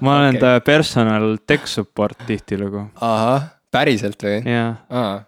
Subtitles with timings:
[0.00, 0.40] ma olen Okei.
[0.40, 4.40] ta personal tech support tihtilugu ahah, päriselt või?
[4.48, 5.24] ja aa,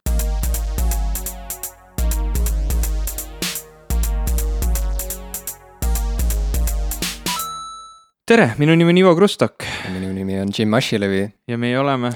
[8.29, 11.27] tere, minu nimi on Ivo Krustok minu nimi on Jim Ashilevi.
[11.49, 12.15] ja meie oleme,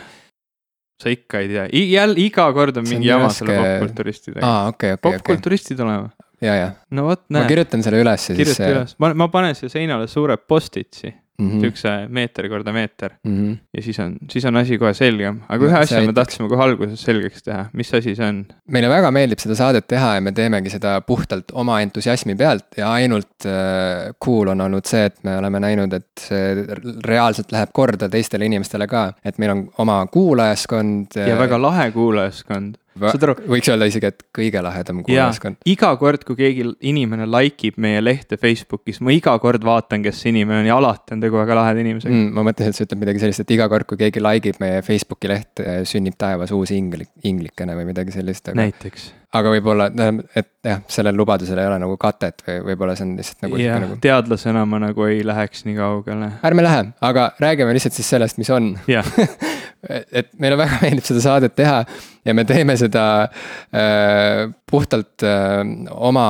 [1.02, 4.54] sa ikka ei tea, jälle iga kord on mingi jama selle popkulturistidega.
[4.72, 5.18] okei, okei, okei.
[5.18, 6.08] popkulturistid oleme,
[6.40, 8.40] ja, ja, no vot ma näe, kirjutan selle ülesse siis.
[8.40, 11.12] kirjuta üles, ma, ma panen siia seinale suure post-it'i,
[11.44, 11.60] -hmm.
[11.64, 13.56] siukse meeter korda meeter Mm -hmm.
[13.76, 17.02] ja siis on, siis on asi kohe selgem, aga ühe asja me tahtsime kohe alguses
[17.02, 18.44] selgeks teha, mis asi see on?
[18.70, 22.92] meile väga meeldib seda saadet teha ja me teemegi seda puhtalt oma entusiasmi pealt ja
[22.92, 26.66] ainult äh, cool on olnud see, et me oleme näinud, et see
[27.04, 31.20] reaalselt läheb korda teistele inimestele ka, et meil on oma kuulajaskond.
[31.26, 35.58] ja väga lahe kuulajaskond, saad aru, võiks öelda isegi, et kõige lahedam ja kuulajaskond.
[35.68, 40.22] iga kord, kui keegi inimene like ib meie lehte Facebookis, ma iga kord vaatan, kes
[40.22, 42.26] see inimene on ja alati on tegu väga laheda inimesega mm..
[42.26, 44.60] Mm, ma mõtlesin, et sa ütled midagi sellist, et iga kord, kui keegi like ib
[44.62, 49.10] meie Facebooki lehte, sünnib taevas uus inglik, inglikene või midagi sellist, aga, näiteks.
[49.38, 49.88] Aga võib-olla,
[50.36, 53.80] et jah, sellel lubadusel ei ole nagu katet või võib-olla see on lihtsalt nagu jah
[53.82, 56.30] nagu, teadlasena ma nagu ei läheks nii kaugele.
[56.46, 58.72] ärme lähe, aga räägime lihtsalt siis sellest, mis on.
[60.18, 61.80] et meile väga meeldib seda saadet teha
[62.26, 65.62] ja me teeme seda äh, puhtalt äh,
[65.94, 66.28] oma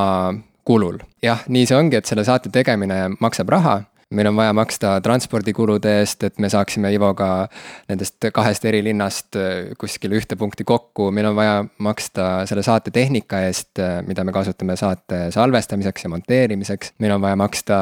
[0.66, 0.98] kulul.
[1.22, 3.80] jah, nii see ongi, et selle saate tegemine maksab raha
[4.14, 7.48] meil on vaja maksta transpordikulude eest, et me saaksime Ivoga
[7.88, 12.92] nendest kahest eri linnast äh, kuskile ühte punkti kokku, meil on vaja maksta selle saate
[12.94, 16.92] tehnika eest, mida me kasutame saate salvestamiseks ja monteerimiseks.
[17.02, 17.78] meil on vaja maksta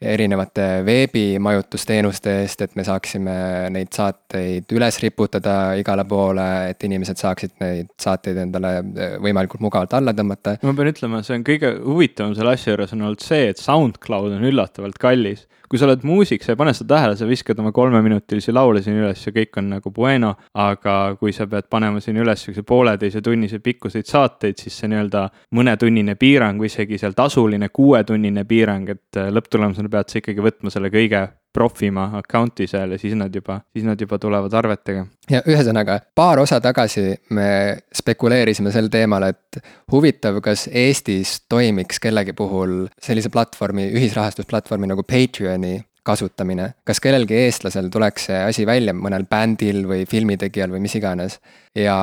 [0.00, 3.36] erinevate veebimajutusteenuste eest, et me saaksime
[3.74, 9.98] neid saateid üles riputada igale poole, et inimesed saaksid neid saateid endale äh, võimalikult mugavalt
[9.98, 10.56] alla tõmmata.
[10.62, 14.38] ma pean ütlema, see on kõige huvitavam selle asja juures on olnud see, et SoundCloud
[14.38, 17.72] on üllatavalt kallis kui sa oled muusik, sa ei pane seda tähele, sa viskad oma
[17.76, 22.20] kolmeminutilisi laule siin üles ja kõik on nagu bueno, aga kui sa pead panema siin
[22.22, 27.70] üles siukse pooleteise tunnise pikkuseid saateid, siis see nii-öelda mõnetunnine piirang või isegi seal tasuline
[27.74, 33.16] kuuetunnine piirang, et lõpptulemusena pead sa ikkagi võtma selle kõige profima account'i seal ja siis
[33.16, 35.06] nad juba, siis nad juba tulevad arvetega.
[35.30, 37.48] ja ühesõnaga, paar osa tagasi me
[37.96, 39.60] spekuleerisime sel teemal, et
[39.92, 47.88] huvitav, kas Eestis toimiks kellegi puhul sellise platvormi, ühisrahastusplatvormi nagu Patreoni kasutamine, kas kellelgi eestlasel
[47.92, 51.40] tuleks see asi välja, mõnel bändil või filmitegijal või mis iganes.
[51.74, 51.96] ja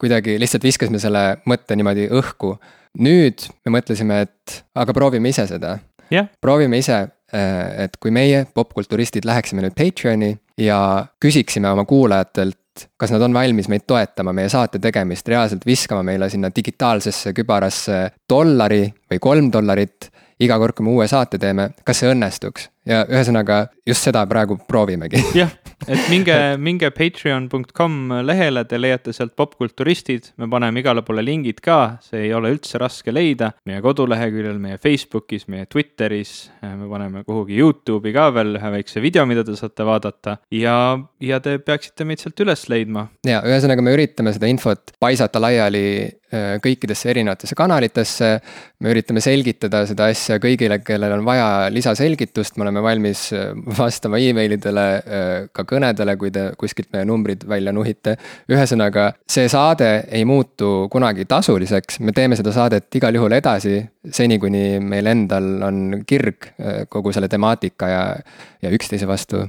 [0.00, 2.56] kuidagi lihtsalt viskasime selle mõtte niimoodi õhku.
[2.98, 5.78] nüüd me mõtlesime, et aga proovime ise seda
[6.12, 6.28] yeah..
[6.40, 13.22] proovime ise et kui meie, popkulturistid, läheksime nüüd Patreoni ja küsiksime oma kuulajatelt, kas nad
[13.24, 19.20] on valmis meid toetama, meie saate tegemist, reaalselt viskama meile sinna digitaalsesse kübarasse dollari või
[19.22, 20.10] kolm dollarit
[20.42, 22.68] iga kord, kui me uue saate teeme, kas see õnnestuks?
[22.88, 25.20] ja ühesõnaga just seda praegu proovimegi.
[25.38, 25.52] jah,
[25.86, 31.98] et minge, minge patreon.com lehele, te leiate sealt popkulturistid, me paneme igale poole lingid ka,
[32.04, 33.52] see ei ole üldse raske leida.
[33.68, 39.26] meie koduleheküljel, meie Facebookis, meie Twitteris, me paneme kuhugi Youtube'i ka veel ühe väikse video,
[39.28, 40.76] mida te saate vaadata ja,
[41.20, 43.08] ja te peaksite meid sealt üles leidma.
[43.26, 45.84] ja ühesõnaga, me üritame seda infot paisata laiali
[46.62, 48.40] kõikidesse erinevatesse kanalitesse.
[48.80, 53.28] me üritame selgitada seda asja kõigile, kellel on vaja lisaselgitust, me oleme valmis
[53.78, 54.86] vastama emailidele,
[55.52, 58.16] ka kõnedele, kui te kuskilt meie numbrid välja nuhite.
[58.52, 64.38] ühesõnaga, see saade ei muutu kunagi tasuliseks, me teeme seda saadet igal juhul edasi, seni
[64.38, 66.52] kuni meil endal on kirg
[66.88, 68.02] kogu selle temaatika ja,
[68.62, 69.46] ja üksteise vastu.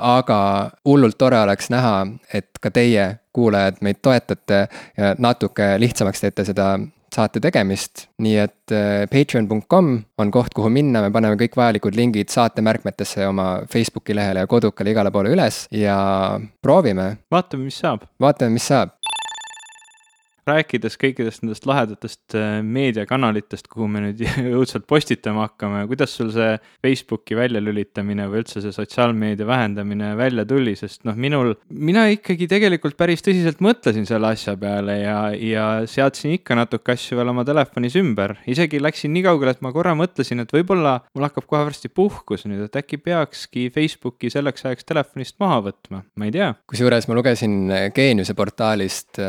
[0.00, 0.38] aga
[0.84, 6.72] hullult tore oleks näha, et ka teie kuulajad meid toetate ja natuke lihtsamaks teete seda
[7.18, 8.74] saate tegemist, nii et
[9.10, 9.90] patreon.com
[10.22, 14.50] on koht, kuhu minna, me paneme kõik vajalikud lingid saate märkmetesse oma Facebooki lehele ja
[14.50, 15.98] kodukale igale poole üles ja
[16.62, 17.10] proovime.
[17.32, 18.06] vaatame, mis saab.
[18.22, 18.94] vaatame, mis saab
[20.48, 24.22] rääkides kõikidest nendest lahedatest meediakanalitest, kuhu me nüüd
[24.58, 30.74] õudselt postitama hakkame, kuidas sul see Facebooki väljalülitamine või üldse see sotsiaalmeedia vähendamine välja tuli,
[30.78, 36.36] sest noh, minul, mina ikkagi tegelikult päris tõsiselt mõtlesin selle asja peale ja, ja seadsin
[36.38, 38.36] ikka natuke asju veel oma telefonis ümber.
[38.48, 42.46] isegi läksin nii kaugele, et ma korra mõtlesin, et võib-olla mul hakkab kohe varsti puhkus
[42.48, 46.52] nüüd, et äkki peakski Facebooki selleks ajaks telefonist maha võtma, ma ei tea.
[46.70, 47.58] kusjuures ma lugesin
[47.94, 49.20] Geeniuse portaalist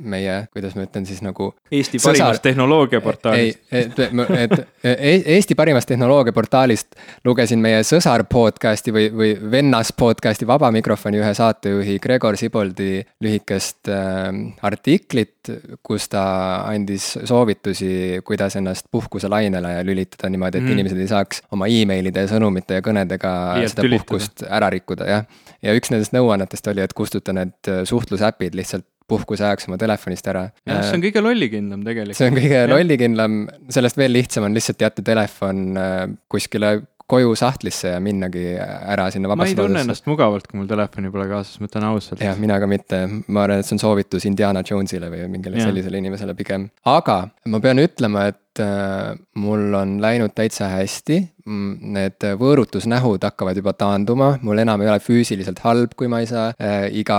[0.00, 1.50] meie, kuidas kuidas ma ütlen siis nagu.
[1.72, 2.14] Eesti sõsar...
[2.14, 3.60] parimast tehnoloogiaportaalist.
[3.72, 10.70] et, et, et Eesti parimast tehnoloogiaportaalist lugesin meie sõsar podcast'i või, või vennas podcast'i Vaba
[10.74, 14.30] Mikrofoni ühe saatejuhi Gregor Siboldi lühikest äh,
[14.64, 15.52] artiklit,
[15.84, 16.24] kus ta
[16.70, 20.78] andis soovitusi, kuidas ennast puhkuselainele lülitada niimoodi, et mm.
[20.78, 24.08] inimesed ei saaks oma emailide ja sõnumite ja kõnedega Liialt seda tülitada.
[24.08, 25.28] puhkust ära rikkuda, jah.
[25.62, 30.46] ja üks nendest nõuannetest oli, et kustuta need suhtlusäpid lihtsalt puhkuse ajaks oma telefonist ära.
[30.66, 32.18] jah, see on kõige lollikindlam tegelikult.
[32.18, 32.70] see on kõige ja.
[32.70, 33.38] lollikindlam,
[33.76, 36.02] sellest veel lihtsam on lihtsalt jätta telefon äh,
[36.32, 36.74] kuskile
[37.10, 41.10] koju sahtlisse ja minnagi ära sinna vabasse ma ei tunne ennast mugavalt, kui mul telefoni
[41.12, 42.22] pole kaasas, ma ütlen ausalt.
[42.24, 45.68] jah, mina ka mitte, ma arvan, et see on soovitus Indiana Jonesile või mingile ja.
[45.68, 46.70] sellisele inimesele pigem.
[46.88, 47.18] aga
[47.52, 51.20] ma pean ütlema, et äh, mul on läinud täitsa hästi.
[51.44, 56.46] Need võõrutusnähud hakkavad juba taanduma, mul enam ei ole füüsiliselt halb, kui ma ei saa
[56.56, 57.18] äh, iga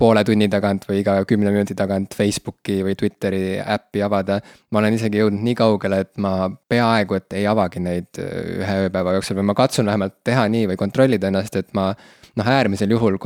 [0.00, 4.40] poole tunni tagant või iga kümne minuti tagant Facebooki või Twitteri äppi avada.
[4.72, 8.78] ma olen isegi jõudnud nii kaugele, et ma peaaegu et ei avagi neid äh, ühe
[8.86, 11.92] ööpäeva jooksul või ma katsun vähemalt teha nii või kontrollida ennast, et ma
[12.36, 13.16] noh, äärmisel juhul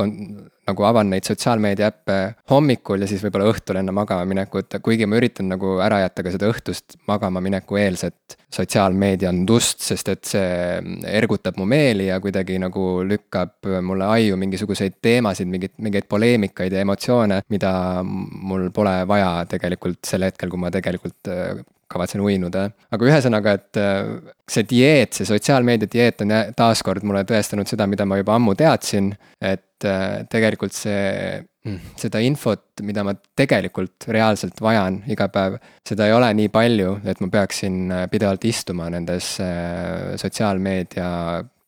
[0.67, 2.17] nagu avan neid sotsiaalmeedia äppe
[2.51, 6.33] hommikul ja siis võib-olla õhtul enne magama minekut, kuigi ma üritan nagu ära jätta ka
[6.33, 12.85] seda õhtust magama mineku eelset sotsiaalmeediandust, sest et see ergutab mu meeli ja kuidagi nagu
[13.07, 17.73] lükkab mulle aiu mingisuguseid teemasid, mingeid, mingeid poleemikaid ja emotsioone, mida
[18.05, 21.31] mul pole vaja tegelikult sel hetkel, kui ma tegelikult
[21.91, 22.67] kavatsen uinuda.
[22.91, 28.07] aga ühesõnaga, et äh, see dieet, see sotsiaalmeedia dieet on taaskord mulle tõestanud seda, mida
[28.07, 29.11] ma juba ammu teadsin,
[29.41, 31.05] et äh, tegelikult see
[31.67, 36.99] mm, seda infot, mida ma tegelikult reaalselt vajan iga päev, seda ei ole nii palju,
[37.05, 39.33] et ma peaksin äh, pidevalt istuma nendes
[40.21, 41.09] sotsiaalmeedia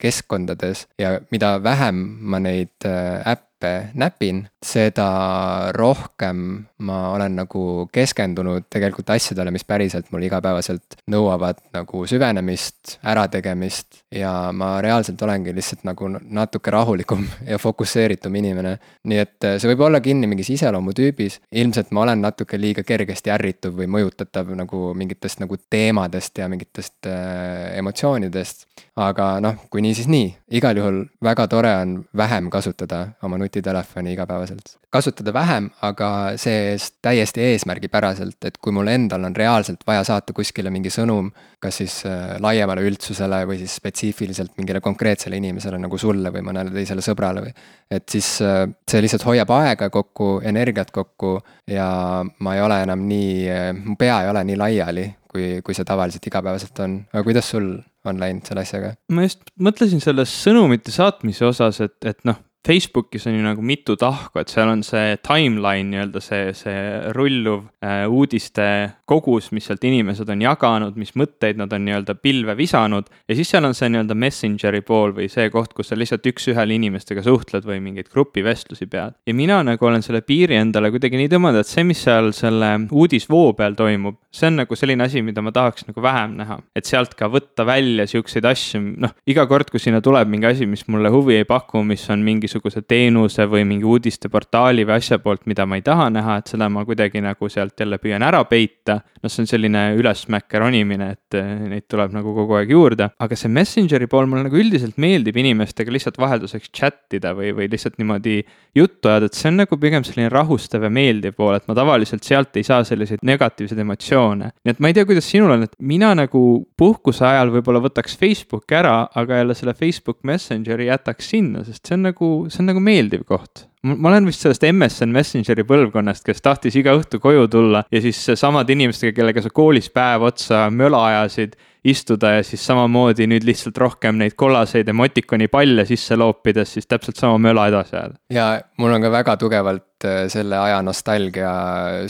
[0.04, 8.68] keskkondades ja mida vähem ma neid äppe äppe näpin, seda rohkem ma olen nagu keskendunud
[8.72, 14.04] tegelikult asjadele, mis päriselt mul igapäevaselt nõuavad nagu süvenemist, ärategemist.
[14.12, 18.78] ja ma reaalselt olengi lihtsalt nagu natuke rahulikum ja fokusseeritum inimene.
[19.04, 23.80] nii et see võib olla kinni mingis iseloomutüübis, ilmselt ma olen natuke liiga kergesti ärrituv
[23.80, 28.68] või mõjutatav nagu mingitest nagu teemadest ja mingitest äh, emotsioonidest.
[28.96, 33.54] Aga noh, kui nii, siis nii, igal juhul väga tore on vähem kasutada oma nuti
[33.54, 34.78] nutitelefoni igapäevaselt.
[34.90, 40.70] kasutada vähem, aga see-eest täiesti eesmärgipäraselt, et kui mul endal on reaalselt vaja saata kuskile
[40.70, 46.30] mingi sõnum, kas siis äh, laiemale üldsusele või siis spetsiifiliselt mingile konkreetsele inimesele nagu sulle
[46.30, 47.54] või mõnele teisele sõbrale või.
[47.90, 53.08] et siis äh, see lihtsalt hoiab aega kokku, energiat kokku ja ma ei ole enam
[53.10, 57.26] nii, äh, mu pea ei ole nii laiali, kui, kui see tavaliselt igapäevaselt on, aga
[57.26, 57.74] kuidas sul
[58.10, 58.94] on läinud selle asjaga?
[59.14, 63.98] ma just mõtlesin selles sõnumite saatmise osas, et, et noh, Facebookis on ju nagu mitu
[64.00, 68.68] tahku, et seal on see timeline nii-öelda see, see rulluv äh, uudiste
[69.10, 73.10] kogus, mis sealt inimesed on jaganud, mis mõtteid nad on nii-öelda pilve visanud.
[73.28, 76.78] ja siis seal on see nii-öelda messengeri pool või see koht, kus sa lihtsalt üks-ühele
[76.78, 79.20] inimestega suhtled või mingeid grupivestlusi pead.
[79.28, 82.72] ja mina nagu olen selle piiri endale kuidagi nii tõmmanud, et see, mis seal selle
[82.88, 86.62] uudisvoo peal toimub, see on nagu selline asi, mida ma tahaks nagu vähem näha.
[86.80, 90.70] et sealt ka võtta välja siukseid asju, noh, iga kord, kui sinna tuleb mingi asi,
[90.70, 95.18] mis mulle huvi ei paku, mis on mingi mingisuguse teenuse või mingi uudisteportaali või asja
[95.20, 98.44] poolt, mida ma ei taha näha, et seda ma kuidagi nagu sealt jälle püüan ära
[98.46, 99.02] peita.
[99.24, 103.36] noh, see on selline ülesmäkke ronimine, et eh, neid tuleb nagu kogu aeg juurde, aga
[103.40, 107.96] see Messengeri pool mulle nagu üldiselt meeldib inimestega lihtsalt vahelduseks chat ida või, või lihtsalt
[108.02, 108.42] niimoodi
[108.76, 112.28] juttu ajada, et see on nagu pigem selline rahustav ja meeldiv pool, et ma tavaliselt
[112.28, 114.52] sealt ei saa selliseid negatiivseid emotsioone.
[114.60, 116.44] nii et ma ei tea, kuidas sinul on, et mina nagu
[116.78, 121.96] puhkuse ajal võib-olla võtaks Facebooki ära, aga jälle selle Facebook Messengeri jätaks sinna, sest see
[121.96, 126.40] on nagu see on nagu meeldiv koht ma olen vist sellest MSN Messengeri põlvkonnast, kes
[126.44, 131.02] tahtis iga õhtu koju tulla ja siis samade inimestega, kellega sa koolis päev otsa möla
[131.10, 131.58] ajasid,
[131.92, 137.20] istuda ja siis samamoodi nüüd lihtsalt rohkem neid kollaseid emotikoni palle sisse loopides, siis täpselt
[137.20, 138.16] sama möla edasi ajada.
[138.32, 138.48] ja
[138.80, 141.54] mul on ka väga tugevalt äh, selle aja nostalgia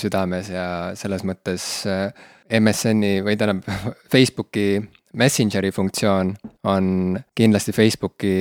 [0.01, 0.67] südames ja
[0.99, 2.11] selles mõttes äh,
[2.53, 3.65] MSN-i või tähendab
[4.13, 4.83] Facebooki
[5.19, 6.33] Messengeri funktsioon
[6.69, 6.85] on
[7.37, 8.35] kindlasti Facebooki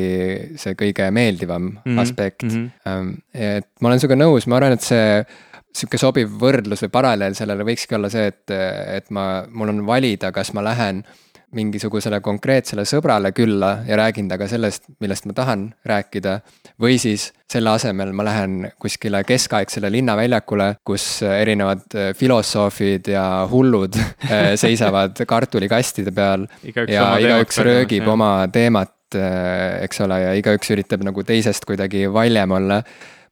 [0.57, 2.01] see kõige meeldivam mm -hmm.
[2.01, 2.71] aspekt mm.
[2.85, 3.17] -hmm.
[3.35, 5.25] et ma olen sinuga nõus, ma arvan, et see
[5.73, 8.51] sihuke sobiv võrdlus või paralleel sellele võikski olla see, et,
[8.97, 11.05] et ma, mul on valida, kas ma lähen
[11.57, 16.41] mingisugusele konkreetsele sõbrale külla ja räägin temaga sellest, millest ma tahan rääkida.
[16.81, 23.97] või siis selle asemel ma lähen kuskile keskaegsele linnaväljakule, kus erinevad äh, filosoofid ja hullud
[23.97, 26.47] äh, seisavad kartulikastide peal.
[26.89, 32.51] ja igaüks röögib oma teemat, äh, eks ole, ja igaüks üritab nagu teisest kuidagi valjem
[32.51, 32.83] olla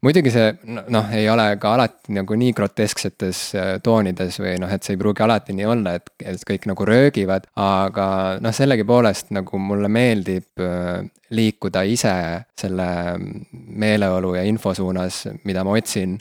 [0.05, 0.49] muidugi see
[0.89, 5.01] noh, ei ole ka alati nagu nii grotesksetes äh, toonides või noh, et see ei
[5.01, 8.07] pruugi alati nii olla, et, et kõik nagu röögivad, aga
[8.43, 12.13] noh, sellegipoolest nagu mulle meeldib äh, liikuda ise
[12.59, 12.87] selle
[13.53, 16.19] meeleolu ja info suunas, mida ma otsin.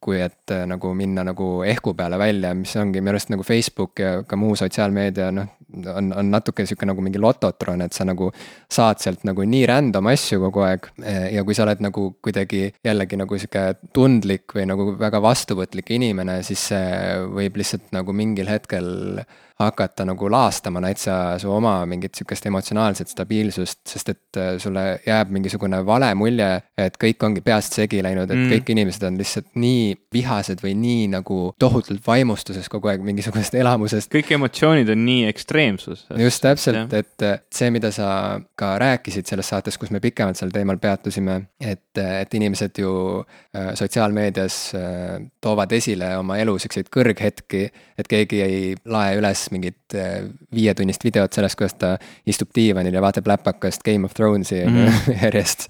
[0.00, 4.00] kui et äh, nagu minna nagu ehku peale välja, mis ongi minu arust nagu Facebook
[4.02, 5.46] ja ka muu sotsiaalmeedia noh,
[5.94, 8.30] on, on natuke sihuke nagu mingi lototron, et sa nagu
[8.70, 10.88] saad sealt nagu nii random asju kogu aeg.
[11.32, 16.40] ja kui sa oled nagu kuidagi jällegi nagu sihuke tundlik või nagu väga vastuvõtlik inimene,
[16.46, 19.22] siis see võib lihtsalt nagu mingil hetkel
[19.60, 25.32] hakata nagu laastama näitsa su oma mingit sihukest emotsionaalset stabiilsust, sest et äh, sulle jääb
[25.34, 26.48] mingisugune vale mulje,
[26.78, 28.54] et kõik ongi peast segi läinud, et mm.
[28.54, 34.10] kõik inimesed on lihtsalt nii vihased või nii nagu tohutult vaimustuses kogu aeg mingisugusest elamusest.
[34.14, 36.06] kõik emotsioonid on nii ekstreemsus.
[36.18, 40.80] just täpselt, et see, mida sa ka rääkisid selles saates, kus me pikemalt sel teemal
[40.80, 47.66] peatusime, et, et inimesed ju äh, sotsiaalmeedias äh, toovad esile oma elu siukseid kõrghetki,
[48.00, 50.22] et keegi ei lae üles mingit äh,
[50.54, 55.12] viietunnist videot sellest, kuidas ta istub diivanil ja vaatab läpakast Game of Thronesi mm -hmm.
[55.24, 55.68] järjest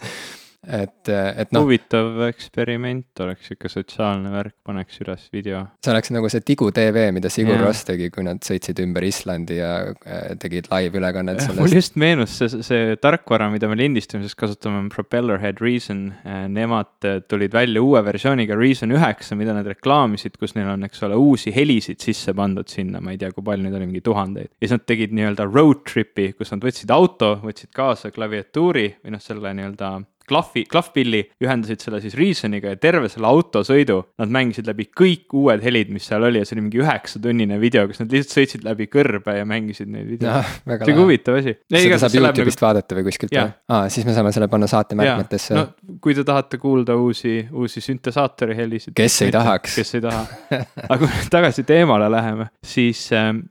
[0.60, 1.64] et, et noh.
[1.64, 5.62] huvitav eksperiment oleks sihuke sotsiaalne värk, paneks üles video.
[5.80, 7.64] see oleks nagu see Tigu tv, mida Sigur yeah.
[7.64, 11.60] Ross tegi, kui nad sõitsid ümber Islandi ja äh, tegid live-ülekannet sellest.
[11.62, 16.10] mul just meenus see, see tarkvara, mida me lindistamises kasutame, on Propellerhead Reason.
[16.28, 20.84] Äh, nemad äh, tulid välja uue versiooniga Reason üheksa, mida nad reklaamisid, kus neil on,
[20.88, 24.04] eks ole, uusi helisid sisse pandud sinna, ma ei tea, kui palju neid oli, mingi
[24.04, 24.52] tuhandeid.
[24.52, 29.16] ja siis nad tegid nii-öelda road trip'i, kus nad võtsid auto, võtsid kaasa klaviatuuri või
[29.16, 29.94] noh, selle nii-öelda
[30.30, 35.64] klahvi, klahvpilli, ühendasid selle siis Reasoniga ja terve selle autosõidu nad mängisid läbi kõik uued
[35.64, 38.88] helid, mis seal oli ja see oli mingi üheksatunnine video, kus nad lihtsalt sõitsid läbi
[38.92, 40.78] kõrbe ja mängisid neid videoid no,.
[40.84, 41.56] see on huvitav asi.
[41.74, 42.66] seda saab Youtube'ist nagu...
[42.68, 43.54] vaadata või kuskilt või?
[43.74, 45.56] aa, siis me saame selle panna saate märkmetesse.
[45.58, 48.94] no kui te tahate kuulda uusi, uusi süntesaatori helisid.
[48.96, 49.74] kes ei tahaks.
[49.80, 50.24] kes ei taha.
[50.92, 53.42] aga kui tagasi teemale läheme, siis ähm,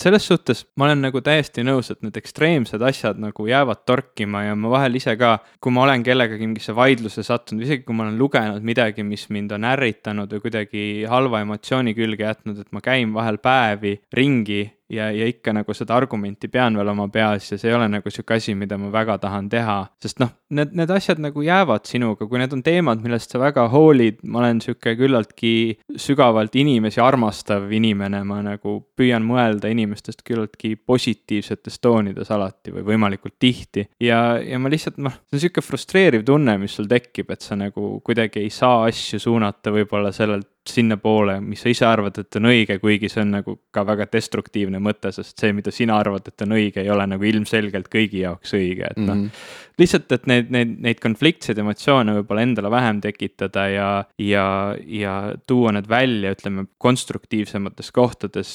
[0.00, 4.56] selles suhtes ma olen nagu täiesti nõus, et need ekstreemsed asjad nagu jäävad torkima ja
[4.58, 8.06] ma vahel ise ka, kui ma olen kellegagi kellegagi mingisse vaidlusse sattunud, isegi kui ma
[8.06, 12.82] olen lugenud midagi, mis mind on ärritanud või kuidagi halva emotsiooni külge jätnud, et ma
[12.84, 17.58] käin vahel päevi ringi ja, ja ikka nagu seda argumenti pean veel oma peas ja
[17.58, 19.76] see ei ole nagu sihuke asi, mida ma väga tahan teha.
[20.02, 23.66] sest noh, need, need asjad nagu jäävad sinuga, kui need on teemad, millest sa väga
[23.72, 25.54] hoolid, ma olen sihuke küllaltki
[26.00, 33.38] sügavalt inimesi armastav inimene, ma nagu püüan mõelda inimestest küllaltki positiivsetes toonides alati või võimalikult
[33.40, 33.88] tihti.
[34.02, 37.56] ja, ja ma lihtsalt noh, see on sihuke frustreeriv tunne, mis sul tekib, et sa
[37.58, 42.48] nagu kuidagi ei saa asju suunata võib-olla sellelt sinnapoole, mis sa ise arvad, et on
[42.50, 46.46] õige, kuigi see on nagu ka väga destruktiivne mõte, sest see, mida sina arvad, et
[46.46, 50.26] on õige, ei ole nagu ilmselgelt kõigi jaoks õige, et noh mm -hmm lihtsalt, et
[50.30, 53.88] neid, neid, neid konfliktseid emotsioone võib-olla endale vähem tekitada ja,
[54.22, 54.46] ja,
[54.86, 55.14] ja
[55.48, 58.52] tuua need välja, ütleme, konstruktiivsemates kohtades,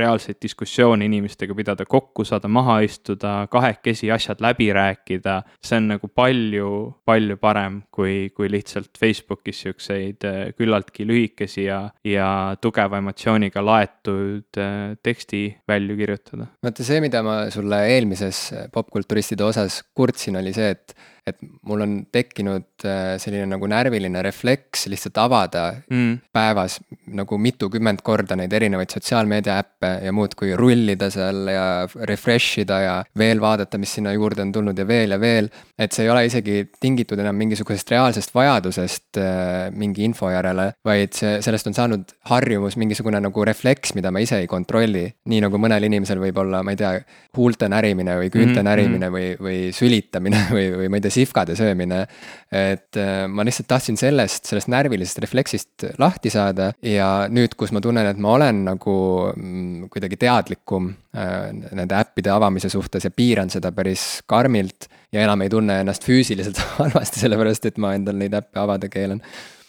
[0.00, 5.40] reaalseid diskussioone inimestega pidada, kokku saada, maha istuda, kahekesi asjad läbi rääkida.
[5.64, 6.70] see on nagu palju,
[7.04, 12.28] palju parem, kui, kui lihtsalt Facebookis siukseid äh, küllaltki lühikesi ja, ja
[12.62, 16.50] tugeva emotsiooniga laetud äh, teksti välja kirjutada.
[16.62, 18.42] vaata see, mida ma sulle eelmises
[18.74, 20.94] popkulturistide osas kurtsin, oli see, et,
[21.26, 26.16] et mul on tekkinud äh, selline nagu närviline refleks lihtsalt avada mm.
[26.32, 26.78] päevas
[27.16, 31.66] nagu mitukümmend korda neid erinevaid sotsiaalmeedia äppe ja muudkui rullida seal ja
[32.08, 35.50] refresh ida ja veel vaadata, mis sinna juurde on tulnud ja veel ja veel.
[35.78, 41.14] et see ei ole isegi tingitud enam mingisugusest reaalsest vajadusest äh, mingi info järele, vaid
[41.16, 45.06] see, sellest on saanud harjumus, mingisugune nagu refleks, mida ma ise ei kontrolli.
[45.30, 46.92] nii nagu mõnel inimesel võib olla, ma ei tea,
[47.36, 48.68] huulte närimine või küünte mm -hmm.
[48.70, 52.06] närimine või, või sülitamine või, või ma ei tea, sihvkade söömine.
[52.50, 57.82] et äh, ma lihtsalt tahtsin sellest, sellest närvilisest refleksist lahti saada ja nüüd, kus ma
[57.84, 58.94] tunnen, et ma olen nagu
[59.36, 65.46] mm, kuidagi teadlikum äh, nende äppide avamise suhtes ja piiran seda päris karmilt ja enam
[65.46, 69.22] ei tunne ennast füüsiliselt halvasti, sellepärast et ma endal neid äppe avada keelan.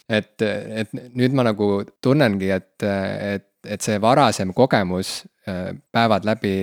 [0.08, 1.70] et, et nüüd ma nagu
[2.02, 6.58] tunnengi, et, et, et see varasem kogemus äh, päevad läbi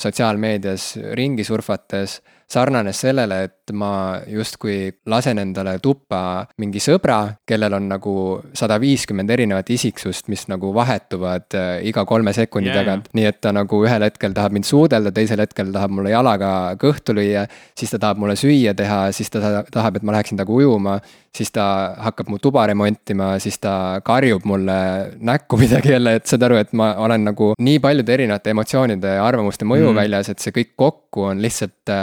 [0.00, 2.14] sotsiaalmeedias ringi surfates
[2.50, 8.14] sarnanes sellele, et ma justkui lasen endale tuppa mingi sõbra, kellel on nagu
[8.56, 12.80] sada viiskümmend erinevat isiksust, mis nagu vahetuvad äh, iga kolme sekundi yeah.
[12.80, 13.10] tagant.
[13.14, 17.14] nii et ta nagu ühel hetkel tahab mind suudelda, teisel hetkel tahab mulle jalaga kõhtu
[17.16, 17.46] lüüa,
[17.78, 20.96] siis ta tahab mulle süüa teha, siis ta tahab, et ma läheksin temaga ujuma,
[21.36, 21.64] siis ta
[22.02, 24.80] hakkab mu tuba remontima, siis ta karjub mulle
[25.18, 29.24] näkku midagi jälle, et saad aru, et ma olen nagu nii paljude erinevate emotsioonide ja
[29.26, 30.02] arvamuste mõju mm.
[30.02, 31.94] väljas, et see kõik kokku on lihtsalt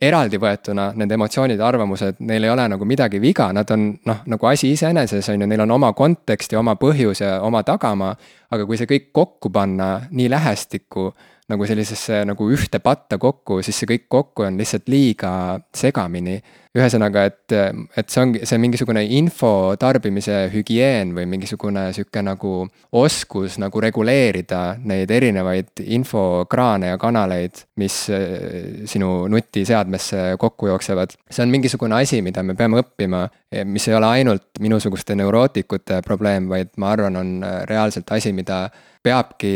[0.00, 4.20] äh, eraldi võetuna need emotsioonid arvamused, neil ei ole nagu midagi viga, nad on noh,
[4.26, 8.14] nagu asi iseeneses on ju, neil on oma kontekst ja oma põhjus ja oma tagamaa.
[8.50, 11.12] aga kui see kõik kokku panna nii lähestikku
[11.48, 15.32] nagu sellisesse nagu ühte patta kokku, siis see kõik kokku on lihtsalt liiga
[15.74, 16.40] segamini.
[16.78, 17.52] ühesõnaga, et,
[17.96, 22.52] et see ongi, see on mingisugune info tarbimise hügieen või mingisugune sihuke nagu
[23.00, 31.16] oskus nagu reguleerida neid erinevaid infokraane ja kanaleid, mis eh, sinu nutiseadmesse kokku jooksevad.
[31.30, 33.24] see on mingisugune asi, mida me peame õppima,
[33.64, 37.34] mis ei ole ainult minusuguste neurootikute probleem, vaid ma arvan, on
[37.66, 38.68] reaalselt asi, mida
[39.08, 39.52] peabki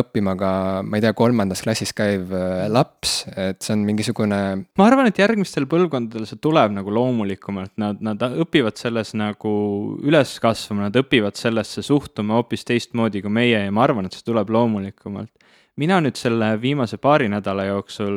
[0.00, 0.52] õppima ka,
[0.86, 4.40] ma ei tea, kolmandas klassis käiv äh, laps, et see on mingisugune.
[4.78, 9.52] ma arvan, et järgmistel põlvkondadel see tuleb nagu loomulikumalt, nad, nad õpivad selles nagu
[10.06, 14.26] üles kasvama, nad õpivad sellesse suhtuma hoopis teistmoodi kui meie ja ma arvan, et see
[14.26, 15.32] tuleb loomulikumalt
[15.80, 18.16] mina nüüd selle viimase paari nädala jooksul,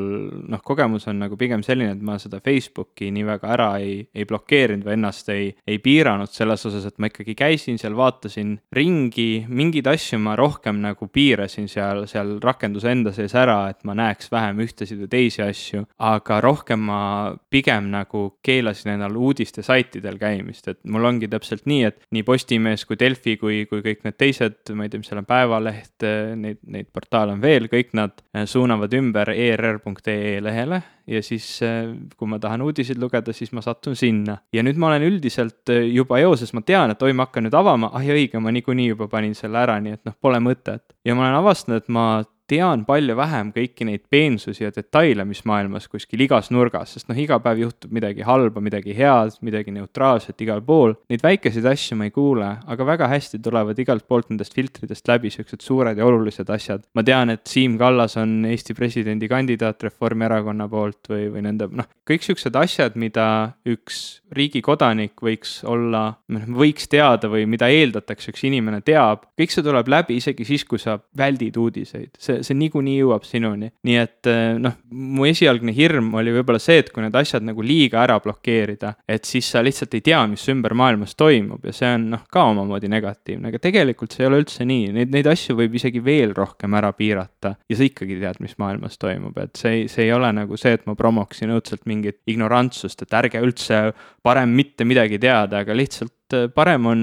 [0.52, 4.28] noh, kogemus on nagu pigem selline, et ma seda Facebooki nii väga ära ei, ei
[4.28, 9.46] blokeerinud või ennast ei, ei piiranud selles osas, et ma ikkagi käisin seal, vaatasin ringi,
[9.48, 14.32] mingeid asju ma rohkem nagu piirasin seal, seal rakenduse enda sees ära, et ma näeks
[14.34, 15.86] vähem ühtesid või teisi asju.
[16.04, 17.02] aga rohkem ma
[17.52, 23.00] pigem nagu keelasin endal uudistesaitidel käimist, et mul ongi täpselt nii, et nii Postimees kui
[23.00, 26.06] Delfi kui, kui kõik need teised, ma ei tea, mis seal on, Päevaleht,
[26.40, 31.46] neid, neid portaale on veel veel, kõik nad äh, suunavad ümber err.ee lehele ja siis,
[31.66, 34.38] äh, kui ma tahan uudiseid lugeda, siis ma satun sinna.
[34.54, 37.58] ja nüüd ma olen üldiselt äh, juba eoses, ma tean, et oi, ma hakkan nüüd
[37.58, 40.86] avama, ah ja õige, ma niikuinii juba panin selle ära, nii et noh, pole mõtet.
[41.06, 42.08] ja ma olen avastanud, et ma
[42.50, 47.18] tean palju vähem kõiki neid peensusi ja detaile, mis maailmas kuskil igas nurgas, sest noh,
[47.20, 50.96] iga päev juhtub midagi halba, midagi head, midagi neutraalset igal pool.
[51.12, 55.32] Neid väikeseid asju ma ei kuule, aga väga hästi tulevad igalt poolt nendest filtritest läbi
[55.34, 56.84] siuksed suured ja olulised asjad.
[56.94, 62.26] ma tean, et Siim Kallas on Eesti presidendikandidaat Reformierakonna poolt või, või nende noh, kõik
[62.26, 63.26] siuksed asjad, mida
[63.70, 69.54] üks riigi kodanik võiks olla, noh, võiks teada või mida eeldatakse, üks inimene teab, kõik
[69.54, 72.18] see tuleb läbi isegi siis, kui sa väldid uudiseid.
[72.20, 73.72] see, see niikuinii jõuab sinuni.
[73.88, 77.64] nii et eh, noh, mu esialgne hirm oli võib-olla see, et kui need asjad nagu
[77.66, 81.92] liiga ära blokeerida, et siis sa lihtsalt ei tea, mis ümber maailmas toimub ja see
[81.98, 85.58] on noh, ka omamoodi negatiivne, aga tegelikult see ei ole üldse nii, neid, neid asju
[85.60, 89.78] võib isegi veel rohkem ära piirata ja sa ikkagi tead, mis maailmas toimub, et see
[89.78, 93.86] ei, see ei ole nagu see, et ma promoksin õudselt mingit ignorantsust, et ärge üldse
[94.24, 96.14] parem mitte midagi teada, aga lihtsalt
[96.56, 97.02] parem on,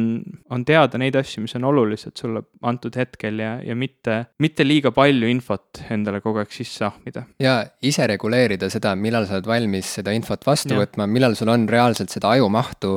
[0.50, 4.92] on teada neid asju, mis on olulised sulle antud hetkel ja, ja mitte, mitte liiga
[4.96, 7.24] palju infot endale kogu aeg sisse ahmida.
[7.42, 10.82] ja ise reguleerida seda, millal sa oled valmis seda infot vastu ja.
[10.82, 12.96] võtma, millal sul on reaalselt seda ajumahtu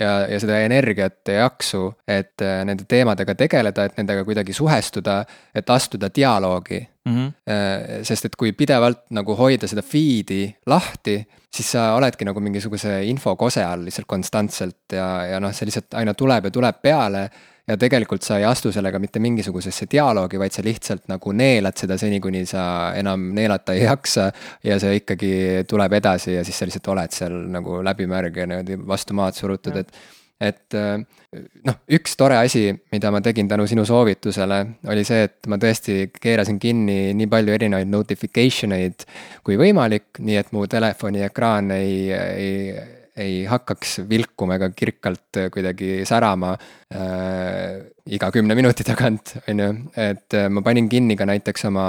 [0.00, 5.22] ja, ja seda energiat ja jaksu, et äh, nende teemadega tegeleda, et nendega kuidagi suhestuda,
[5.54, 7.14] et astuda dialoogi mm.
[7.14, 8.02] -hmm.
[8.02, 11.18] sest et kui pidevalt nagu hoida seda feed'i lahti,
[11.54, 16.14] siis sa oledki nagu mingisuguse infokose all lihtsalt konstantselt ja, ja noh, see lihtsalt aina
[16.14, 17.28] tuleb ja tuleb peale.
[17.64, 21.96] ja tegelikult sa ei astu sellega mitte mingisugusesse dialoogi, vaid sa lihtsalt nagu neelad seda
[21.96, 24.32] seni, kuni sa enam neelata ei jaksa.
[24.64, 28.78] ja see ikkagi tuleb edasi ja siis sa lihtsalt oled seal nagu läbimärg ja niimoodi
[28.86, 29.96] vastu maad surutud, et
[30.40, 30.98] et äh,
[31.68, 34.58] noh, üks tore asi, mida ma tegin tänu sinu soovitusele,
[34.90, 39.06] oli see, et ma tõesti keerasin kinni nii palju erinevaid notification eid
[39.46, 42.76] kui võimalik, nii et mu telefoni ekraan ei, ei,
[43.16, 50.36] ei hakkaks vilkuma ega kirkalt kuidagi särama äh, iga kümne minuti tagant, on ju, et
[50.36, 51.86] äh, ma panin kinni ka näiteks oma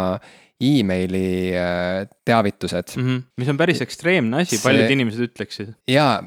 [0.61, 3.03] emaili äh, teavitused mm.
[3.03, 3.21] -hmm.
[3.37, 5.73] mis on päris ekstreemne asi, paljud inimesed ütleksid.
[5.87, 6.23] jaa,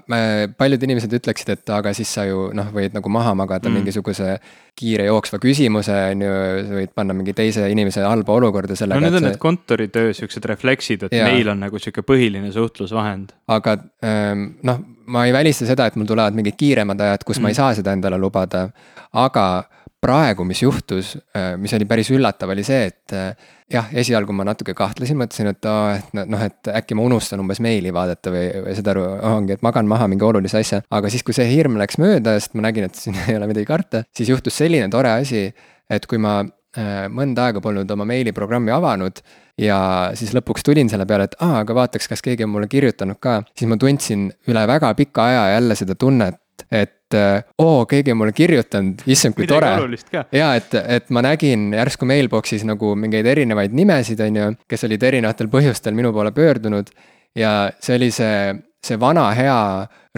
[0.58, 3.78] paljud inimesed ütleksid, et aga siis sa ju noh, võid nagu maha magada mm -hmm.
[3.78, 4.38] mingisuguse
[4.78, 6.34] kiire jooksva küsimuse, on ju,
[6.68, 9.00] sa võid panna mingi teise inimese halba olukorda sellega.
[9.00, 9.30] no need on see...
[9.30, 11.24] need kontoritöö siuksed refleksid, et ja.
[11.24, 13.32] meil on nagu sihuke põhiline suhtlusvahend.
[13.48, 17.40] aga ähm, noh, ma ei välista seda, et mul tulevad mingid kiiremad ajad, kus mm
[17.40, 17.42] -hmm.
[17.42, 17.56] ma ei mhm.
[17.56, 18.68] saa seda endale lubada,
[19.12, 19.64] aga
[20.00, 24.46] praegu, mis juhtus, äh, mis oli päris üllatav, oli see, et äh, jah, esialgu ma
[24.46, 28.44] natuke kahtlesin, mõtlesin, et aa, et noh, et äkki ma unustan umbes meili vaadata või,
[28.66, 30.80] või saad aru, ongi, et magan maha mingi olulise asja.
[30.94, 33.68] aga siis, kui see hirm läks mööda, sest ma nägin, et siin ei ole midagi
[33.68, 35.48] karta, siis juhtus selline tore asi,
[35.90, 39.22] et kui ma äh, mõnda aega polnud oma meiliprogrammi avanud
[39.58, 39.78] ja
[40.18, 43.40] siis lõpuks tulin selle peale, et aa, aga vaataks, kas keegi on mulle kirjutanud ka,
[43.58, 46.38] siis ma tundsin üle väga pika aja jälle seda tunnet,
[46.70, 50.24] et äh, oo, keegi on mulle kirjutanud, issand, kui Midagi tore.
[50.32, 55.06] ja et, et ma nägin järsku mailbox'is nagu mingeid erinevaid nimesid, on ju, kes olid
[55.10, 56.90] erinevatel põhjustel minu poole pöördunud.
[57.36, 59.60] ja see oli see see vana hea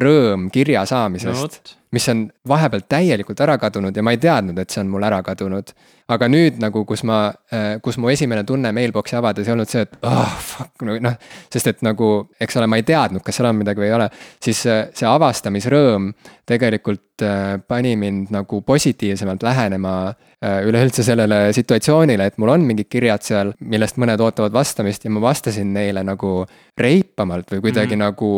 [0.01, 4.59] rõõm kirja no saamisest vot, mis on vahepeal täielikult ära kadunud ja ma ei teadnud,
[4.61, 5.73] et see on mul ära kadunud.
[6.11, 7.21] Aga nüüd nagu, kus ma,
[7.85, 11.17] kus mu esimene tunne mailbox'i avades ei olnud see, et oh fuck, noh,
[11.53, 14.09] sest et nagu, eks ole, ma ei teadnud, kas seal on midagi või ei ole,
[14.43, 16.11] siis see, see avastamisrõõm
[16.51, 22.91] tegelikult äh, pani mind nagu positiivsemalt lähenema äh, üleüldse sellele situatsioonile, et mul on mingid
[22.91, 26.41] kirjad seal, millest mõned ootavad vastamist ja ma vastasin neile nagu
[26.81, 28.03] reipamalt või kuidagi mm.
[28.05, 28.33] nagu,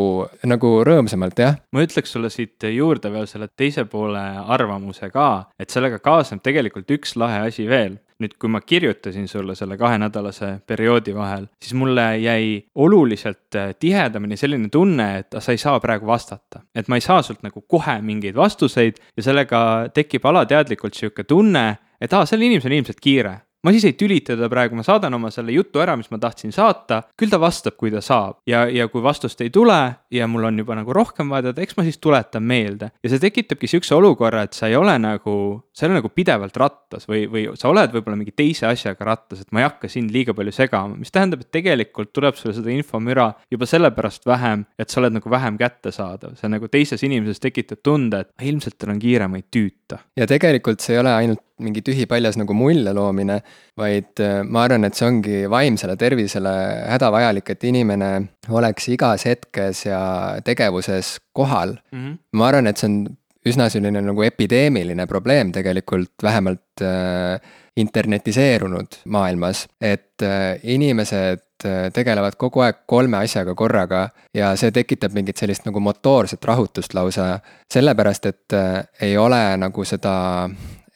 [0.49, 1.59] nagu rõõmsamalt, jah.
[1.73, 5.29] ma ütleks sulle siit juurde veel selle teise poole arvamuse ka,
[5.61, 10.53] et sellega kaasneb tegelikult üks lahe asi veel nüüd, kui ma kirjutasin sulle selle kahenädalase
[10.67, 16.07] perioodi vahel, siis mulle jäi oluliselt äh, tihedamini selline tunne, et sa ei saa praegu
[16.07, 16.63] vastata.
[16.75, 19.63] et ma ei saa sult nagu kohe mingeid vastuseid ja sellega
[19.95, 21.67] tekib alateadlikult sihuke tunne,
[22.01, 25.15] et aa, sellel inimesel on ilmselt kiire ma siis ei tülita teda praegu, ma saadan
[25.15, 28.41] oma selle jutu ära, mis ma tahtsin saata, küll ta vastab, kui ta saab.
[28.47, 29.79] ja, ja kui vastust ei tule
[30.11, 32.91] ja mul on juba nagu rohkem vaja teada, eks ma siis tuletan meelde.
[33.03, 35.37] ja see tekitabki sihukese olukorra, et sa ei ole nagu,
[35.73, 39.41] sa ei ole nagu pidevalt rattas või, või sa oled võib-olla mingi teise asjaga rattas,
[39.43, 42.73] et ma ei hakka sind liiga palju segama, mis tähendab, et tegelikult tuleb sulle seda
[42.75, 46.37] infomüra juba sellepärast vähem, et sa oled nagu vähem kättesaadav.
[46.41, 50.03] see nagu teises inimeses tekitab tunde, et ilmselt tal on kiire, ma ei tüüta.
[50.17, 53.39] ja tegelikult see ei ole ainult mingi tühipaljas nagu mulje loomine,
[53.79, 56.53] vaid äh, ma arvan, et see ongi vaimsele tervisele
[56.91, 58.11] hädavajalik, et inimene
[58.51, 60.03] oleks igas hetkes ja
[60.45, 62.19] tegevuses kohal Mm -hmm.
[62.33, 63.17] ma arvan, et see on
[63.49, 67.41] üsna selline nagu epideemiline probleem tegelikult, vähemalt äh,
[67.77, 75.17] internetiseerunud maailmas, et äh, inimesed äh, tegelevad kogu aeg kolme asjaga korraga ja see tekitab
[75.17, 77.41] mingit sellist nagu motoorset rahutust lausa,
[77.73, 80.15] sellepärast et äh, ei ole nagu seda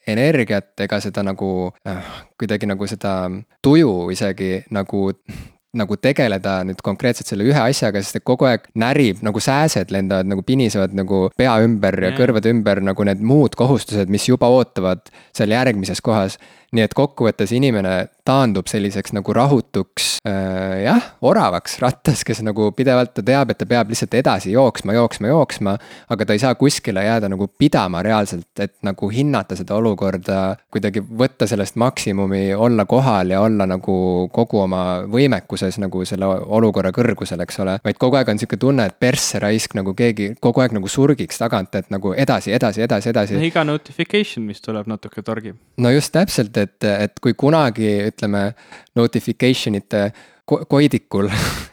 [0.07, 1.51] energiat ega seda nagu
[1.89, 3.19] äh, kuidagi nagu seda
[3.65, 5.09] tuju isegi nagu
[5.79, 10.29] nagu tegeleda nüüd konkreetselt selle ühe asjaga, sest et kogu aeg närib, nagu sääsed lendavad
[10.31, 15.07] nagu pinisevad nagu pea ümber ja kõrvade ümber nagu need muud kohustused, mis juba ootavad
[15.37, 16.41] seal järgmises kohas.
[16.75, 23.15] Nii et kokkuvõttes inimene taandub selliseks nagu rahutuks äh, jah, oravaks rattas, kes nagu pidevalt
[23.17, 25.77] ta teab, et ta peab lihtsalt edasi jooksma, jooksma, jooksma.
[26.13, 30.41] aga ta ei saa kuskile jääda nagu pidama reaalselt, et nagu hinnata seda olukorda,
[30.73, 33.97] kuidagi võtta sellest maksimumi, olla kohal ja olla nagu
[34.33, 37.79] kogu oma võimekuses nagu selle olukorra kõrgusel, eks ole.
[37.85, 41.39] vaid kogu aeg on sihuke tunne, et persse raisk nagu keegi kogu aeg nagu surgiks
[41.39, 43.39] tagant, et nagu edasi, edasi, edasi, edasi.
[43.47, 45.59] iga notification, mis tuleb, natuke torgib.
[45.79, 48.49] no just täpselt, et, et kui kunagi ütleme
[48.97, 50.11] notification ite
[50.47, 51.29] ko koidikul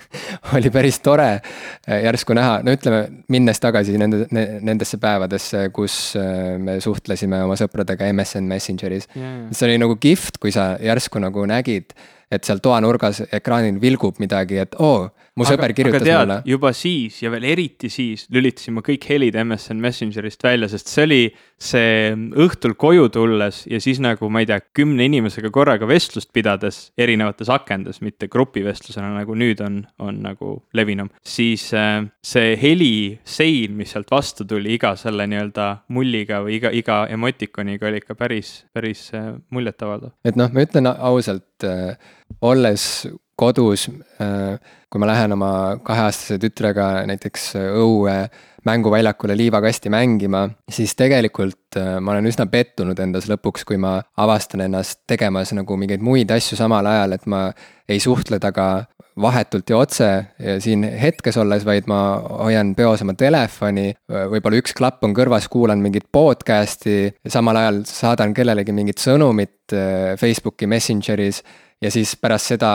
[0.58, 5.98] oli päris tore äh, järsku näha, no ütleme, minnes tagasi nende ne,, nendesse päevadesse, kus
[6.20, 9.52] äh, me suhtlesime oma sõpradega MSN Messengeris Yeah.
[9.52, 11.92] see oli nagu kihvt, kui sa järsku nagu nägid,
[12.34, 16.38] et seal toanurgas ekraanil vilgub midagi, et oo, mu sõber kirjutas tead, mulle.
[16.46, 21.06] juba siis ja veel eriti siis lülitasin ma kõik helid MSN Messengerist välja, sest see
[21.08, 21.22] oli
[21.64, 22.12] see
[22.44, 27.50] õhtul koju tulles ja siis nagu ma ei tea, kümne inimesega korraga vestlust pidades erinevates
[27.54, 31.10] akendes, mitte grupivestlusena, nagu nüüd on, on nagu levinum.
[31.26, 37.04] siis äh, see helisein, mis sealt vastu tuli iga selle nii-öelda mulliga või iga, iga
[37.14, 40.14] emotikoniga oli ikka päris, päris äh, muljetavaldav.
[40.26, 41.98] et noh, ma ütlen ausalt äh,,
[42.44, 43.90] olles kodus
[44.22, 44.58] äh,,
[44.90, 45.52] kui ma lähen oma
[45.84, 48.18] kaheaastase tütrega näiteks õue
[48.64, 54.68] mänguväljakule liivakasti mängima, siis tegelikult äh, ma olen üsna pettunud endas lõpuks, kui ma avastan
[54.68, 57.48] ennast tegemas nagu mingeid muid asju samal ajal, et ma
[57.90, 58.86] ei suhtle temaga
[59.20, 60.08] vahetult ja otse
[60.40, 62.00] ja siin hetkes olles, vaid ma
[62.46, 68.34] hoian peos oma telefoni, võib-olla üks klapp on kõrvas, kuulan mingit podcast'i, samal ajal saadan
[68.34, 71.44] kellelegi mingit sõnumit äh, Facebooki Messengeris
[71.82, 72.72] ja siis pärast seda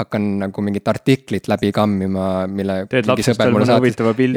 [0.00, 2.80] hakkan nagu mingit artiklit läbi kammima, mille.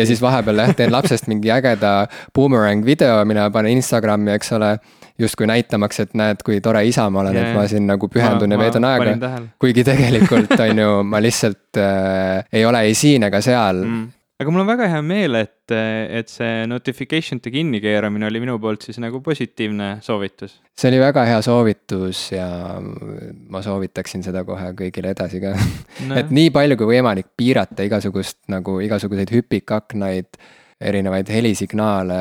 [0.02, 4.54] ja siis vahepeal jah, teen lapsest mingi ägeda boomerang video, mille ma panen Instagrami, eks
[4.58, 4.78] ole.
[5.21, 8.58] justkui näitamaks, et näed, kui tore isa ma olen, et ma siin nagu pühendun ja
[8.58, 9.41] veedan aega.
[9.62, 14.10] kuigi tegelikult on ju, ma lihtsalt äh, ei ole ei siin ega seal mm
[14.41, 18.88] aga mul on väga hea meel, et, et see notification te kinnikeeramine oli minu poolt
[18.88, 20.58] siis nagu positiivne soovitus.
[20.77, 22.47] see oli väga hea soovitus ja
[22.82, 26.15] ma soovitaksin seda kohe kõigile edasi ka no.
[26.19, 30.41] et nii palju kui võimalik piirata igasugust nagu igasuguseid hüpikaknaid
[30.82, 32.15] erinevaid helisignaale,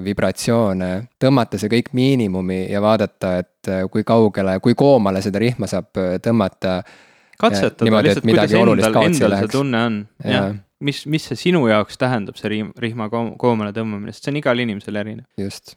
[0.00, 0.88] vibratsioone,
[1.20, 6.78] tõmmata see kõik miinimumi ja vaadata, et kui kaugele, kui koomale seda rihma saab tõmmata.
[7.36, 12.38] katsetada lihtsalt, kuidas endal, endal see tunne on, jah mis, mis see sinu jaoks tähendab,
[12.38, 15.28] see rihm, rihma koomale tõmbamine, sest see on igal inimesel erinev.
[15.40, 15.76] just.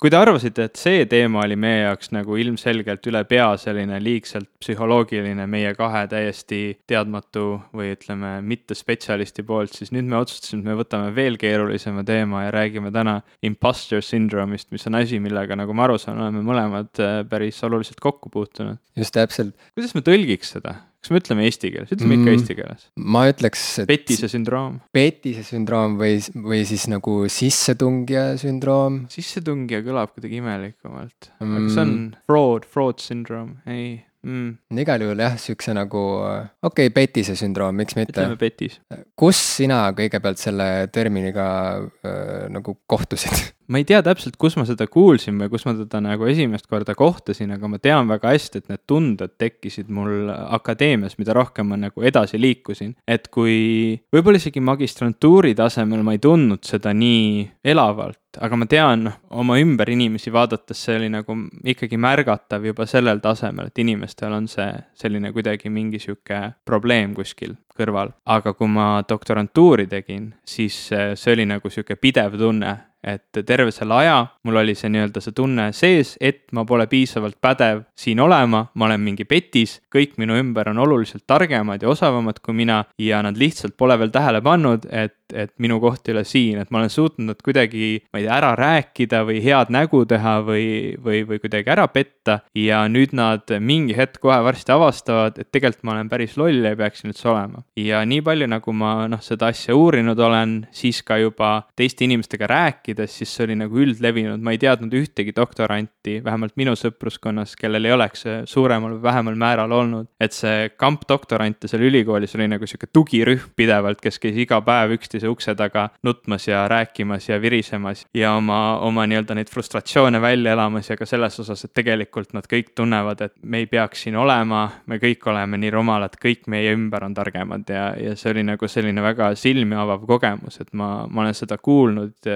[0.00, 4.48] kui te arvasite, et see teema oli meie jaoks nagu ilmselgelt üle pea selline liigselt
[4.62, 7.44] psühholoogiline meie kahe täiesti teadmatu
[7.76, 12.54] või ütleme, mittespetsialisti poolt, siis nüüd me otsustasime, et me võtame veel keerulisema teema ja
[12.56, 17.18] räägime täna imposter syndrome'ist, mis on asi, millega, nagu ma aru saan, oleme mõlemad äh,
[17.28, 18.80] päris oluliselt kokku puutunud.
[18.96, 19.52] just täpselt.
[19.76, 20.80] kuidas me tõlgiks seda?
[21.00, 22.84] Kas me ütleme eesti keeles, ütleme ikka mm, eesti keeles?
[23.16, 23.64] ma ütleks.
[23.88, 24.80] petise sündroom.
[24.96, 29.04] petise sündroom või, või siis nagu sissetungija sündroom.
[29.12, 31.96] sissetungija kõlab kuidagi imelikumalt mm., aga see on
[32.28, 34.80] fraud, fraud syndrome, ei mm..
[34.82, 38.14] igal juhul jah, siukse nagu okei okay,, petise sündroom, miks mitte.
[38.14, 38.80] ütleme petis.
[39.18, 41.46] kus sina kõigepealt selle terminiga
[41.78, 43.50] äh, nagu kohtusid?
[43.70, 46.96] ma ei tea täpselt, kus ma seda kuulsin või kus ma teda nagu esimest korda
[46.98, 51.78] kohtasin, aga ma tean väga hästi, et need tunded tekkisid mul akadeemias, mida rohkem ma
[51.78, 52.96] nagu edasi liikusin.
[53.06, 59.08] et kui võib-olla isegi magistrantuuri tasemel ma ei tundnud seda nii elavalt, aga ma tean
[59.30, 64.46] oma ümber inimesi vaadates, see oli nagu ikkagi märgatav juba sellel tasemel, et inimestel on
[64.50, 68.12] see selline kuidagi mingi sihuke probleem kuskil kõrval.
[68.26, 73.94] aga kui ma doktorantuuri tegin, siis see oli nagu sihuke pidev tunne et terve selle
[73.96, 78.66] aja mul oli see nii-öelda see tunne sees, et ma pole piisavalt pädev siin olema,
[78.74, 83.22] ma olen mingi petis, kõik minu ümber on oluliselt targemad ja osavamad kui mina ja
[83.24, 86.80] nad lihtsalt pole veel tähele pannud, et, et minu koht ei ole siin, et ma
[86.80, 90.66] olen suutnud nad kuidagi, ma ei tea, ära rääkida või head nägu teha või,
[91.02, 95.86] või, või kuidagi ära petta ja nüüd nad mingi hetk kohe varsti avastavad, et tegelikult
[95.86, 97.64] ma olen päris loll ja ei peaks üldse olema.
[97.78, 102.48] ja nii palju, nagu ma noh, seda asja uurinud olen, siis ka juba teiste inimestega
[102.50, 107.88] rääkides, siis see oli nagu üldlevinud, ma ei teadnud ühtegi doktoranti, vähemalt minu sõpruskonnas, kellel
[107.88, 110.10] ei oleks suuremal või vähemal määral olnud.
[110.20, 114.96] et see kamp doktorante seal ülikoolis oli nagu sihuke tugirühm pidevalt, kes käis iga päev
[115.20, 120.52] üksteise ukse taga nutmas ja rääkimas ja virisemas ja oma, oma nii-öelda neid frustratsioone välja
[120.52, 124.16] elamas ja ka selles osas, et tegelikult nad kõik tunnevad, et me ei peaks siin
[124.16, 128.44] olema, me kõik oleme nii rumalad, kõik meie ümber on targemad ja, ja see oli
[128.44, 132.30] nagu selline väga silmi avav kogemus, et ma, ma olen seda kuulnud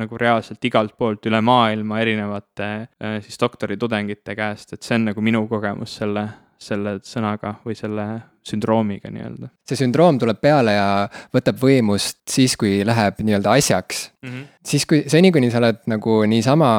[0.00, 5.24] nagu reaalselt igalt poolt üle maailma erinevate äh, siis doktoritudengite käest, et see on nagu
[5.24, 6.28] minu kogemus selle,
[6.60, 8.06] selle sõnaga või selle
[8.46, 9.50] sündroomiga nii-öelda.
[9.68, 10.86] see sündroom tuleb peale ja
[11.34, 14.30] võtab võimust siis, kui läheb nii-öelda asjaks mm.
[14.30, 14.46] -hmm.
[14.72, 16.70] siis, kui seni, kuni sa oled nagu niisama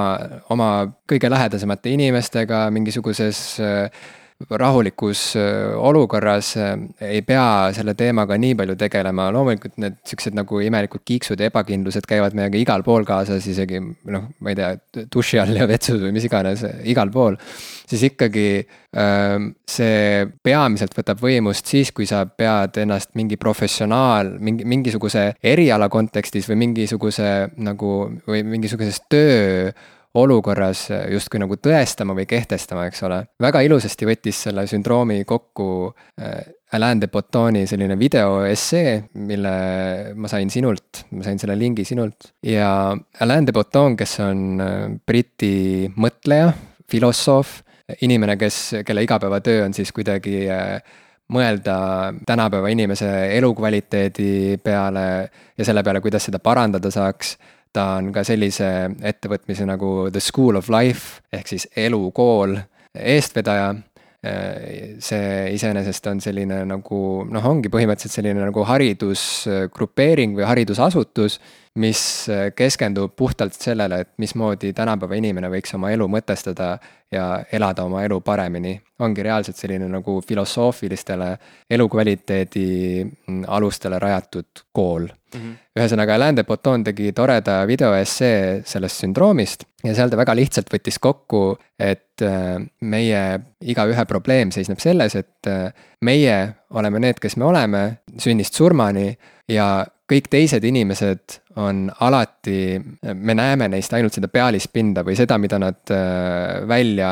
[0.54, 0.72] oma
[1.10, 4.10] kõige lähedasemate inimestega mingisuguses äh,
[4.50, 10.62] rahulikus äh, olukorras äh, ei pea selle teemaga nii palju tegelema, loomulikult need siuksed nagu
[10.64, 14.72] imelikud kiiksud ja ebakindlused käivad meiega igal pool kaasas, isegi noh, ma ei tea,
[15.14, 17.38] duši all ja vetsus või mis iganes, igal pool.
[17.92, 18.46] siis ikkagi
[18.96, 25.90] ähm, see peamiselt võtab võimust siis, kui sa pead ennast mingi professionaal, mingi, mingisuguse eriala
[25.90, 27.96] kontekstis või mingisuguse nagu
[28.28, 29.72] või mingisuguses töö
[30.20, 33.22] olukorras justkui nagu tõestama või kehtestama, eks ole.
[33.40, 35.68] väga ilusasti võttis selle sündroomi kokku
[36.20, 36.42] äh,
[36.76, 38.94] Alain de Botoni selline videoessee,
[39.28, 39.56] mille
[40.16, 42.32] ma sain sinult, ma sain selle lingi sinult.
[42.44, 46.52] ja Alain de Botton, kes on äh, Briti mõtleja,
[46.92, 47.62] filosoof,
[48.02, 50.46] inimene, kes, kelle igapäevatöö on siis kuidagi
[51.32, 51.76] mõelda
[52.28, 55.06] tänapäeva inimese elukvaliteedi peale
[55.58, 57.36] ja selle peale, kuidas seda parandada saaks
[57.74, 58.68] ta on ka sellise
[59.08, 62.58] ettevõtmise nagu The School of Life ehk siis elukool
[62.96, 63.76] eestvedaja.
[64.22, 71.40] see iseenesest on selline nagu noh, ongi põhimõtteliselt selline nagu haridusgrupeering või haridusasutus
[71.76, 76.74] mis äh, keskendub puhtalt sellele, et mismoodi tänapäeva inimene võiks oma elu mõtestada
[77.12, 78.82] ja elada oma elu paremini.
[79.00, 81.38] ongi reaalselt selline nagu filosoofilistele
[81.70, 82.66] elukvaliteedi
[83.04, 85.40] mm, alustele rajatud kool mm.
[85.40, 85.56] -hmm.
[85.80, 91.00] ühesõnaga, Alain de Botton tegi toreda videoessee sellest sündroomist ja seal ta väga lihtsalt võttis
[91.00, 97.46] kokku, et äh, meie igaühe probleem seisneb selles, et äh, meie oleme need, kes me
[97.46, 102.80] oleme sünnist surmani ja kõik teised inimesed on alati,
[103.14, 107.12] me näeme neist ainult seda pealispinda või seda, mida nad äh, välja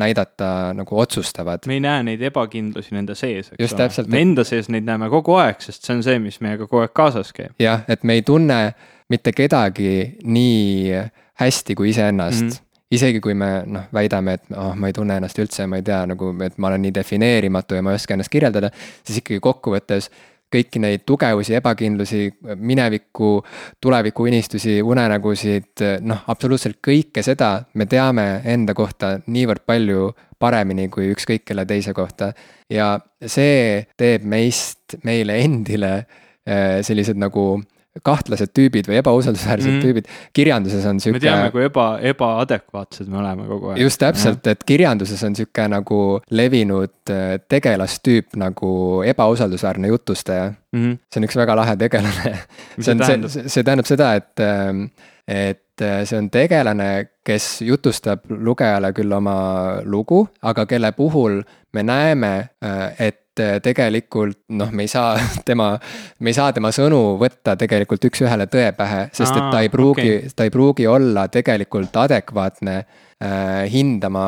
[0.00, 1.68] näidata nagu otsustavad.
[1.68, 4.06] me ei näe neid ebakindlusi nende sees, eks ole.
[4.12, 6.94] me enda sees neid näeme kogu aeg, sest see on see, mis meiega kogu aeg
[6.96, 7.56] kaasas käib.
[7.62, 8.62] jah, et me ei tunne
[9.08, 9.92] mitte kedagi
[10.24, 11.04] nii
[11.40, 12.48] hästi kui iseennast mm.
[12.48, 15.84] -hmm isegi kui me noh, väidame, et oh, ma ei tunne ennast üldse, ma ei
[15.84, 18.70] tea nagu, et ma olen nii defineerimatu ja ma ei oska ennast kirjeldada,
[19.04, 20.08] siis ikkagi kokkuvõttes
[20.52, 22.22] kõiki neid tugevusi, ebakindlusi,
[22.56, 23.38] mineviku,
[23.80, 31.10] tuleviku unistusi, unenägusid, noh, absoluutselt kõike seda me teame enda kohta niivõrd palju paremini kui
[31.12, 32.32] ükskõik kelle teise kohta.
[32.70, 35.92] ja see teeb meist, meile endile
[36.46, 37.58] eh, sellised nagu
[38.04, 39.80] kahtlased tüübid või ebausaldusväärsed mm.
[39.84, 40.08] tüübid.
[40.36, 41.18] kirjanduses on sihuke.
[41.18, 43.82] me teame, kui eba, ebaadekvaatsed me oleme kogu aeg.
[43.82, 48.72] just täpselt, et kirjanduses on sihuke nagu levinud äh, tegelastüüp nagu
[49.06, 50.84] ebausaldusväärne jutustaja mm.
[50.84, 50.98] -hmm.
[51.12, 52.34] see on üks väga lahe tegelane.
[52.80, 54.84] see on, see, see tähendab seda, et, ähm,
[55.28, 59.38] et äh, see on tegelane, kes jutustab lugejale küll oma
[59.84, 62.34] lugu, aga kelle puhul me näeme,
[62.64, 63.27] äh, et
[63.62, 65.16] tegelikult noh, me ei saa
[65.48, 65.72] tema,
[66.20, 70.08] me ei saa tema sõnu võtta tegelikult üks-ühele tõe pähe, sest et ta ei pruugi
[70.14, 74.26] okay., ta ei pruugi olla tegelikult adekvaatne äh, hindama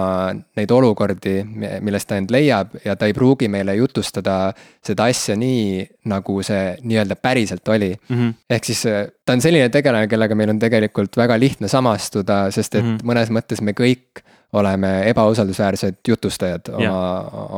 [0.59, 1.37] neid olukordi,
[1.81, 4.39] milles ta end leiab ja ta ei pruugi meile jutustada
[4.87, 8.17] seda asja nii, nagu see nii-öelda päriselt oli mm.
[8.17, 8.35] -hmm.
[8.51, 12.75] ehk siis äh, ta on selline tegelane, kellega meil on tegelikult väga lihtne samastuda, sest
[12.75, 13.07] et mm -hmm.
[13.13, 17.01] mõnes mõttes me kõik oleme ebausaldusväärsed jutustajad oma,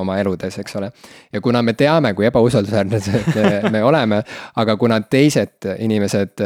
[0.02, 0.92] oma eludes, eks ole.
[1.32, 4.22] ja kuna me teame, kui ebausaldusväärsed me, me oleme,
[4.56, 6.42] aga kuna teised inimesed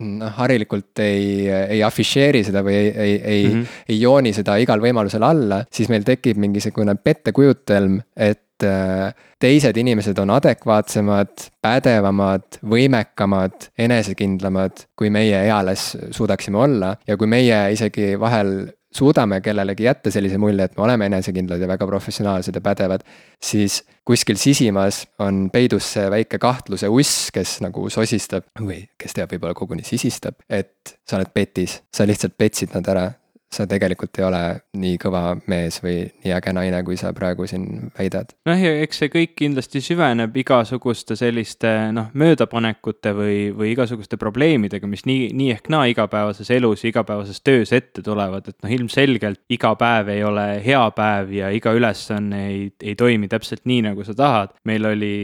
[0.00, 3.82] noh, harilikult ei, ei afišeeri seda või ei, ei, ei mm, -hmm.
[3.88, 8.46] ei jooni seda igal võimalusel alla, siis meil tekib mingisugune pettekujutelm, et
[9.40, 17.62] teised inimesed on adekvaatsemad, pädevamad, võimekamad, enesekindlamad, kui meie eales suudaksime olla ja kui meie
[17.72, 22.62] isegi vahel suudame kellelegi jätta sellise mulje, et me oleme enesekindlad ja väga professionaalsed ja
[22.64, 23.04] pädevad,
[23.42, 29.30] siis kuskil sisimas on peidus see väike kahtluse uss, kes nagu sosistab või kes teab,
[29.32, 33.06] võib-olla koguni sisistab, et sa oled petis, sa lihtsalt petsid nad ära
[33.50, 34.42] sa tegelikult ei ole
[34.78, 38.30] nii kõva mees või nii äge naine, kui sa praegu siin väidad.
[38.46, 44.86] noh, ja eks see kõik kindlasti süveneb igasuguste selliste noh, möödapanekute või, või igasuguste probleemidega,
[44.90, 49.42] mis nii, nii ehk naa igapäevases elus ja igapäevases töös ette tulevad, et noh, ilmselgelt
[49.50, 54.06] iga päev ei ole hea päev ja iga ülesanne ei, ei toimi täpselt nii, nagu
[54.06, 54.54] sa tahad.
[54.64, 55.14] meil oli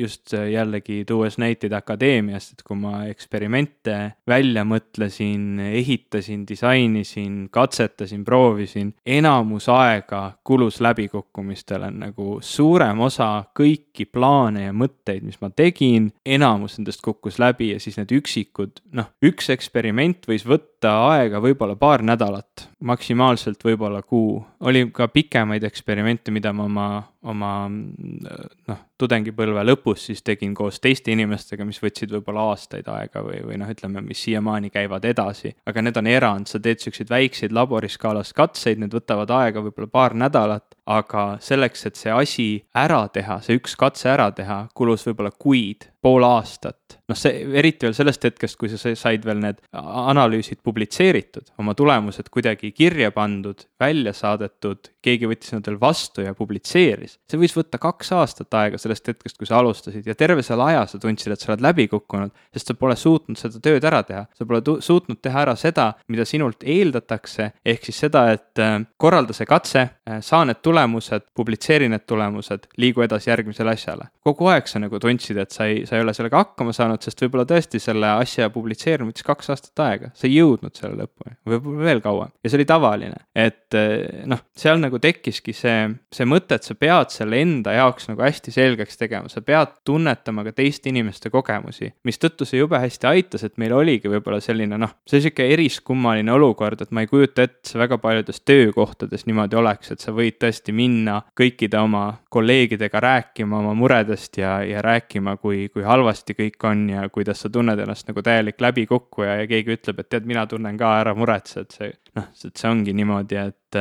[0.00, 8.24] just jällegi tuues näiteid akadeemiast, et kui ma eksperimente välja mõtlesin, ehitasin, disainisin, tegin, katsetasin,
[8.24, 16.12] proovisin, enamus aega kulus läbikukkumistele, nagu suurem osa kõiki plaane ja mõtteid, mis ma tegin,
[16.24, 21.76] enamus nendest kukkus läbi ja siis need üksikud, noh, üks eksperiment võis võtta aega võib-olla
[21.78, 24.44] paar nädalat, maksimaalselt võib-olla kuu.
[24.60, 26.86] oli ka pikemaid eksperimente, mida ma oma,
[27.22, 33.40] oma noh, tudengipõlve lõpus siis tegin koos teiste inimestega, mis võtsid võib-olla aastaid aega või,
[33.46, 35.54] või noh, ütleme, mis siiamaani käivad edasi.
[35.66, 40.14] aga need on erand, sa teed siukseid väikseid laboriskaalas katseid, need võtavad aega võib-olla paar
[40.14, 45.32] nädalat, aga selleks, et see asi ära teha, see üks katse ära teha, kulus võib-olla
[45.32, 46.98] kuid, pool aastat.
[47.08, 52.30] noh, see eriti veel sellest hetkest, kui sa said veel need analüüsid publitseeritud, oma tulemused
[52.32, 57.18] kuidagi kirja pandud, välja saadetud, keegi võttis nad veel vastu ja publitseeris.
[57.28, 60.86] see võis võtta kaks aastat aega sellest hetkest, kui sa alustasid ja terve selle aja
[60.88, 64.24] sa tundsid, et sa oled läbi kukkunud, sest sa pole suutnud seda tööd ära teha.
[64.36, 69.36] sa pole suutnud teha ära seda, mida sinult eeldatakse, ehk siis seda, et äh, korralda
[69.36, 69.88] see katse,
[70.20, 74.08] saa need tulemused publitseeri need tulemused, liigu edasi järgmisele asjale.
[74.24, 77.20] kogu aeg sa nagu tundsid, et sa ei, sa ei ole sellega hakkama saanud, sest
[77.24, 81.88] võib-olla tõesti selle asja publitseerimine võttis kaks aastat aega, sa ei jõudnud selle lõpuni, võib-olla
[81.88, 82.32] veel kauem.
[82.44, 86.76] ja see oli tavaline, et eh, noh, seal nagu tekkiski see, see mõte, et sa
[86.78, 91.92] pead selle enda jaoks nagu hästi selgeks tegema, sa pead tunnetama ka teiste inimeste kogemusi.
[92.04, 96.84] mistõttu see jube hästi aitas, et meil oligi võib-olla selline noh, see sihuke eriskummaline olukord,
[96.84, 100.74] et ma ei kujuta ette, see väga paljudes töökohtades niimoodi oleks, et sa võid tõesti
[100.76, 106.88] minna kõikide oma kolleegidega rääkima oma muredest ja, ja rääkima, kui, kui halvasti kõik on
[106.92, 110.78] ja kuidas sa tunned ennast nagu täielik läbikukkuja ja keegi ütleb, et tead, mina tunnen
[110.80, 113.80] ka, ära muretse, et see noh, et see ongi niimoodi, et,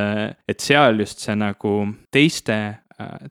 [0.49, 1.75] et seal just see nagu
[2.13, 2.59] teiste,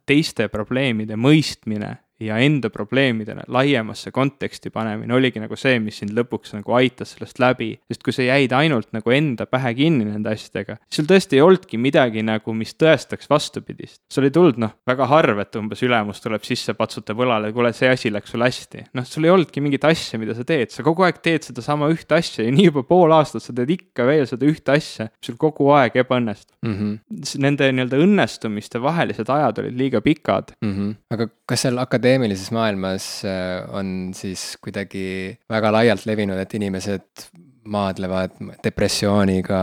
[0.09, 6.55] teiste probleemide mõistmine ja enda probleemidele laiemasse konteksti panemine oligi nagu see, mis sind lõpuks
[6.57, 7.73] nagu aitas sellest läbi.
[7.91, 11.45] sest kui sa jäid ainult nagu enda pähe kinni nende asjadega, siis sul tõesti ei
[11.45, 14.01] olnudki midagi nagu, mis tõestaks vastupidist.
[14.13, 17.91] sul ei tulnud noh, väga harv, et umbes ülemus tuleb sisse, patsutab õlale, kuule, see
[17.91, 18.87] asi läks sul hästi.
[18.99, 22.17] noh, sul ei olnudki mingit asja, mida sa teed, sa kogu aeg teed sedasama ühte
[22.19, 25.71] asja ja nii juba pool aastat sa teed ikka veel seda ühte asja, sul kogu
[25.77, 26.75] aeg ebaõnnestub mm.
[26.79, 26.99] -hmm.
[27.43, 30.73] Nende nii-öelda õnnestumiste vahelised ajad olid liiga pikad mm.
[30.73, 30.95] -hmm.
[31.15, 37.25] aga kas seal akadeemias akadeemilises maailmas äh, on siis kuidagi väga laialt levinud, et inimesed
[37.73, 39.61] maadlevad depressiooniga,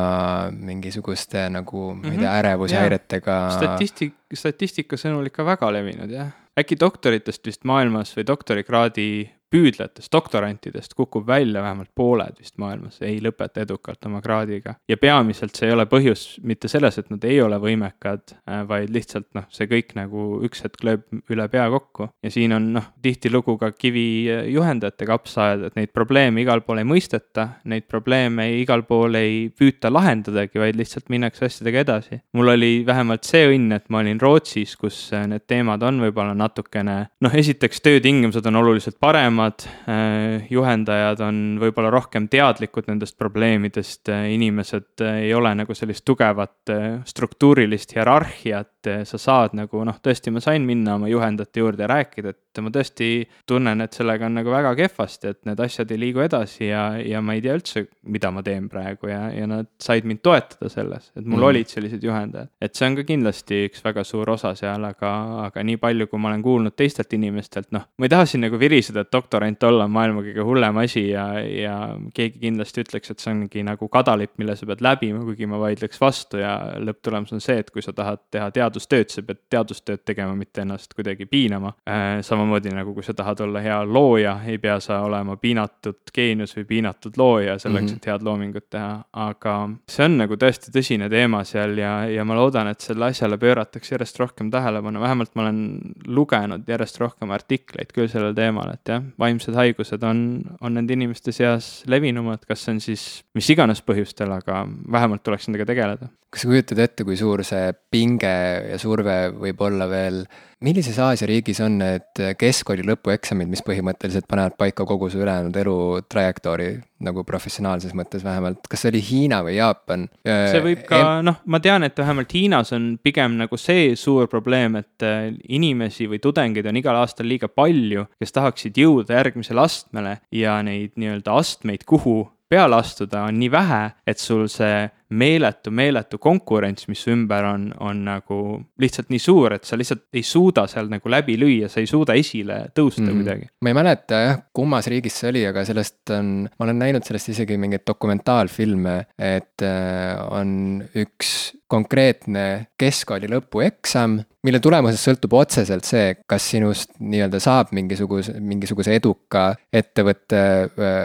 [0.56, 2.38] mingisuguste nagu ma ei tea, mhm.
[2.40, 3.36] ärevushäiretega.
[3.58, 6.32] statistik, statistika sõnul ikka väga levinud jah.
[6.58, 9.10] äkki doktoritest vist maailmas või doktorikraadi
[9.52, 14.76] püüdletest, doktorantidest kukub välja vähemalt pooled vist maailmas, ei lõpeta edukalt oma kraadiga.
[14.90, 18.94] ja peamiselt see ei ole põhjus mitte selles, et nad ei ole võimekad, äh, vaid
[18.94, 22.10] lihtsalt noh, see kõik nagu üks hetk lööb üle pea kokku.
[22.24, 27.48] ja siin on noh, tihtilugu ka kivijuhendajate kapsaaed, et neid probleeme igal pool ei mõisteta,
[27.66, 32.22] neid probleeme igal pool ei püüta lahendadagi, vaid lihtsalt minnakse asjadega edasi.
[32.34, 36.38] mul oli vähemalt see õnn, et ma olin Rootsis, kus äh, need teemad on võib-olla
[36.38, 43.18] natukene noh, esiteks töötingimused on oluliselt paremad paremad, äh, juhendajad on võib-olla rohkem teadlikud nendest
[43.18, 46.72] probleemidest, äh, inimesed äh, ei ole nagu sellist tugevat
[47.06, 52.36] struktuurilist hierarhiat, sa saad nagu noh, tõesti, ma sain minna oma juhendajate juurde ja rääkida,
[52.36, 53.10] et et ma tõesti
[53.50, 57.22] tunnen, et sellega on nagu väga kehvasti, et need asjad ei liigu edasi ja, ja
[57.26, 61.12] ma ei tea üldse, mida ma teen praegu ja, ja nad said mind toetada selles,
[61.16, 61.48] et mul mm.
[61.50, 62.52] olid sellised juhendajad.
[62.62, 65.14] et see on ka kindlasti üks väga suur osa seal, aga,
[65.46, 68.60] aga nii palju, kui ma olen kuulnud teistelt inimestelt, noh, ma ei taha siin nagu
[68.62, 71.78] viriseda, et doktorant olla on maailma kõige hullem asi ja, ja
[72.16, 76.02] keegi kindlasti ütleks, et see ongi nagu kadalipp, mille sa pead läbima, kuigi ma vaidleks
[76.02, 80.38] vastu ja lõpptulemus on see, et kui sa tahad teha teadustööd, sa pead teadustööd tegema,
[80.38, 81.74] mitte ennast kuidagi piinama.
[81.90, 86.12] Äh, samamoodi samamoodi nagu kui sa tahad olla hea looja, ei pea sa olema piinatud
[86.14, 87.98] geenius või piinatud looja selleks mm, -hmm.
[87.98, 92.36] et head loomingut teha, aga see on nagu tõesti tõsine teema seal ja, ja ma
[92.36, 97.94] loodan, et selle asjale pööratakse järjest rohkem tähelepanu, vähemalt ma olen lugenud järjest rohkem artikleid
[97.94, 102.74] küll sellel teemal, et jah, vaimsed haigused on, on nende inimeste seas levinumad, kas see
[102.74, 106.10] on siis mis iganes põhjustel, aga vähemalt tuleks nendega tegeleda.
[106.30, 108.34] kas sa kujutad ette, kui suur see pinge
[108.70, 110.24] ja surve võib olla veel
[110.66, 115.76] millises Aasia riigis on need keskkooli lõpueksamid, mis põhimõtteliselt panevad paika kogu su ülejäänud elu
[116.12, 116.70] trajektoori
[117.06, 120.08] nagu professionaalses mõttes vähemalt, kas see oli Hiina või Jaapan?
[120.26, 124.28] see võib ka em..., noh, ma tean, et vähemalt Hiinas on pigem nagu see suur
[124.32, 129.64] probleem, et äh, inimesi või tudengeid on igal aastal liiga palju, kes tahaksid jõuda järgmisele
[129.64, 135.72] astmele ja neid nii-öelda astmeid, kuhu peale astuda on nii vähe, et sul see meeletu,
[135.74, 138.40] meeletu konkurents, mis ümber on, on nagu
[138.82, 142.16] lihtsalt nii suur, et sa lihtsalt ei suuda seal nagu läbi lüüa, sa ei suuda
[142.20, 143.20] esile tõusta mm.
[143.20, 143.50] kuidagi.
[143.66, 147.34] ma ei mäleta jah, kummas riigis see oli, aga sellest on, ma olen näinud sellest
[147.34, 152.44] isegi mingeid dokumentaalfilme, et äh, on üks konkreetne
[152.82, 160.40] keskkooli lõpueksam, mille tulemusest sõltub otseselt see, kas sinust nii-öelda saab mingisuguse, mingisuguse eduka ettevõtte
[160.40, 161.04] äh,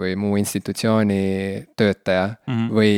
[0.00, 1.22] või muu institutsiooni
[1.78, 2.74] töötaja mm -hmm.
[2.74, 2.92] või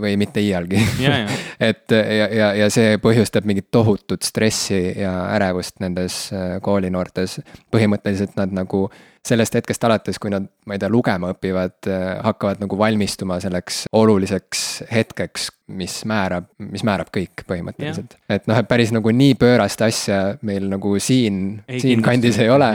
[0.00, 0.80] või mitte iialgi
[1.70, 7.40] et ja, ja, ja see põhjustab mingit tohutut stressi ja ärevust nendes äh, koolinoortes.
[7.72, 8.88] põhimõtteliselt nad nagu
[9.26, 13.82] sellest hetkest alates, kui nad, ma ei tea, lugema õpivad, äh, hakkavad nagu valmistuma selleks
[13.96, 18.16] oluliseks hetkeks, mis määrab, mis määrab kõik põhimõtteliselt.
[18.32, 22.70] et noh, et päris nagu nii pöörast asja meil nagu siin, siinkandis ei ole,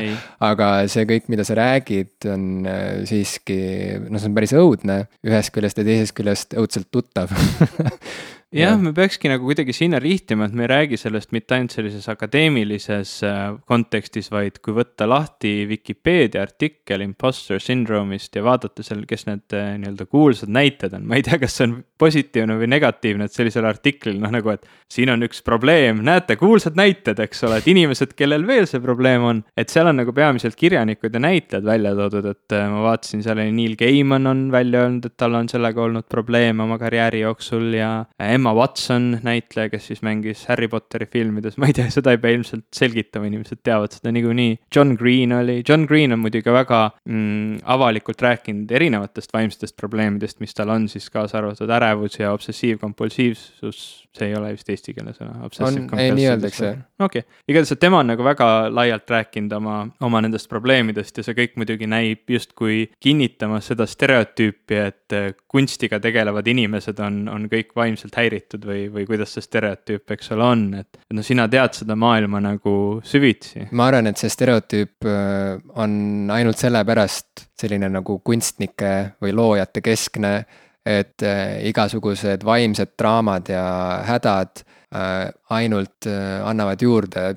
[0.46, 3.60] aga see kõik, mida sa räägid, on äh, siiski,
[4.06, 5.02] noh, see on päris õudne.
[5.26, 7.34] Ühest küljest ja teisest küljest õudselt tuttav
[8.54, 12.06] jah, me peakski nagu kuidagi sinna rihtima, et me ei räägi sellest mitte ainult sellises
[12.12, 19.26] akadeemilises äh, kontekstis, vaid kui võtta lahti Vikipeedia artikkel imposter syndrome'ist ja vaadata seal, kes
[19.30, 23.28] need äh, nii-öelda kuulsad näited on, ma ei tea, kas see on positiivne või negatiivne,
[23.28, 27.60] et sellisel artiklil noh, nagu, et siin on üks probleem, näete, kuulsad näited, eks ole,
[27.62, 31.68] et inimesed, kellel veel see probleem on, et seal on nagu peamiselt kirjanikud ja näitlejad
[31.68, 35.36] välja toodud, et äh, ma vaatasin, seal oli Neil Gaiman on välja öelnud, et tal
[35.40, 37.92] on sellega olnud probleeme oma karjääri jooksul ja
[38.36, 42.36] Emma Watson, näitleja, kes siis mängis Harry Potteri filmides, ma ei tea, seda ei pea
[42.36, 44.58] ilmselt selgitama, inimesed teavad seda niikuinii.
[44.76, 50.56] John Green oli, John Green on muidugi väga mm, avalikult rääkinud erinevatest vaimsetest probleemidest, mis
[50.58, 55.36] tal on siis kaasa arvatud ärevus ja obsessiivkompulsiivsus see ei ole vist eestikeelne sõna.
[55.44, 56.72] on, ei nii öeldakse.
[57.00, 61.38] okei okay., igatahes, tema on nagu väga laialt rääkinud oma, oma nendest probleemidest ja see
[61.38, 67.76] kõik muidugi näib justkui kinnitamas seda stereotüüpi, et äh, kunstiga tegelevad inimesed on, on kõik
[67.76, 68.25] vaimselt häiritud
[68.66, 71.00] või, või kuidas see stereotüüp, eks ole, on, et.
[71.14, 73.68] noh, sina tead seda maailma nagu süvitsi.
[73.72, 80.38] ma arvan, et see stereotüüp äh, on ainult sellepärast selline nagu kunstnike või loojate keskne
[80.86, 83.66] et äh, igasugused vaimsed draamad ja
[84.06, 84.62] hädad
[84.94, 86.08] äh, ainult
[86.46, 87.28] annavad juurde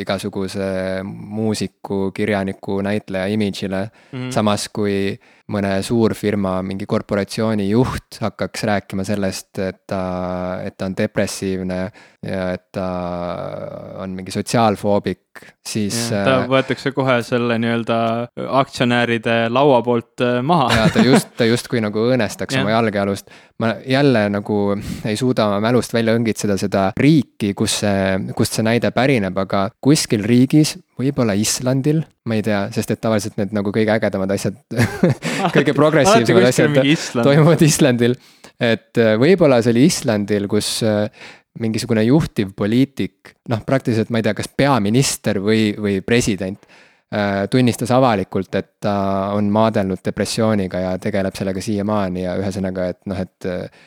[0.00, 4.18] igasuguse muusiku, kirjaniku, näitleja imidžile mm.
[4.18, 4.32] -hmm.
[4.32, 5.18] samas kui
[5.52, 10.00] mõne suurfirma mingi korporatsiooni juht hakkaks rääkima sellest, et ta,
[10.64, 11.80] et ta on depressiivne
[12.24, 12.86] ja et ta
[14.00, 15.23] on mingi sotsiaalfoobik
[15.66, 15.96] siis.
[16.10, 17.98] ta võetakse kohe selle nii-öelda
[18.60, 20.68] aktsionäride laua poolt maha.
[20.76, 23.30] ja ta just, ta justkui nagu õõnestaks oma jalgealust.
[23.62, 24.58] ma jälle nagu
[25.06, 29.66] ei suuda oma mälust välja õngitseda seda riiki, kus see, kust see näide pärineb, aga
[29.84, 34.58] kuskil riigis, võib-olla Islandil, ma ei tea, sest et tavaliselt need nagu kõige ägedamad asjad
[35.56, 36.82] kõige progressiivsemad asjad
[37.22, 38.18] toimuvad Islandil.
[38.60, 40.76] et võib-olla see oli Islandil, kus
[41.60, 47.92] mingisugune juhtiv poliitik, noh, praktiliselt ma ei tea, kas peaminister või, või president äh, tunnistas
[47.94, 48.94] avalikult, et ta
[49.36, 53.86] on maadelnud depressiooniga ja tegeleb sellega siiamaani ja ühesõnaga, et noh, et äh,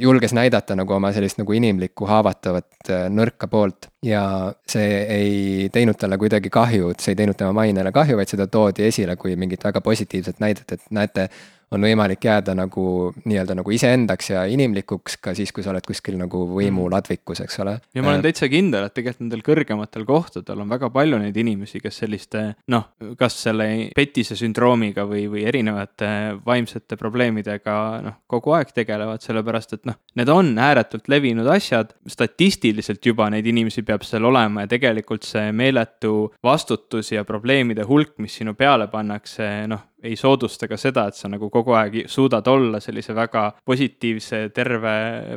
[0.00, 3.90] julges näidata nagu oma sellist nagu inimlikku haavatavat äh, nõrka poolt.
[4.02, 4.24] ja
[4.64, 8.48] see ei teinud talle kuidagi kahju, et see ei teinud tema mainele kahju, vaid seda
[8.48, 11.28] toodi esile kui mingit väga positiivset näidet, et näete
[11.74, 12.84] on võimalik jääda nagu
[13.22, 17.46] nii-öelda nagu iseendaks ja inimlikuks ka siis, kui sa oled kuskil nagu võimuladvikus, mm.
[17.46, 17.76] eks ole.
[17.94, 21.80] ja ma olen täitsa kindel, et tegelikult nendel kõrgematel kohtadel on väga palju neid inimesi,
[21.82, 22.44] kes selliste
[22.74, 26.10] noh, kas selle petise sündroomiga või, või erinevate
[26.46, 33.06] vaimsete probleemidega noh, kogu aeg tegelevad, sellepärast et noh, need on ääretult levinud asjad, statistiliselt
[33.06, 38.40] juba neid inimesi peab seal olema ja tegelikult see meeletu vastutus ja probleemide hulk, mis
[38.40, 42.80] sinu peale pannakse, noh, ei soodusta ka seda, et sa nagu kogu aeg suudad olla
[42.80, 44.94] sellise väga positiivse, terve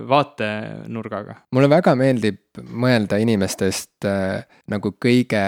[0.10, 1.36] vaatenurgaga.
[1.56, 2.40] mulle väga meeldib
[2.70, 5.44] mõelda inimestest äh, nagu kõige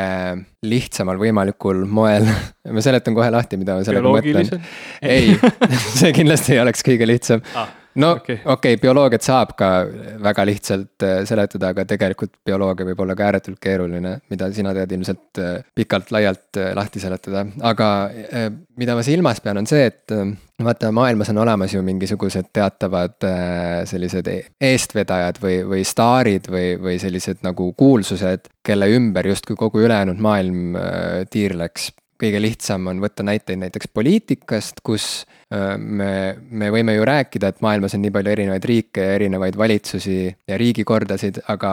[0.66, 2.28] lihtsamal võimalikul moel
[2.76, 4.68] ma seletan kohe lahti, mida ma sellega mõtlen.
[5.02, 5.34] ei
[6.02, 8.54] see kindlasti ei oleks kõige lihtsam ah no okei okay.
[8.54, 9.70] okay,, bioloogiat saab ka
[10.24, 14.92] väga lihtsalt äh, seletada, aga tegelikult bioloogia võib olla ka ääretult keeruline, mida sina tead
[14.98, 17.90] ilmselt äh, pikalt-laialt äh, lahti seletada, aga
[18.80, 20.14] mida ma silmas pean, on see, et
[20.64, 23.28] vaata, maailmas on olemas ju mingisugused teatavad
[23.90, 24.40] sellised e-,
[24.70, 30.80] eestvedajad või, või staarid või, või sellised nagu kuulsused, kelle ümber justkui kogu ülejäänud maailm
[31.32, 31.92] tiirleks
[32.22, 35.26] kõige lihtsam on võtta näiteid näiteks poliitikast, kus
[35.78, 36.10] me,
[36.50, 40.60] me võime ju rääkida, et maailmas on nii palju erinevaid riike ja erinevaid valitsusi ja
[40.60, 41.72] riigikordasid, aga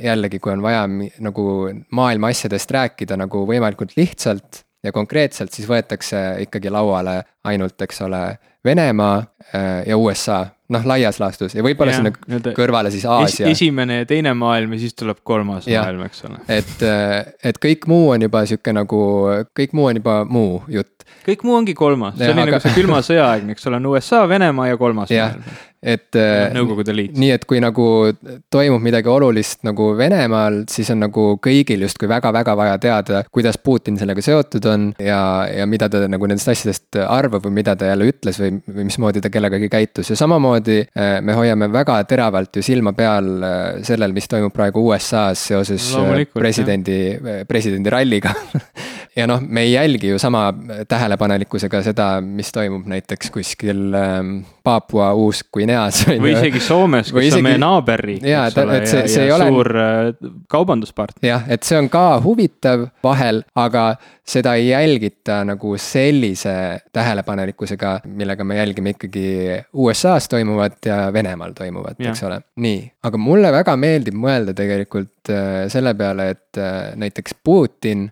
[0.00, 1.44] jällegi, kui on vaja nagu
[1.92, 8.22] maailma asjadest rääkida nagu võimalikult lihtsalt ja konkreetselt, siis võetakse ikkagi lauale ainult, eks ole,
[8.64, 9.22] Venemaa
[9.86, 10.42] ja USA
[10.72, 12.12] noh, laias laastus ja võib-olla sinna
[12.56, 13.56] kõrvale siis Aasia es.
[13.56, 15.84] esimene ja teine maailm ja siis tuleb kolmas ja.
[15.86, 16.40] maailm, eks ole.
[16.52, 16.84] et,
[17.50, 19.00] et kõik muu on juba sihuke nagu,
[19.56, 21.08] kõik muu on juba muu jutt.
[21.26, 22.50] kõik muu ongi kolmas, see oli aga...
[22.50, 25.32] nagu see külma sõja aegne, eks ole, on USA, Venemaa ja kolmas ja.
[25.32, 27.14] maailm et äh, Nõukogude Liit.
[27.18, 27.84] nii et kui nagu
[28.50, 33.98] toimub midagi olulist nagu Venemaal, siis on nagu kõigil justkui väga-väga vaja teada, kuidas Putin
[34.00, 38.08] sellega seotud on ja, ja mida ta nagu nendest asjadest arvab või mida ta jälle
[38.10, 40.12] ütles või, või mismoodi ta kellegagi käitus.
[40.12, 44.84] Ja samamoodi äh, me hoiame väga teravalt ju silma peal äh, sellel, mis toimub praegu
[44.88, 45.90] USA-s seoses
[46.34, 46.98] presidendi,
[47.48, 48.34] presidendi ralliga
[49.18, 50.48] ja noh, me ei jälgi ju sama
[50.88, 56.04] tähelepanelikkusega seda, mis toimub näiteks kuskil ähm, Papua Uus-Guineas.
[56.08, 57.40] või isegi Soomes, kus isegi...
[57.40, 59.48] on meie naaberriik, eks ole, ja, see ja ole...
[59.50, 60.12] suur äh,
[60.50, 61.28] kaubanduspartner.
[61.32, 63.88] jah, et see on ka huvitav vahel, aga
[64.28, 66.54] seda ei jälgita nagu sellise
[66.92, 69.26] tähelepanelikkusega, millega me jälgime ikkagi
[69.72, 72.40] USA-s toimuvat ja Venemaal toimuvat, eks ole.
[72.60, 78.08] nii, aga mulle väga meeldib mõelda tegelikult äh, selle peale, et äh, näiteks Putin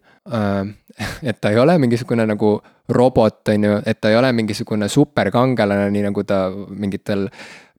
[1.22, 2.56] et ta ei ole mingisugune nagu
[2.88, 7.26] robot, on ju, et ta ei ole mingisugune superkangelane, nii nagu ta mingitel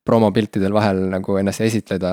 [0.07, 2.11] promopiltidel vahel nagu ennast esitleda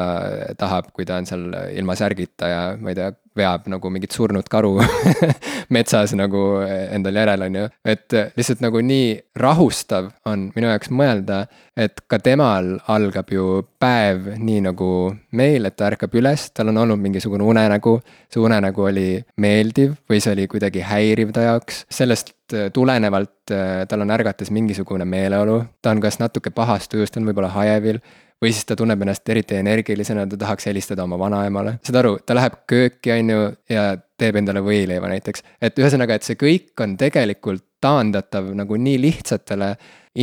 [0.58, 1.46] tahab, kui ta on seal
[1.76, 4.76] ilma särgita ja ma ei tea, veab nagu mingit surnud karu
[5.74, 7.66] metsas nagu endal järel, on ju.
[7.94, 11.44] et lihtsalt nagu nii rahustav on minu jaoks mõelda,
[11.76, 14.90] et ka temal algab ju päev nii nagu
[15.34, 17.98] meil, et ta ärkab üles, tal on olnud mingisugune unenägu.
[18.30, 22.34] see unenägu oli meeldiv või see oli kuidagi häiriv ta jaoks, sellest
[22.72, 23.52] tulenevalt
[23.88, 28.00] tal on ärgates mingisugune meeleolu, ta on kas natuke pahast tujust, ta on võib-olla hajevil
[28.42, 32.36] või siis ta tunneb ennast eriti energilisena, ta tahaks helistada oma vanaemale, saad aru, ta
[32.36, 33.86] läheb kööki, on ju, ja
[34.20, 35.44] teeb endale võileiva näiteks.
[35.62, 39.74] et ühesõnaga, et see kõik on tegelikult taandatav nagu nii lihtsatele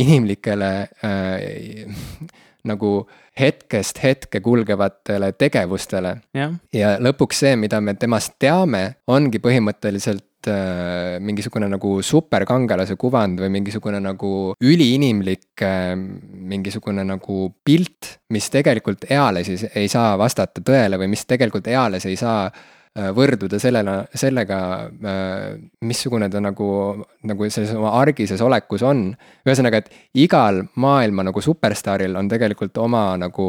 [0.02, 0.70] inimlikele
[1.04, 2.30] äh,
[2.64, 2.92] nagu
[3.40, 6.16] hetkest hetke kulgevatele tegevustele.
[6.72, 10.24] ja lõpuks see, mida me temast teame, ongi põhimõtteliselt
[11.22, 19.50] mingisugune nagu superkangelase kuvand või mingisugune nagu üliinimlik äh, mingisugune nagu pilt, mis tegelikult eales
[19.52, 24.60] ei, ei saa vastata tõele või mis tegelikult eales ei saa äh, võrduda sellele, sellega,
[24.88, 25.48] äh,
[25.88, 26.68] missugune ta nagu,
[27.28, 29.10] nagu selles oma argises olekus on.
[29.46, 33.48] ühesõnaga, et igal maailma nagu superstaaril on tegelikult oma nagu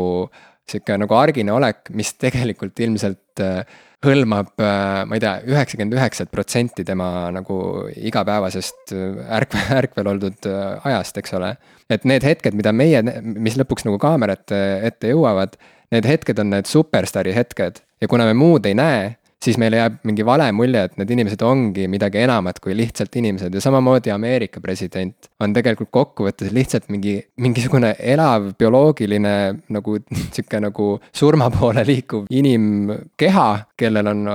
[0.69, 3.65] sihuke nagu argine olek, mis tegelikult ilmselt äh,
[4.03, 7.57] hõlmab, äh, ma ei tea, üheksakümmend üheksat protsenti tema nagu
[7.95, 8.93] igapäevasest
[9.39, 11.55] ärk-, ärkvel oldud ajast, eks ole.
[11.93, 15.57] et need hetked, mida meie, mis lõpuks nagu kaamerate ette jõuavad,
[15.93, 19.11] need hetked on need superstaari hetked ja kuna me muud ei näe
[19.43, 23.53] siis meile jääb mingi vale mulje, et need inimesed ongi midagi enamat kui lihtsalt inimesed.
[23.53, 29.35] Ja samamoodi Ameerika president on tegelikult kokkuvõttes lihtsalt mingi, mingisugune elav bioloogiline
[29.75, 29.97] nagu
[30.35, 33.47] sihuke nagu surma poole liikuv inimkeha,
[33.79, 34.25] kellel on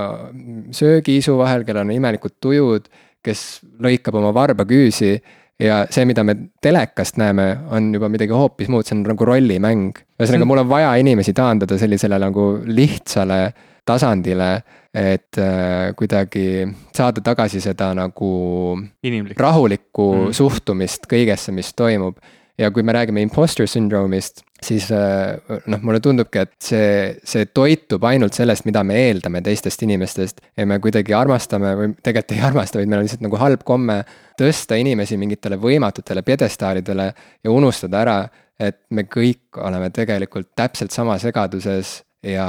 [0.74, 2.88] söögiisu vahel, kellel on imelikud tujud,
[3.24, 3.44] kes
[3.82, 5.16] lõikab oma varbaküüsi.
[5.58, 9.96] Ja see, mida me telekast näeme, on juba midagi hoopis muud, see on nagu rollimäng.
[10.14, 13.40] ühesõnaga, mul on vaja inimesi taandada sellisele nagu lihtsale
[13.88, 14.50] tasandile,
[14.94, 16.66] et äh, kuidagi
[16.96, 18.32] saada tagasi seda nagu
[19.04, 19.38] Inimlik.
[19.38, 20.34] rahulikku mm.
[20.36, 22.18] suhtumist kõigesse, mis toimub.
[22.58, 26.88] ja kui me räägime imposter syndrome'ist, siis äh, noh, mulle tundubki, et see,
[27.22, 30.42] see toitub ainult sellest, mida me eeldame teistest inimestest.
[30.56, 34.00] ja me kuidagi armastame või tegelikult ei armasta, vaid meil on lihtsalt nagu halb komme
[34.40, 37.12] tõsta inimesi mingitele võimatutele pjedestaalidele
[37.44, 38.18] ja unustada ära,
[38.58, 42.48] et me kõik oleme tegelikult täpselt sama segaduses ja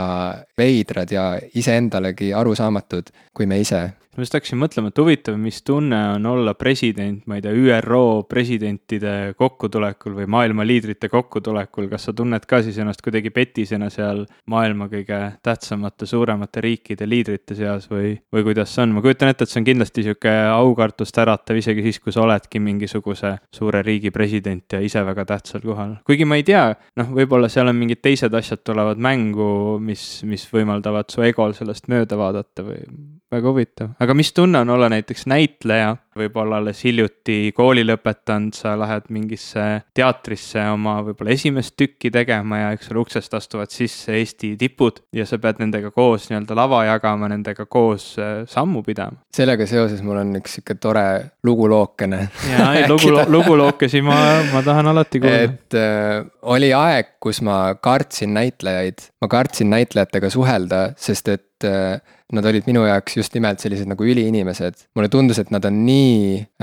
[0.58, 3.82] veidrad ja iseendalegi arusaamatud kui me ise
[4.20, 8.26] ma just hakkasin mõtlema, et huvitav, mis tunne on olla president, ma ei tea, ÜRO
[8.28, 14.26] presidentide kokkutulekul või maailma liidrite kokkutulekul, kas sa tunned ka siis ennast kuidagi petisena seal
[14.52, 19.48] maailma kõige tähtsamate, suuremate riikide liidrite seas või, või kuidas see on, ma kujutan ette,
[19.48, 24.12] et see on kindlasti sihuke aukartust äratav isegi siis, kui sa oledki mingisuguse suure riigi
[24.12, 25.96] president ja ise väga tähtsal kohal.
[26.08, 26.66] kuigi ma ei tea,
[27.00, 31.88] noh, võib-olla seal on mingid teised asjad tulevad mängu, mis, mis võimaldavad su egol sellest
[31.88, 32.84] mööda vaadata või
[33.30, 38.76] väga huvitav, aga mis tunne on olla näiteks näitleja, võib-olla alles hiljuti kooli lõpetanud, sa
[38.80, 39.66] lähed mingisse
[39.96, 45.26] teatrisse oma võib-olla esimest tükki tegema ja eks ole, uksest astuvad sisse Eesti tipud ja
[45.30, 49.22] sa pead nendega koos nii-öelda lava jagama, nendega koos äh, sammu pidama.
[49.34, 51.06] sellega seoses mul on üks sihuke tore
[51.46, 52.22] lugulookene.
[52.52, 54.20] jaa, ei lugu, lugulookesi ma,
[54.54, 55.42] ma tahan alati kuulda.
[55.48, 56.24] et äh,
[56.56, 62.00] oli aeg, kus ma kartsin näitlejaid, ma kartsin näitlejatega suhelda, sest et äh,
[62.34, 64.86] nad olid minu jaoks just nimelt sellised nagu üliinimesed.
[64.96, 66.09] mulle tundus, et nad on nii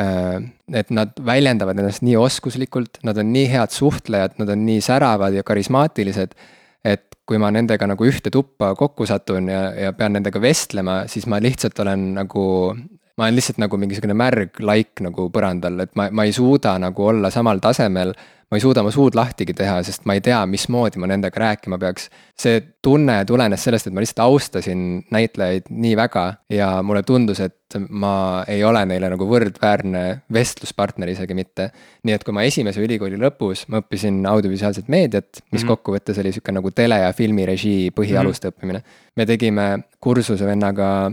[0.00, 0.38] äh,,
[0.74, 5.36] et nad väljendavad ennast nii oskuslikult, nad on nii head suhtlejad, nad on nii säravad
[5.36, 6.34] ja karismaatilised.
[6.86, 11.26] et kui ma nendega nagu ühte tuppa kokku satun ja, ja pean nendega vestlema, siis
[11.26, 12.44] ma lihtsalt olen nagu
[13.16, 17.06] ma olen lihtsalt nagu mingisugune märg laik nagu põrandal, et ma, ma ei suuda nagu
[17.06, 18.12] olla samal tasemel
[18.46, 21.80] ma ei suuda oma suud lahtigi teha, sest ma ei tea, mismoodi ma nendega rääkima
[21.82, 22.06] peaks.
[22.38, 27.78] see tunne tulenes sellest, et ma lihtsalt austasin näitlejaid nii väga ja mulle tundus, et
[27.90, 31.70] ma ei ole neile nagu võrdväärne vestluspartner isegi mitte.
[32.06, 35.68] nii et kui ma esimese ülikooli lõpus, ma õppisin audiovisuaalset meediat, mis mm -hmm.
[35.74, 38.56] kokkuvõttes oli sihuke nagu tele- ja filmirežii põhialuste mm -hmm.
[38.56, 38.82] õppimine.
[39.16, 41.10] me tegime kursuse vennaga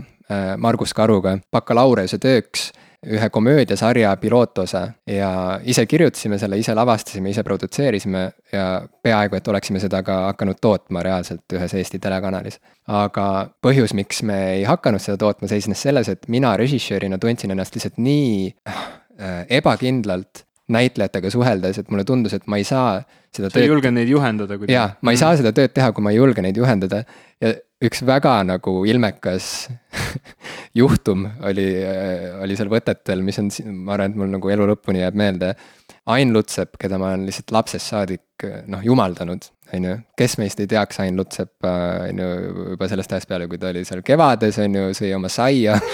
[0.58, 2.70] Margus Karuga bakalaureuse tööks
[3.04, 8.22] ühe komöödiasarja pilootosa ja ise kirjutasime selle, ise lavastasime, ise produtseerisime
[8.52, 8.64] ja
[9.02, 12.60] peaaegu, et oleksime seda ka hakanud tootma reaalselt ühes Eesti telekanalis.
[12.88, 17.76] aga põhjus, miks me ei hakanud seda tootma, seisnes selles, et mina režissöörina tundsin ennast
[17.76, 18.82] lihtsalt nii äh,
[19.60, 23.02] ebakindlalt näitlejatega suheldes, et mulle tundus, et ma ei saa
[23.34, 24.76] seda sa ei julge neid juhendada kuidagi?
[24.76, 27.02] jaa, ma ei saa seda tööd teha, kui ma ei julge neid juhendada
[27.42, 27.52] ja
[27.84, 29.48] üks väga nagu ilmekas
[30.80, 31.66] juhtum oli,
[32.44, 33.50] oli seal võtetel, mis on,
[33.84, 35.52] ma arvan, et mul nagu elu lõpuni jääb meelde.
[36.14, 40.68] Ain Lutsepp, keda ma olen lihtsalt lapsest saadik noh, jumaldanud, on ju, kes meist ei
[40.70, 41.72] teaks Ain Lutseppa,
[42.08, 42.28] on ju,
[42.74, 45.78] juba sellest ajast peale, kui ta oli seal Kevades, on ju, sõi oma saia.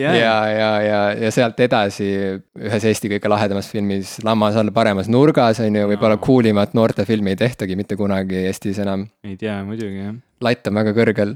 [0.00, 5.10] Ja, ja, ja, ja, ja sealt edasi ühes Eesti kõige lahedamas filmis Lammas all paremas
[5.10, 9.08] nurgas, on ju, võib-olla cool imat noortefilmi ei tehtagi mitte kunagi Eestis enam.
[9.26, 10.14] ei tea, muidugi jah.
[10.40, 11.34] Latt on väga kõrgel.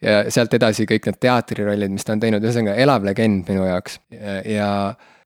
[0.00, 3.98] Ja sealt edasi kõik need teatrirollid, mis ta on teinud, ühesõnaga elav legend minu jaoks.
[4.14, 4.70] Ja, ja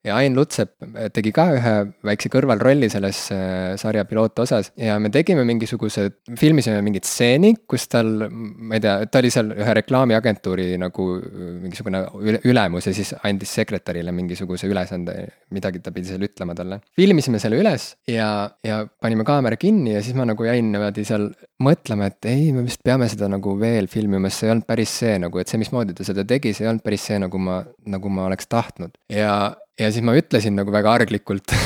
[0.07, 0.81] ja Ain Lutsepp
[1.15, 1.75] tegi ka ühe
[2.07, 6.07] väikse kõrvalrolli selles äh, sarja pilootosas ja me tegime mingisuguse,
[6.41, 11.45] filmisime mingit stseeni, kus tal, ma ei tea, ta oli seal ühe reklaamiagentuuri nagu äh,
[11.67, 12.05] mingisugune
[12.49, 15.19] ülemus ja siis andis sekretärile mingisuguse ülesande,
[15.53, 16.81] midagi ta pidi seal ütlema talle.
[16.97, 21.29] filmisime selle üles ja, ja panime kaamera kinni ja siis ma nagu jäin niimoodi seal
[21.61, 24.95] mõtlema, et ei, me vist peame seda nagu veel filmima, sest see ei olnud päris
[25.03, 27.61] see nagu, et see, mismoodi ta seda tegi, see ei olnud päris see, nagu ma,
[27.91, 29.35] nagu ma oleks tahtnud ja
[29.81, 31.55] ja siis ma ütlesin nagu väga arglikult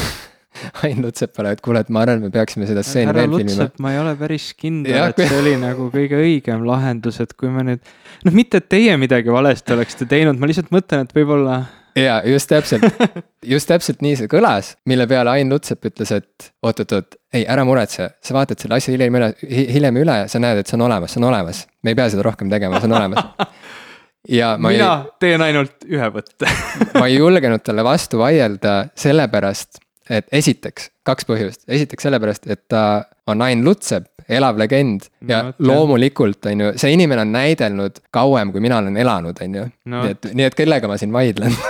[0.87, 3.67] Ain Lutsepale, et kuule, et ma arvan, et me peaksime seda stseeni veel filmima.
[3.83, 5.27] ma ei ole päris kindel, et kui...
[5.27, 7.91] see oli nagu kõige õigem lahendus, et kui me nüüd,
[8.23, 11.59] noh, mitte et teie midagi valesti oleksite teinud, ma lihtsalt mõtlen, et võib-olla
[11.97, 12.85] ja just täpselt,
[13.55, 18.11] just täpselt nii see kõlas, mille peale Ain Lutsepp ütles, et oot-oot-oot, ei, ära muretse,
[18.25, 21.23] sa vaatad selle asja hiljem üle, hiljem üle, sa näed, et see on olemas, see
[21.23, 21.65] on olemas.
[21.83, 23.49] me ei pea seda rohkem tegema, see on olemas.
[24.39, 26.51] ja ma mina ei, teen ainult ühe võtte
[27.01, 32.85] ma ei julgenud talle vastu vaielda sellepärast, et esiteks, kaks põhjust, esiteks sellepärast, et ta
[33.27, 35.09] on Ain Lutsepp, elav legend.
[35.29, 39.59] Ja no, loomulikult, on ju, see inimene on näidelnud kauem, kui mina olen elanud, on
[39.61, 40.03] ju no..
[40.05, 41.55] nii et, nii et kellega ma siin vaidlen?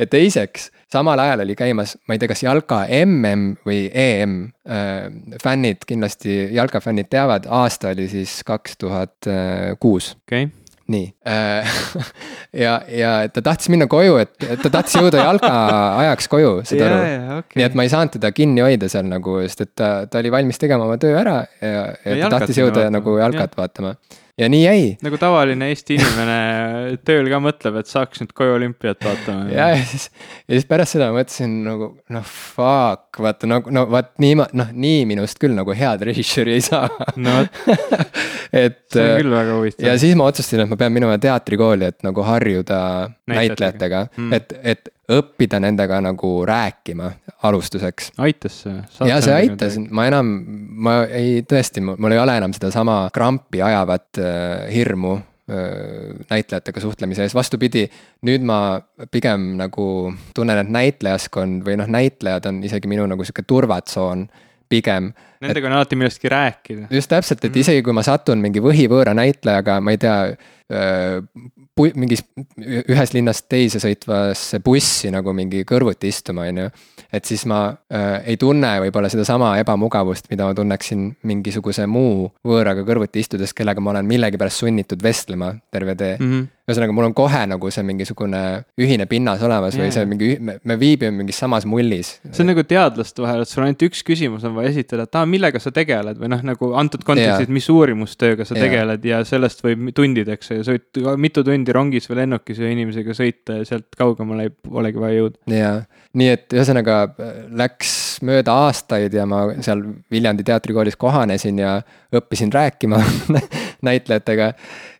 [0.00, 5.10] Ja teiseks, samal ajal oli käimas, ma ei tea, kas jalka mm või em äh,.
[5.42, 9.28] fännid kindlasti, jalkafännid teavad, aasta oli siis kaks tuhat
[9.82, 10.14] kuus.
[10.24, 10.46] okei.
[10.46, 10.59] okay
[10.90, 11.74] nii äh,
[12.64, 15.52] ja, ja ta tahtis minna koju, et, et ta tahtis jõuda jalka
[16.04, 17.00] ajaks koju, saad aru.
[17.40, 17.60] Okay.
[17.60, 20.32] nii et ma ei saanud teda kinni hoida seal nagu, sest et ta, ta oli
[20.34, 22.96] valmis tegema oma töö ära ja, ja, ja ta tahtis jõuda vaatama.
[22.98, 23.62] nagu jalkat ja.
[23.62, 23.94] vaatama
[24.40, 24.84] ja nii jäi.
[25.04, 26.38] nagu tavaline Eesti inimene
[27.06, 29.48] tööl ka mõtleb, et saaks nüüd koju olümpiat vaatama.
[29.52, 30.08] ja, ja siis,
[30.46, 35.04] ja siis pärast seda mõtlesin nagu noh, fuck, vaata nagu no vaat nii noh, nii
[35.10, 36.88] minust küll nagu head režissööri ei saa.
[37.20, 37.60] no vot
[38.62, 38.80] et.
[38.92, 39.84] see on küll väga huvitav.
[39.86, 42.80] ja siis ma otsustasin, et ma pean minema teatrikooli, et nagu harjuda
[43.30, 44.32] näitlejatega, mm.
[44.40, 47.10] et, et õppida nendega nagu rääkima
[47.42, 48.12] alustuseks.
[48.18, 48.76] aitas see?
[49.08, 50.30] ja see aitas, ma enam,
[50.86, 55.24] ma ei, tõesti, mul ei ole enam sedasama krampi ajavat äh, hirmu äh,
[56.30, 57.86] näitlejatega suhtlemise ees, vastupidi,
[58.26, 58.60] nüüd ma
[59.10, 59.88] pigem nagu
[60.36, 64.28] tunnen, et näitlejaskond või noh, näitlejad on isegi minu nagu sihuke turvatsoon
[64.70, 65.10] pigem.
[65.42, 66.90] Nendega et, on alati millestki rääkida.
[66.94, 67.64] just täpselt, et mm.
[67.64, 70.20] isegi kui ma satun mingi võhivõõra näitlejaga, ma ei tea,
[71.94, 72.22] mingis
[72.60, 76.68] ühest linnast teise sõitvasse bussi nagu mingi kõrvuti istuma, on ju.
[77.12, 82.84] et siis ma äh, ei tunne võib-olla sedasama ebamugavust, mida ma tunneksin mingisuguse muu võõraga
[82.86, 86.32] kõrvuti istudes, kellega ma olen millegipärast sunnitud vestlema terve tee mm.
[86.32, 88.40] -hmm ühesõnaga, mul on kohe nagu see mingisugune
[88.80, 89.84] ühine pinnas olemas yeah.
[89.84, 92.16] või see mingi, me, me viibime mingis samas mullis.
[92.30, 95.28] see on nagu teadlaste vahel, et sul ainult üks küsimus on vaja esitada, et aa,
[95.28, 98.66] millega sa tegeled või noh, nagu antud kontekstis yeah., mis uurimustööga sa yeah.
[98.68, 103.16] tegeled ja sellest võib tundideks ja sa võid mitu tundi rongis või lennukis ühe inimesega
[103.16, 105.42] sõita ja sealt kaugemale ei olegi vaja jõuda.
[105.54, 105.74] jaa,
[106.20, 107.00] nii et ühesõnaga
[107.60, 107.96] läks
[108.26, 111.78] mööda aastaid ja ma seal Viljandi teatrikoolis kohanesin ja
[112.14, 113.00] õppisin rääkima
[113.88, 114.52] näitlejatega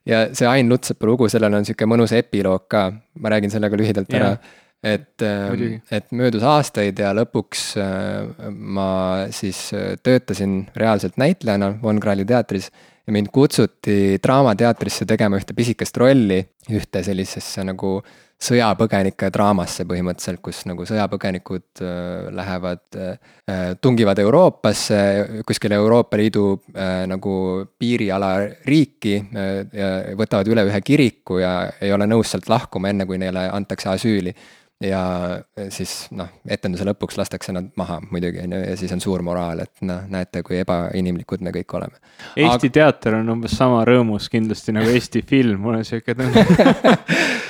[0.08, 2.86] ja see Ain Lutsepa lugu, sellel on sihuke mõnus epiloog ka,
[3.20, 4.22] ma räägin selle ka lühidalt yeah.
[4.22, 4.58] ära.
[4.82, 8.90] et, ähm, et möödus aastaid ja lõpuks äh, ma
[9.34, 12.70] siis äh, töötasin reaalselt näitlejana Von Krahli teatris
[13.06, 16.40] ja mind kutsuti Draamateatrisse tegema ühte pisikest rolli,
[16.70, 17.98] ühte sellisesse nagu
[18.40, 25.00] sõjapõgenike draamasse põhimõtteliselt, kus nagu sõjapõgenikud äh, lähevad, äh, tungivad Euroopasse,
[25.46, 27.34] kuskile Euroopa Liidu äh, nagu
[27.78, 28.32] piiriala
[28.66, 29.18] riiki
[29.72, 33.90] ja võtavad üle ühe kiriku ja ei ole nõus sealt lahkuma, enne kui neile antakse
[33.92, 34.32] asüüli
[34.80, 35.02] ja
[35.68, 39.60] siis noh, etenduse lõpuks lastakse nad maha muidugi, on ju, ja siis on suur moraal,
[39.66, 42.00] et noh, näete, kui ebainimlikud me kõik oleme.
[42.32, 42.74] Eesti Aga...
[42.78, 46.46] teater on umbes sama rõõmus kindlasti nagu Eesti film, mul on sihuke tunne
[47.20, 47.49] Äh,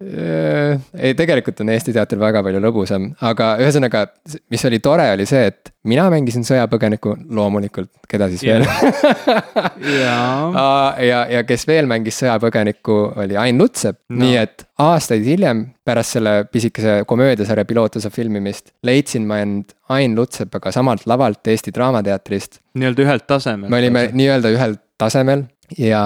[0.00, 4.06] ei, tegelikult on Eesti teatril väga palju lõbusam, aga ühesõnaga,
[4.52, 8.64] mis oli tore, oli see, et mina mängisin sõjapõgenikku, loomulikult, keda siis yeah.
[8.64, 10.16] veel ja,
[11.10, 16.16] ja, ja kes veel mängis sõjapõgenikku, oli Ain Lutsepp no., nii et aastaid hiljem, pärast
[16.16, 22.62] selle pisikese komöödiasarja pilootosa filmimist, leidsin ma end Ain Lutsepaga samalt lavalt Eesti Draamateatrist.
[22.80, 23.68] nii-öelda ühelt tasemel.
[23.68, 25.44] me olime nii-öelda ühel tasemel
[25.78, 26.02] ja,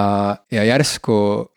[0.51, 1.15] ja järsku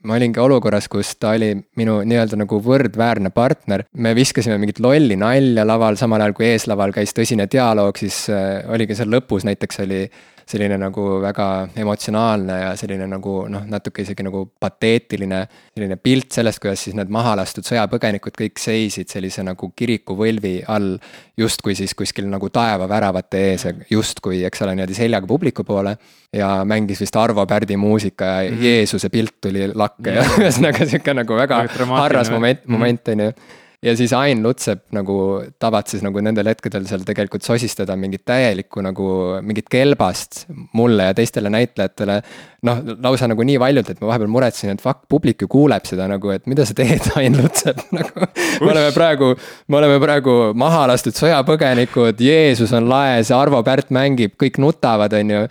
[0.09, 3.85] ma olingi olukorras, kus ta oli minu nii-öelda nagu võrdväärne partner.
[3.95, 8.65] me viskasime mingit lolli nalja laval, samal ajal kui eeslaval käis tõsine dialoog, siis äh,
[8.73, 10.07] oligi seal lõpus näiteks oli
[10.49, 11.47] selline nagu väga
[11.77, 15.43] emotsionaalne ja selline nagu noh, natuke isegi nagu pateetiline.
[15.75, 20.97] selline pilt sellest, kuidas siis need maha lastud sõjapõgenikud kõik seisid sellise nagu kirikuvõlvi all.
[21.39, 25.97] justkui siis kuskil nagu taevaväravate ees ja justkui, eks ole, niimoodi seljaga publiku poole.
[26.33, 28.65] ja mängis vist Arvo Pärdi muusika ja mm -hmm.
[28.65, 31.65] Jeesuse pilt tuli lakke ja ühesõnaga sihuke nagu väga
[31.97, 33.33] harras moment, moment on ju
[33.83, 35.15] ja siis Ain Lutsepp nagu
[35.63, 39.09] tavatses nagu nendel hetkedel seal tegelikult sosistada mingit täielikku nagu
[39.47, 42.21] mingit kelbast mulle ja teistele näitlejatele.
[42.67, 46.09] noh, lausa nagu nii valjult, et ma vahepeal muretsesin, et fuck, publik ju kuuleb seda
[46.11, 48.27] nagu, et mida sa teed, Ain Lutsepp nagu.
[48.65, 49.29] me oleme praegu,
[49.71, 55.31] me oleme praegu maha lastud sõjapõgenikud, Jeesus on laes, Arvo Pärt mängib, kõik nutavad, on
[55.37, 55.45] ju.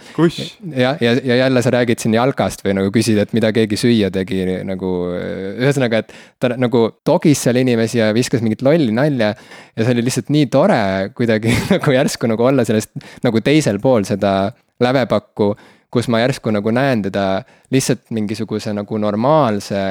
[0.75, 4.11] ja, ja, ja jälle sa räägid siin jalkast või nagu küsid, et mida keegi süüa
[4.11, 6.11] tegi nagu ühesõnaga, et
[6.43, 9.33] ta nagu togis seal inimesi ja viskas mingit lolli nalja.
[9.75, 10.83] ja see oli lihtsalt nii tore
[11.17, 12.93] kuidagi nagu järsku nagu olla sellest
[13.25, 14.51] nagu teisel pool seda
[14.83, 15.51] lävepakku,
[15.93, 17.43] kus ma järsku nagu näen teda
[17.73, 19.83] lihtsalt mingisuguse nagu normaalse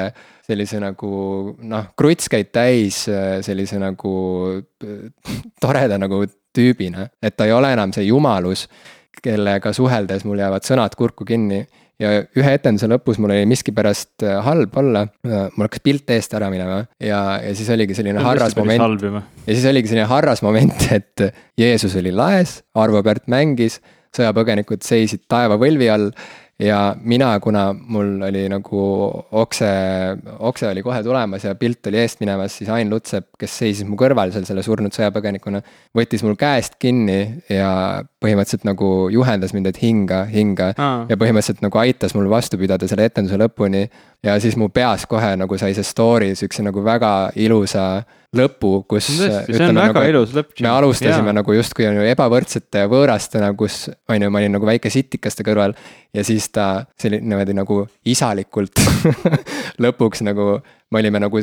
[0.46, 1.10] sellise nagu
[1.58, 3.04] noh, krutskeid täis
[3.46, 4.12] sellise nagu
[5.62, 6.22] toreda nagu
[6.56, 8.66] tüübina, et ta ei ole enam see jumalus,
[9.22, 11.64] kellega suheldes mul jäävad sõnad kurku kinni
[12.02, 16.34] ja ühe etenduse lõpus mul oli miskipärast äh, halb olla, äh, mul hakkas pilt eest
[16.36, 16.82] ära minema.
[17.02, 19.04] Ja, ja siis oligi selline harras moment.
[19.46, 21.28] ja siis oligi selline harras moment, et
[21.58, 23.80] Jeesus oli laes, Arvo Pärt mängis,
[24.16, 26.10] sõjapõgenikud seisid taevavõlvi all.
[26.56, 28.82] Ja mina, kuna mul oli nagu
[29.36, 29.66] okse,
[30.48, 33.98] okse oli kohe tulemas ja pilt oli eest minemas, siis Ain Lutsepp, kes seisis mu
[34.00, 35.60] kõrval seal selle surnud sõjapõgenikuna,
[35.96, 41.06] võttis mul käest kinni ja põhimõtteliselt nagu juhendas mind, et hinga, hinga Aa.
[41.10, 43.86] ja põhimõtteliselt nagu aitas mul vastu pidada selle etenduse lõpuni.
[44.26, 48.04] ja siis mu peas kohe nagu sai see story siukse nagu väga ilusa
[48.36, 49.08] lõpu, kus.
[49.08, 50.56] see on väga nagu, ilus lõpp.
[50.60, 51.36] me alustasime Jaa.
[51.40, 55.46] nagu justkui on ju ebavõrdsete ja võõrastena, kus on ju, ma olin nagu väike sitikaste
[55.46, 55.76] kõrval.
[56.14, 58.82] ja siis ta selline niimoodi nagu isalikult
[59.84, 60.58] lõpuks nagu
[60.90, 61.40] me olime nagu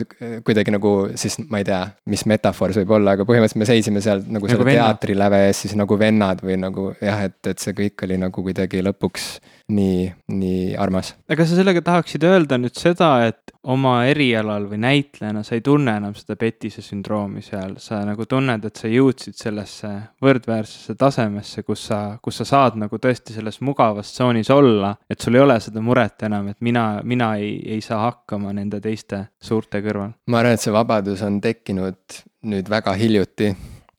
[0.48, 1.82] kuidagi nagu siis ma ei tea,
[2.12, 5.66] mis metafoor see võib olla, aga põhimõtteliselt me seisime seal nagu, nagu selle teatriläve ees
[5.66, 9.28] siis nagu vennad või nagu jah, et, et see kõik oli nagu kuidagi lõpuks
[9.74, 11.14] nii, nii armas.
[11.32, 15.96] aga sa sellega tahaksid öelda nüüd seda, et oma erialal või näitlejana sa ei tunne
[16.00, 19.92] enam seda petise sündroomi seal, sa nagu tunned, et sa jõudsid sellesse
[20.24, 25.40] võrdväärsesse tasemesse, kus sa, kus sa saad nagu tõesti selles mugavas tsoonis olla, et sul
[25.40, 29.84] ei ole seda muret enam, et mina, mina ei, ei saa hakkama nende teiste suurte
[29.84, 30.14] kõrval.
[30.28, 33.52] ma arvan, et see vabadus on tekkinud nüüd väga hiljuti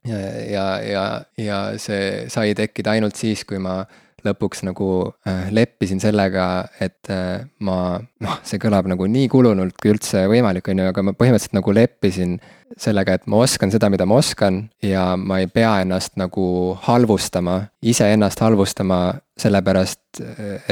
[0.08, 1.04] ja, ja, ja,
[1.40, 3.82] ja see sai tekkida ainult siis, kui ma
[4.24, 4.88] lõpuks nagu
[5.28, 10.70] äh, leppisin sellega, et äh, ma, noh, see kõlab nagu nii kulunult, kui üldse võimalik,
[10.72, 12.38] on ju, aga ma põhimõtteliselt nagu leppisin
[12.80, 16.46] sellega, et ma oskan seda, mida ma oskan ja ma ei pea ennast nagu
[16.86, 19.00] halvustama, iseennast halvustama
[19.40, 20.22] sellepärast,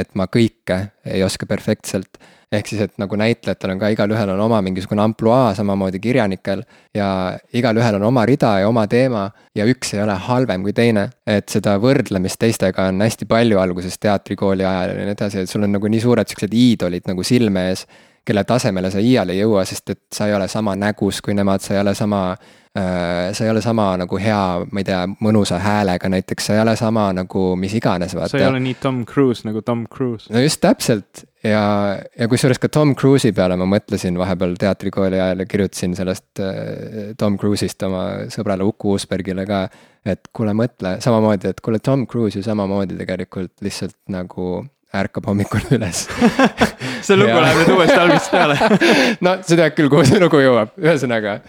[0.01, 2.17] et ma kõike ei oska perfektselt
[2.53, 6.63] ehk siis, et nagu näitlejatel on ka igalühel on oma mingisugune ampluaa, samamoodi kirjanikel.
[6.93, 7.07] ja
[7.53, 11.09] igalühel on oma rida ja oma teema ja üks ei ole halvem kui teine.
[11.27, 15.63] et seda võrdlemist teistega on hästi palju alguses teatrikooli ajal ja nii edasi, et sul
[15.63, 17.87] on nagu nii suured siuksed iidolid nagu silme ees
[18.25, 21.63] kelle tasemele sa iial ei jõua, sest et sa ei ole sama nägus kui nemad,
[21.63, 22.25] sa ei ole sama.
[22.73, 26.73] Sa ei ole sama nagu hea, ma ei tea, mõnusa häälega näiteks, sa ei ole
[26.79, 28.31] sama nagu mis iganes, vaata.
[28.33, 30.33] sa ei ole nii Tom Cruise nagu Tom Cruise.
[30.33, 31.63] no just täpselt ja,
[32.17, 37.13] ja kusjuures ka Tom Cruise'i peale ma mõtlesin vahepeal teatrikooli ajal ja kirjutasin sellest äh,
[37.19, 39.67] Tom Cruise'ist oma sõbrale Uku Uusbergile ka.
[40.05, 44.63] et kuule, mõtle samamoodi, et kuule, Tom Cruise ju samamoodi tegelikult lihtsalt nagu
[44.93, 46.05] ärkab hommikul üles
[47.05, 48.57] see lugu läheb nüüd uuesti algusest peale
[49.25, 51.39] no sa tead küll, kuhu see lugu jõuab, ühesõnaga.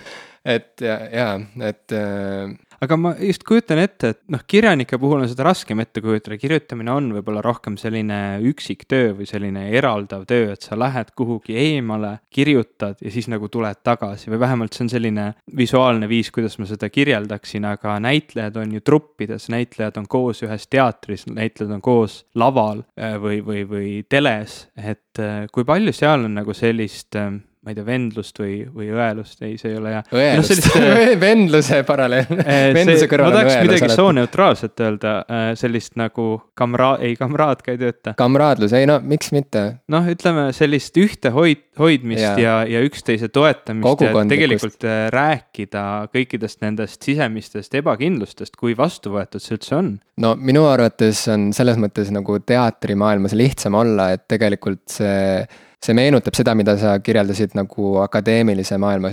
[0.45, 1.29] Et ja, ja,
[1.65, 2.53] et äh,
[2.85, 6.93] aga ma just kujutan ette, et noh, kirjanike puhul on seda raskem ette kujutada, kirjutamine
[6.93, 8.19] on võib-olla rohkem selline
[8.51, 13.49] üksik töö või selline eraldav töö, et sa lähed kuhugi eemale, kirjutad ja siis nagu
[13.53, 14.31] tuled tagasi.
[14.33, 15.27] Või vähemalt see on selline
[15.57, 20.69] visuaalne viis, kuidas ma seda kirjeldaksin, aga näitlejad on ju truppides, näitlejad on koos ühes
[20.71, 26.29] teatris, näitlejad on koos laval äh, või, või, või teles, et äh, kui palju seal
[26.29, 27.33] on nagu sellist äh,
[27.65, 30.03] ma ei tea, vendlust või, või õelust, ei, see ei ole hea.
[30.13, 32.27] õelust no, sellist, vendluse paralleel
[32.77, 33.47] vendluse kõrval on õelus.
[33.47, 33.97] ma tahaks midagi alati.
[34.01, 36.27] sooneutraalset öelda, äh, sellist nagu
[36.61, 38.13] kamra-, ei kamraad ka ei tööta.
[38.21, 39.65] kamraadlus, ei no miks mitte.
[39.93, 46.61] noh, ütleme sellist ühtehoid-, hoidmist ja, ja, ja üksteise toetamist ja tegelikult äh, rääkida kõikidest
[46.67, 49.95] nendest sisemistest ebakindlustest, kui vastuvõetud see üldse on.
[50.21, 55.47] no minu arvates on selles mõttes nagu teatrimaailmas lihtsam olla, et tegelikult see
[55.85, 59.11] see meenutab seda, mida sa kirjeldasid nagu akadeemilise maailma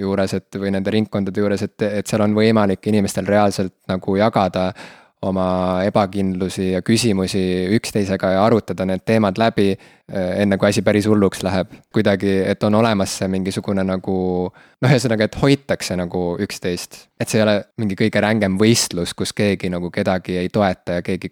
[0.00, 4.70] juures, et või nende ringkondade juures, et, et seal on võimalik inimestel reaalselt nagu jagada
[5.26, 7.42] oma ebakindlusi ja küsimusi
[7.76, 9.72] üksteisega ja arutada need teemad läbi
[10.06, 11.72] Äh, enne kui asi päris hulluks läheb.
[11.92, 14.12] kuidagi, et on olemas see mingisugune nagu
[14.54, 17.08] noh, ühesõnaga, et hoitakse nagu üksteist.
[17.20, 21.04] Et see ei ole mingi kõige rängem võistlus, kus keegi nagu kedagi ei toeta ja
[21.04, 21.30] keegi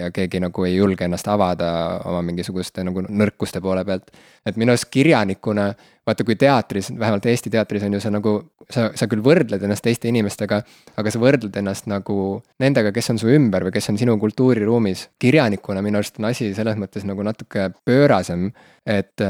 [0.00, 1.70] ja keegi nagu ei julge ennast avada
[2.10, 4.10] oma mingisuguste nagu nõrkuste poole pealt.
[4.46, 5.68] et minu arust kirjanikuna,
[6.06, 8.34] vaata kui teatris, vähemalt Eesti teatris on ju see nagu,
[8.70, 10.62] sa, sa küll võrdled ennast teiste inimestega,
[10.98, 15.10] aga sa võrdled ennast nagu nendega, kes on su ümber või kes on sinu kultuuriruumis.
[15.18, 18.48] kirjanikuna minu arust on asi selles mõttes nagu natuke pöörasem,
[18.86, 19.28] et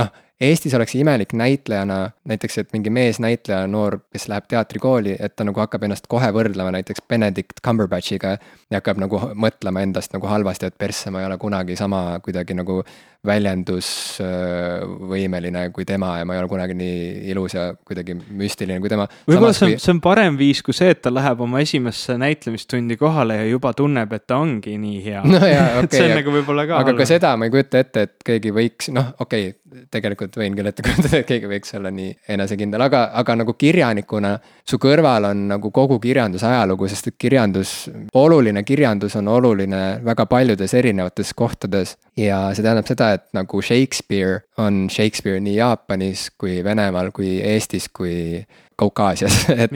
[0.00, 0.12] noh,
[0.42, 5.60] Eestis oleks imelik näitlejana näiteks, et mingi meesnäitleja, noor, kes läheb teatrikooli, et ta nagu
[5.62, 8.32] hakkab ennast kohe võrdlema näiteks Benedict Cumberbatchiga.
[8.70, 12.56] ja hakkab nagu mõtlema endast nagu halvasti, et persse, ma ei ole kunagi sama kuidagi
[12.58, 12.82] nagu
[13.26, 19.06] väljendusvõimeline kui tema ja ma ei ole kunagi nii ilus ja kuidagi müstiline kui tema.
[19.30, 22.98] võib-olla see on see on parem viis kui see, et ta läheb oma esimesse näitlemistundi
[22.98, 25.86] kohale ja juba tunneb, et ta ongi nii hea no okay,.
[25.94, 26.82] see on nagu võib-olla ka.
[26.82, 29.62] aga ka seda ma ei kujuta ette, et keegi võiks, noh, okei okay,,
[29.92, 34.34] tegelikult võin küll ette kujutada, et keegi võiks olla nii enesekindel, aga, aga nagu kirjanikuna
[34.68, 37.74] su kõrval on nagu kogu kirjanduse ajalugu, sest et kirjandus,
[38.18, 41.96] oluline kirjandus on oluline väga paljudes erinevates kohtades.
[42.16, 47.88] ja see tähendab seda, et nagu Shakespeare on Shakespeare nii Jaapanis kui Venemaal kui Eestis
[47.92, 48.42] kui
[48.78, 49.74] Kaukaasias, et,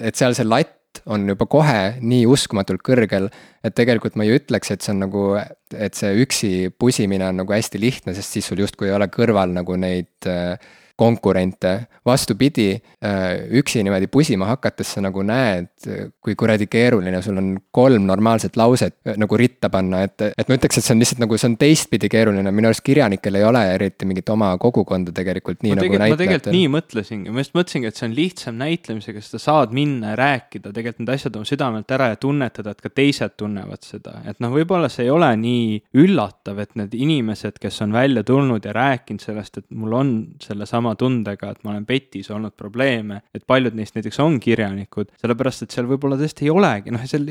[0.00, 0.80] et seal see latt
[1.10, 3.26] on juba kohe nii uskumatult kõrgel,
[3.66, 5.24] et tegelikult ma ei ütleks, et see on nagu,
[5.74, 9.52] et see üksi pusimine on nagu hästi lihtne, sest siis sul justkui ei ole kõrval
[9.56, 10.54] nagu neid äh,
[10.96, 11.86] konkurente.
[12.06, 15.70] vastupidi, äh, üksi niimoodi pusima hakates sa nagu näed,
[16.20, 20.58] kui kuradi keeruline sul on kolm normaalset lauset äh, nagu ritta panna, et, et ma
[20.58, 23.62] ütleks, et see on lihtsalt nagu, see on teistpidi keeruline, minu arust kirjanikel ei ole
[23.72, 26.12] eriti mingit oma kogukonda tegelikult nii ma nagu näitlejatel.
[26.12, 29.74] ma tegelikult nii mõtlesingi, ma just mõtlesingi, et see on lihtsam näitlemisega, sest sa saad
[29.80, 33.88] minna ja rääkida tegelikult need asjad oma südamelt ära ja tunnetada, et ka teised tunnevad
[33.88, 38.22] seda, et noh, võib-olla see ei ole nii üllatav, et need inimesed, kes on välja
[38.28, 40.14] tulnud ja rääkinud sellest, et mul on
[40.44, 45.14] sellesama sama tundega, et ma olen petis olnud probleeme, et paljud neist näiteks on kirjanikud,
[45.20, 47.24] sellepärast et seal võib-olla tõesti ei olegi, noh, seal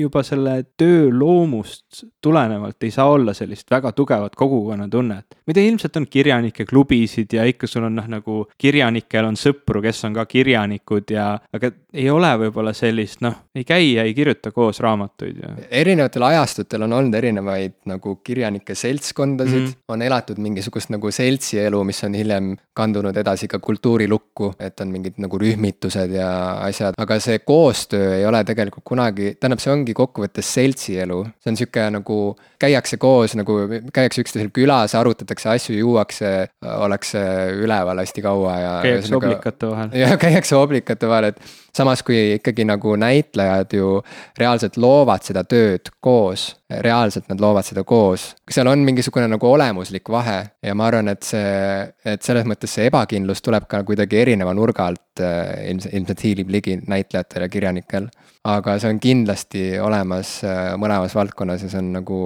[0.00, 5.38] juba selle töö loomust tulenevalt ei saa olla sellist väga tugevat kogukonnatunnet.
[5.46, 10.04] mida ilmselt on kirjanike klubisid ja ikka sul on noh, nagu kirjanikel on sõpru, kes
[10.08, 14.50] on ka kirjanikud ja, aga ei ole võib-olla sellist noh, ei käi ja ei kirjuta
[14.52, 15.54] koos raamatuid ja.
[15.70, 19.88] erinevatel ajastutel on olnud erinevaid nagu kirjanike seltskondasid mm, -hmm.
[19.88, 25.18] on elatud mingisugust nagu seltsielu, mis on hiljem kandunud edasi ka kultuurilukku, et on mingid
[25.22, 26.28] nagu rühmitused ja
[26.66, 31.20] asjad, aga see koostöö ei ole tegelikult kunagi, tähendab, see ongi kokkuvõttes seltsielu.
[31.42, 32.18] see on sihuke nagu,
[32.60, 33.58] käiakse koos nagu,
[33.94, 36.32] käiakse üksteisel külas, arutatakse asju, juuakse,
[36.76, 37.24] ollakse
[37.64, 38.72] üleval hästi kaua ja.
[38.82, 39.94] käiakse oblikate vahel.
[40.04, 43.98] jah, käiakse oblikate vahel, et samas kui ikkagi nagu näitlejad ju
[44.38, 46.52] reaalselt loovad seda tööd koos,
[46.84, 48.32] reaalselt nad loovad seda koos.
[48.50, 52.88] seal on mingisugune nagu olemuslik vahe ja ma arvan, et see, et selles mõttes see
[52.90, 58.08] ebakindlus tuleb ka kuidagi erineva nurga alt äh, ilmselt, ilmselt hiilib ligi näitlejatel ja kirjanikel.
[58.44, 62.18] aga see on kindlasti olemas äh, mõlemas valdkonnas ja see on nagu,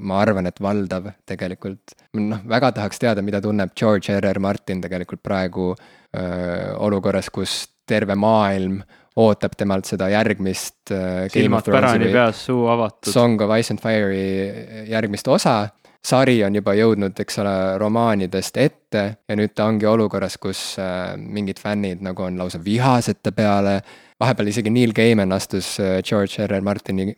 [0.00, 1.96] ma arvan, et valdav tegelikult.
[2.20, 7.30] noh, väga tahaks teada, mida tunneb George R R Martin tegelikult praegu öö, äh, olukorras,
[7.30, 8.80] kus terve maailm
[9.16, 10.92] ootab temalt seda järgmist
[11.32, 13.08] silmad pärani peas, suu avatud.
[13.12, 15.68] Song of Ice and Fire'i järgmist osa.
[16.06, 21.14] Sari on juba jõudnud, eks ole, romaanidest ette ja nüüd ta ongi olukorras, kus äh,
[21.18, 23.80] mingid fännid nagu on lausa vihased ta peale.
[24.20, 27.10] vahepeal isegi Neil Gaiman astus äh, George R R Martini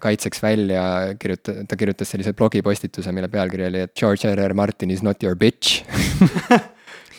[0.00, 0.82] kaitseks välja,
[1.20, 5.22] kirjuta-, ta kirjutas sellise blogipostituse, mille pealkiri oli, et George R R Martin is not
[5.22, 5.82] your bitch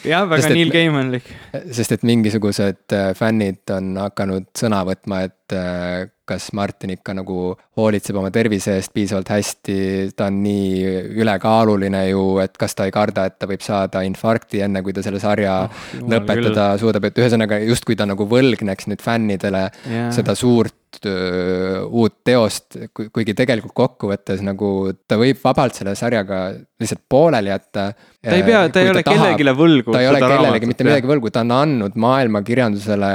[0.04, 1.28] jah, väga sest Neil Gaimanlik.
[1.76, 7.54] sest et mingisugused äh, fännid on hakanud sõna võtma, et äh, kas Martin ikka nagu
[7.78, 9.78] hoolitseb oma tervise eest piisavalt hästi,
[10.18, 14.62] ta on nii ülekaaluline ju, et kas ta ei karda, et ta võib saada infarkti,
[14.66, 16.84] enne kui ta selle sarja oh, lõpetada küll.
[16.84, 20.12] suudab, et ühesõnaga justkui ta nagu võlgneks nüüd fännidele yeah.
[20.16, 26.48] seda suurt öö, uut teost, kuigi tegelikult kokkuvõttes nagu ta võib vabalt selle sarjaga
[26.82, 27.92] lihtsalt pooleli jätta.
[27.96, 29.94] ta ei pea, ta ei ole kellelegi võlgu.
[29.94, 33.14] ta ei ole kellelegi mitte midagi võlgu, ta on andnud maailmakirjandusele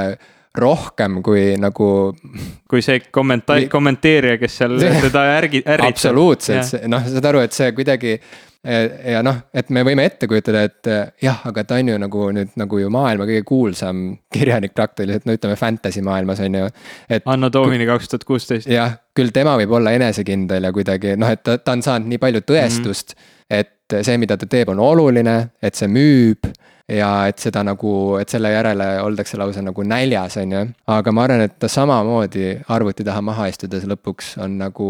[0.57, 1.89] rohkem kui nagu.
[2.69, 5.93] kui see kommenta-, kommenteerija, kes seal teda ärgi, ärritab.
[5.93, 8.17] absoluutselt, noh, saad aru, et see kuidagi
[9.11, 10.89] ja noh, et me võime ette kujutada, et
[11.21, 14.01] jah, aga ta on ju nagu nüüd nagu ju maailma kõige kuulsam
[14.33, 16.69] kirjanik praktiliselt, no ütleme fantasy maailmas on ju.
[17.29, 18.69] Anno Domini kaks tuhat kuusteist.
[18.71, 22.21] jah, küll tema võib olla enesekindel ja kuidagi noh, et ta, ta on saanud nii
[22.21, 23.59] palju tõestust mm, -hmm.
[23.61, 26.49] et see, mida ta teeb, on oluline, et see müüb
[26.91, 30.61] ja et seda nagu, et selle järele oldakse lausa nagu näljas, on ju.
[30.93, 34.89] aga ma arvan, et ta samamoodi arvuti taha maha istudes lõpuks on nagu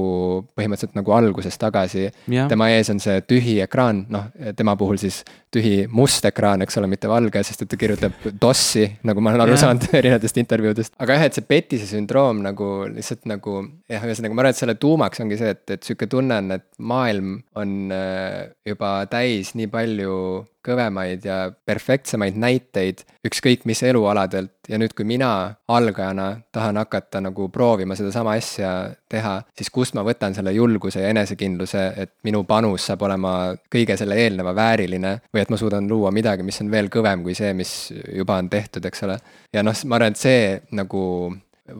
[0.58, 2.10] põhimõtteliselt nagu alguses tagasi.
[2.50, 5.24] tema ees on see tühi ekraan, noh, tema puhul siis
[5.56, 9.46] tühi must ekraan, eks ole, mitte valge, sest et ta kirjutab DOS-i, nagu ma olen
[9.46, 10.96] aru saanud erinevatest intervjuudest.
[11.00, 14.76] aga jah, et see petise sündroom nagu lihtsalt nagu jah, ühesõnaga ma arvan, et selle
[14.82, 19.72] tuumaks ongi see, et, et sihuke tunne on, et maailm on äh, juba täis nii
[19.72, 20.20] palju
[20.66, 24.53] kõvemaid ja perfektsemaid näiteid ükskõik mis elualadelt.
[24.70, 25.30] Ja nüüd, kui mina
[25.70, 28.72] algajana tahan hakata nagu proovima sedasama asja
[29.11, 33.36] teha, siis kust ma võtan selle julguse ja enesekindluse, et minu panus saab olema
[33.72, 37.38] kõige selle eelneva vääriline või et ma suudan luua midagi, mis on veel kõvem kui
[37.38, 39.20] see, mis juba on tehtud, eks ole.
[39.53, 41.03] ja noh, ma arvan, et see nagu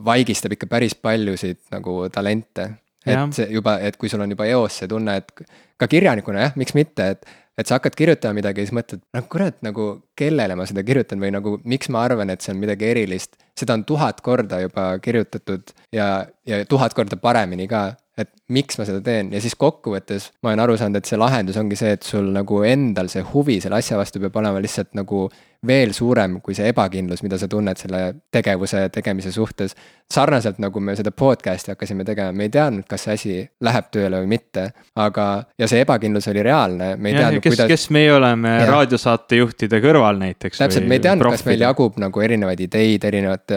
[0.06, 2.70] vaigistab ikka päris paljusid nagu talente.
[3.06, 5.44] Et see juba, et kui sul on juba eos see tunne, et
[5.78, 9.26] ka kirjanikuna jah, miks mitte, et et sa hakkad kirjutama midagi ja siis mõtled, noh
[9.32, 9.88] kurat, nagu
[10.18, 13.36] kellele ma seda kirjutan või nagu miks ma arvan, et see on midagi erilist.
[13.56, 18.86] seda on tuhat korda juba kirjutatud ja, ja tuhat korda paremini ka et miks ma
[18.88, 22.06] seda teen ja siis kokkuvõttes ma olen aru saanud, et see lahendus ongi see, et
[22.06, 25.26] sul nagu endal see huvi selle asja vastu peab olema lihtsalt nagu
[25.66, 28.00] veel suurem kui see ebakindlus, mida sa tunned selle
[28.32, 29.74] tegevuse tegemise suhtes.
[30.06, 33.32] sarnaselt nagu me seda podcast'i hakkasime tegema, me ei teadnud, kas see asi
[33.66, 34.68] läheb tööle või mitte,
[35.02, 35.24] aga,
[35.58, 37.70] ja see ebakindlus oli reaalne, me ei ja, teadnud, kuidas.
[37.72, 38.68] kes meie oleme ja.
[38.70, 40.62] raadiosaatejuhtide kõrval näiteks.
[40.62, 43.56] täpselt, me ei teadnud, kas meil jagub nagu erinevaid ideid, erinevat,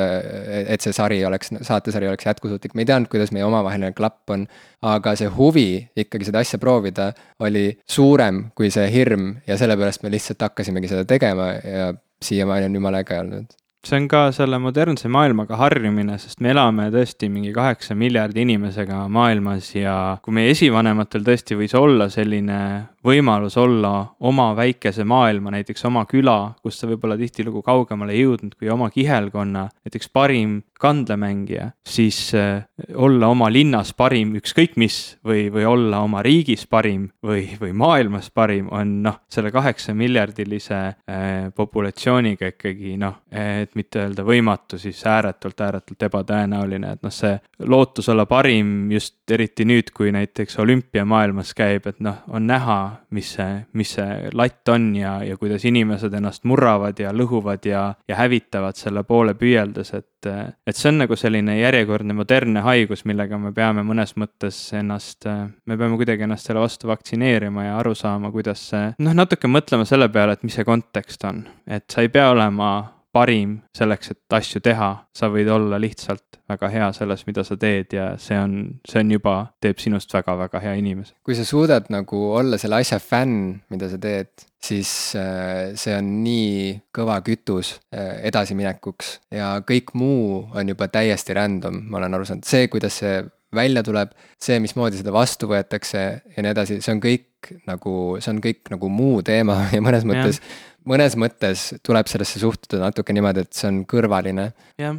[0.66, 4.48] et see sari oleks, saatesari oleks jätkusuutlik, me ei teadnud, kuidas meie omavaheline klapp on.
[4.90, 5.70] aga see huvi
[6.00, 7.10] ikkagi seda asja proovida
[7.44, 11.90] oli suurem kui see hirm ja sellepärast me lihtsalt hakkasimegi seda tegema ja
[12.24, 16.90] siiamaani on jumala äge olnud see on ka selle modernse maailmaga harjumine, sest me elame
[16.92, 22.60] tõesti mingi kaheksa miljardi inimesega maailmas ja kui meie esivanematel tõesti võis olla selline
[23.06, 28.56] võimalus olla oma väikese maailma, näiteks oma küla, kus sa võib-olla tihtilugu kaugemale ei jõudnud
[28.60, 32.64] kui oma kihelkonna näiteks parim kandlemängija, siis äh,
[32.96, 38.30] olla oma linnas parim ükskõik mis või, või olla oma riigis parim või, või maailmas
[38.32, 45.02] parim on noh, selle kaheksa miljardilise äh, populatsiooniga ikkagi noh, et mitte öelda võimatu, siis
[45.08, 47.36] ääretult, ääretult ebatõenäoline, et noh, see
[47.68, 52.80] lootus olla parim just eriti nüüd, kui näiteks olümpiamaailmas käib, et noh, on näha,
[53.16, 57.84] mis see, mis see latt on ja, ja kuidas inimesed ennast murravad ja lõhuvad ja,
[58.08, 63.40] ja hävitavad selle poole püüeldes, et, et see on nagu selline järjekordne modernne haigus, millega
[63.42, 68.34] me peame mõnes mõttes ennast, me peame kuidagi ennast selle vastu vaktsineerima ja aru saama,
[68.36, 72.14] kuidas see, noh, natuke mõtlema selle peale, et mis see kontekst on, et sa ei
[72.14, 72.72] pea olema
[73.16, 77.94] parim selleks, et asju teha, sa võid olla lihtsalt väga hea selles, mida sa teed
[77.94, 78.56] ja see on,
[78.88, 81.16] see on juba, teeb sinust väga-väga hea inimese.
[81.26, 84.32] kui sa suudad nagu olla selle asja fänn, mida sa teed,
[84.62, 89.16] siis äh, see on nii kõva kütus äh, edasiminekuks.
[89.34, 93.20] Ja kõik muu on juba täiesti random, ma olen aru saanud, see, kuidas see
[93.56, 98.34] välja tuleb, see, mismoodi seda vastu võetakse ja nii edasi, see on kõik nagu, see
[98.34, 103.14] on kõik nagu muu teema ja mõnes mõttes ja mõnes mõttes tuleb sellesse suhtuda natuke
[103.16, 104.50] niimoodi, et see on kõrvaline.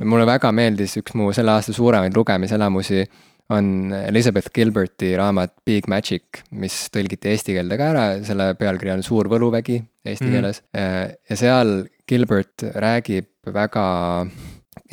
[0.03, 3.05] mulle väga meeldis üks mu selle aasta suuremaid lugemiselamusi
[3.51, 9.03] on Elizabeth Gilberti raamat Big Magic, mis tõlgiti eesti keelde ka ära, selle pealkiri on
[9.03, 10.37] Suur võluvägi eesti mm.
[10.37, 10.63] keeles.
[10.71, 11.75] ja seal
[12.09, 13.87] Gilbert räägib väga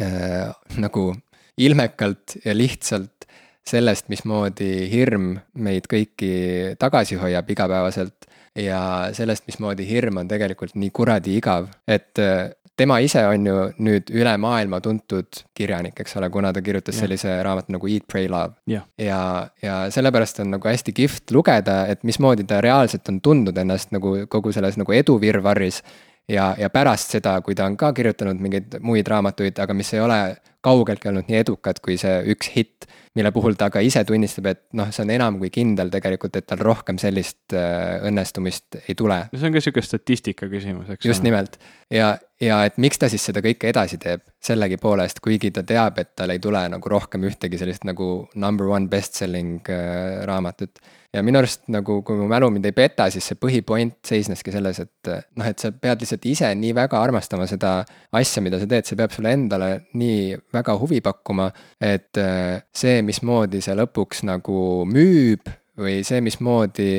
[0.01, 0.49] äh,
[0.81, 1.11] nagu
[1.57, 3.26] ilmekalt ja lihtsalt
[3.67, 6.31] sellest, mismoodi hirm meid kõiki
[6.79, 8.81] tagasi hoiab igapäevaselt ja
[9.13, 14.11] sellest, mismoodi hirm on tegelikult nii kuradi igav, et äh, tema ise on ju nüüd
[14.13, 17.03] üle maailma tuntud kirjanik, eks ole, kuna ta kirjutas yeah.
[17.05, 18.85] sellise raamatu nagu Eat, Pray, Love yeah..
[19.01, 19.21] ja,
[19.61, 24.13] ja sellepärast on nagu hästi kihvt lugeda, et mismoodi ta reaalselt on tundnud ennast nagu
[24.29, 25.81] kogu selles nagu eduvirvarris.
[26.29, 30.03] ja, ja pärast seda, kui ta on ka kirjutanud mingeid muid raamatuid, aga mis ei
[30.03, 30.21] ole
[30.67, 34.61] kaugeltki olnud nii edukad kui see üks hitt mille puhul ta ka ise tunnistab, et
[34.77, 39.19] noh, see on enam kui kindel tegelikult, et tal rohkem sellist äh, õnnestumist ei tule.
[39.31, 41.07] no see on ka sihuke statistika küsimus, eks.
[41.09, 41.57] just nimelt
[41.93, 42.13] ja,
[42.43, 46.33] ja et miks ta siis seda kõike edasi teeb, sellegipoolest, kuigi ta teab, et tal
[46.33, 50.81] ei tule nagu rohkem ühtegi sellist nagu number one best-selling äh, raamatut
[51.15, 54.81] ja minu arust nagu, kui mu mälu mind ei peta, siis see põhipoint seisneski selles,
[54.83, 57.77] et noh, et sa pead lihtsalt ise nii väga armastama seda
[58.19, 61.47] asja, mida sa teed, see peab sulle endale nii väga huvi pakkuma,
[61.79, 65.47] et äh, see, mismoodi see lõpuks nagu müüb
[65.77, 66.91] või see, mismoodi,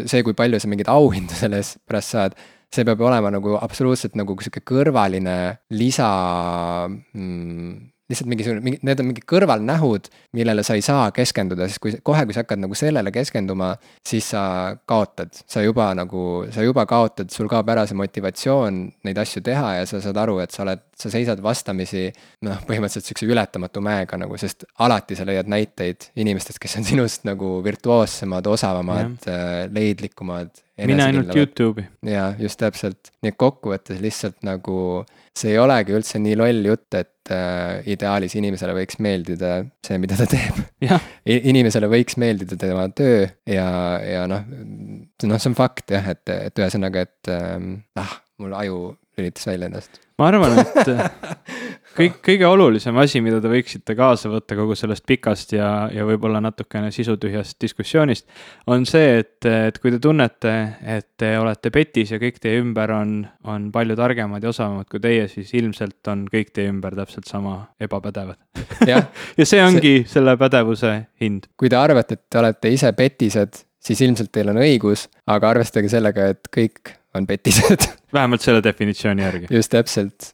[0.00, 2.40] see, kui palju sa mingeid auhindu selles pärast saad
[2.70, 5.36] see peab olema nagu absoluutselt nagu sihuke kõrvaline
[5.74, 6.10] lisa
[6.86, 7.72] mm,
[8.10, 12.24] lihtsalt mingisugune, mingi, need on mingid kõrvalnähud, millele sa ei saa keskenduda, sest kui kohe,
[12.26, 13.72] kui sa hakkad nagu sellele keskenduma,
[14.06, 14.42] siis sa
[14.90, 15.32] kaotad.
[15.46, 19.86] sa juba nagu, sa juba kaotad, sul kaob ära see motivatsioon neid asju teha ja
[19.88, 22.08] sa saad aru, et sa oled, sa seisad vastamisi
[22.46, 27.28] noh, põhimõtteliselt sihukese ületamatu mäega nagu, sest alati sa leiad näiteid inimestest, kes on sinust
[27.28, 30.52] nagu virtuoossemad, osavamad, äh, leidlikumad
[30.86, 31.86] mine ainult Youtube'i.
[32.06, 35.04] jaa, just täpselt, nii et kokkuvõttes lihtsalt nagu
[35.36, 40.18] see ei olegi üldse nii loll jutt, et äh, ideaalis inimesele võiks meeldida see, mida
[40.18, 40.58] ta teeb.
[41.50, 43.68] inimesele võiks meeldida tema töö ja,
[44.04, 48.80] ja noh, noh, see on fakt jah, et, et ühesõnaga, et ähm, ah, mul aju
[49.20, 50.00] lülitas välja ennast.
[50.18, 50.88] ma arvan, et
[51.96, 56.42] kõik, kõige olulisem asi, mida te võiksite kaasa võtta kogu sellest pikast ja, ja võib-olla
[56.44, 58.26] natukene sisutühjast diskussioonist.
[58.70, 60.54] on see, et, et kui te tunnete,
[60.96, 63.16] et te olete petis ja kõik teie ümber on,
[63.48, 67.62] on palju targemad ja osavamad kui teie, siis ilmselt on kõik teie ümber täpselt sama
[67.80, 68.40] ebapädevad.
[68.90, 69.02] ja
[69.44, 70.14] see ongi see...
[70.18, 71.50] selle pädevuse hind.
[71.56, 75.88] kui te arvate, et te olete ise petised siis ilmselt teil on õigus, aga arvestage
[75.88, 77.86] sellega, et kõik on petised
[78.16, 79.46] vähemalt selle definitsiooni järgi.
[79.50, 80.32] just täpselt.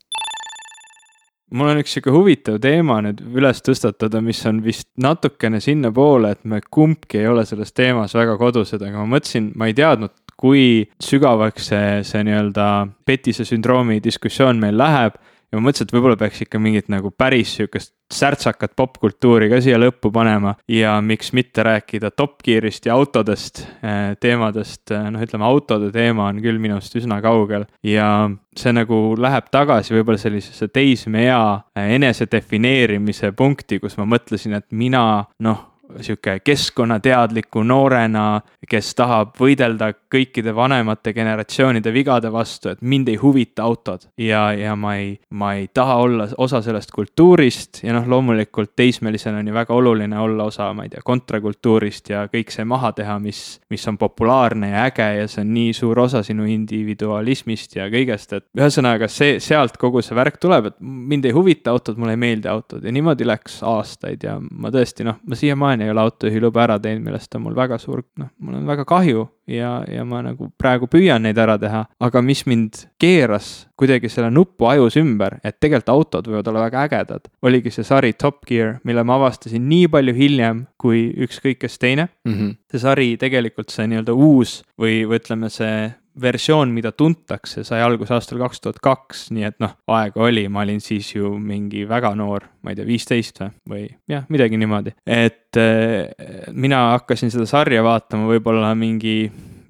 [1.50, 6.44] mul on üks sihuke huvitav teema nüüd üles tõstatada, mis on vist natukene sinnapoole, et
[6.44, 10.84] me kumbki ei ole selles teemas väga kodused, aga ma mõtlesin, ma ei teadnud, kui
[11.00, 12.66] sügavaks see, see nii-öelda
[13.06, 15.16] petise sündroomi diskussioon meil läheb
[15.52, 19.78] ja ma mõtlesin, et võib-olla peaks ikka mingit nagu päris sihukest särtsakat popkultuuri ka siia
[19.80, 25.46] lõppu panema ja miks mitte rääkida Top Gearist ja autodest, eh, teemadest, eh, noh, ütleme
[25.46, 28.10] autode teema on küll minust üsna kaugel ja
[28.56, 31.40] see nagu läheb tagasi võib-olla sellisesse teismeea
[31.76, 35.64] eh, enesedefineerimise punkti, kus ma mõtlesin, et mina noh
[36.00, 43.62] sihuke keskkonnateadliku noorena, kes tahab võidelda kõikide vanemate generatsioonide vigade vastu, et mind ei huvita
[43.62, 44.08] autod.
[44.18, 49.38] ja, ja ma ei, ma ei taha olla osa sellest kultuurist ja noh, loomulikult teismelisena
[49.38, 53.18] on ju väga oluline olla osa, ma ei tea, kontrakultuurist ja kõik see maha teha,
[53.22, 57.88] mis, mis on populaarne ja äge ja see on nii suur osa sinu individualismist ja
[57.92, 62.16] kõigest, et ühesõnaga see, sealt kogu see värk tuleb, et mind ei huvita autod, mulle
[62.16, 65.90] ei meeldi autod ja niimoodi läks aastaid ja ma tõesti noh, ma siiamaani siiamaani ei
[65.90, 69.84] ole autojuhiluba ära teinud, millest on mul väga suur, noh, mul on väga kahju ja,
[69.88, 71.86] ja ma nagu praegu püüan neid ära teha.
[72.00, 76.86] aga mis mind keeras kuidagi selle nupu ajus ümber, et tegelikult autod võivad olla väga
[76.86, 81.78] ägedad, oligi see sari Top Gear, mille ma avastasin nii palju hiljem kui ükskõik kes
[81.78, 82.32] teine mm.
[82.32, 82.56] -hmm.
[82.70, 88.14] see sari tegelikult see nii-öelda uus või, või ütleme, see versioon, mida tuntakse, sai alguse
[88.16, 92.14] aastal kaks tuhat kaks, nii et noh, aega oli, ma olin siis ju mingi väga
[92.18, 93.82] noor, ma ei tea, viisteist või, või
[94.12, 94.96] jah, midagi niimoodi.
[95.04, 99.18] et äh, mina hakkasin seda sarja vaatama võib-olla mingi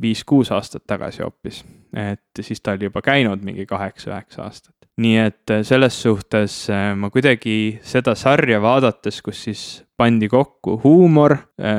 [0.03, 1.65] viis-kuus aastat tagasi hoopis.
[1.97, 4.75] et siis ta oli juba käinud mingi kaheksa-üheksa aastat.
[5.03, 9.67] nii et äh, selles suhtes äh, ma kuidagi seda sarja vaadates, kus siis
[9.97, 11.33] pandi kokku huumor,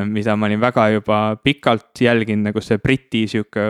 [0.10, 3.68] mida ma olin väga juba pikalt jälginud, nagu see Briti sihuke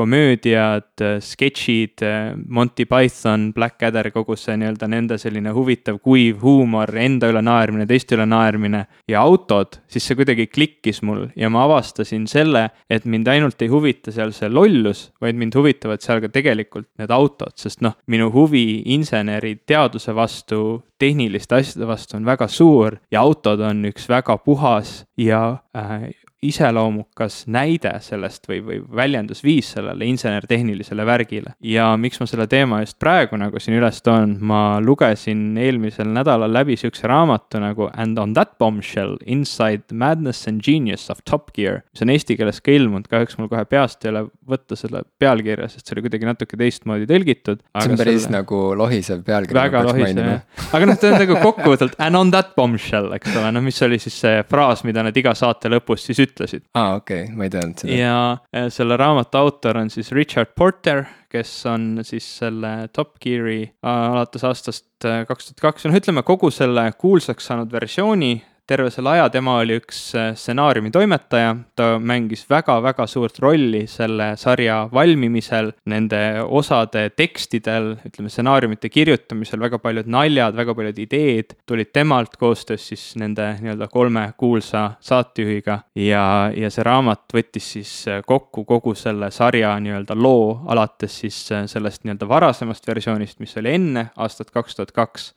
[0.00, 2.04] komöödiad, sketšid,
[2.48, 8.16] Monty Python, Blackadder, kogu see nii-öelda nende selline huvitav kuiv huumor, enda üle naermine, teiste
[8.16, 13.28] üle naermine ja autod, siis see kuidagi klikkis mul ja ma avastasin selle, et mind
[13.28, 17.84] ainult ei huvita seal see lollus, vaid mind huvitavad seal ka tegelikult need autod, sest
[17.84, 23.86] noh, minu huvi inseneri teaduse vastu, tehniliste asjade vastu on väga suur ja autod on
[23.88, 26.10] üks väga puhas ja äh,
[26.42, 31.52] iseloomukas näide sellest või, või väljendusviis sellele insener-tehnilisele värgile.
[31.60, 36.52] ja miks ma selle teema just praegu nagu siin üles toon, ma lugesin eelmisel nädalal
[36.52, 41.82] läbi sihukese raamatu nagu And on that bombshell inside madness and genius of Top Gear,
[41.92, 45.68] mis on eesti keeles ka ilmunud, kahjuks mul kohe peast ei ole võtta selle pealkirja,
[45.68, 47.60] sest see oli kuidagi natuke teistmoodi tõlgitud.
[47.60, 48.38] see on päris selle...
[48.38, 49.58] nagu lohisev pealkiri.
[49.60, 53.52] väga lohisev jah, aga noh, ta on nagu kokkuvõtvalt and on that bombshell, eks ole,
[53.52, 56.66] noh, mis oli siis see fraas, mida nad iga saate lõpus siis ütlesid ütlesid.
[56.74, 57.96] aa, okei okay., ma ei teadnud seda.
[57.96, 58.18] ja
[58.56, 63.90] äh, selle raamatu autor on siis Richard Porter, kes on siis selle Top Gear'i äh,
[63.90, 68.38] alates aastast äh, kaks tuhat kaks, noh, ütleme kogu selle kuulsaks saanud versiooni
[68.70, 74.28] terve selle aja tema oli üks äh, stsenaariumi toimetaja, ta mängis väga-väga suurt rolli selle
[74.38, 81.90] sarja valmimisel, nende osade tekstidel, ütleme stsenaariumite kirjutamisel, väga paljud naljad, väga paljud ideed tulid
[81.96, 85.80] temalt koostöös siis nende nii-öelda kolme kuulsa saatejuhiga.
[85.98, 86.24] Ja,
[86.54, 91.66] ja see raamat võttis siis äh, kokku kogu selle sarja nii-öelda loo, alates siis äh,
[91.70, 95.30] sellest nii-öelda varasemast versioonist, mis oli enne aastat kaks tuhat kaks.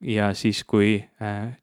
[0.00, 1.02] Ja siis, kui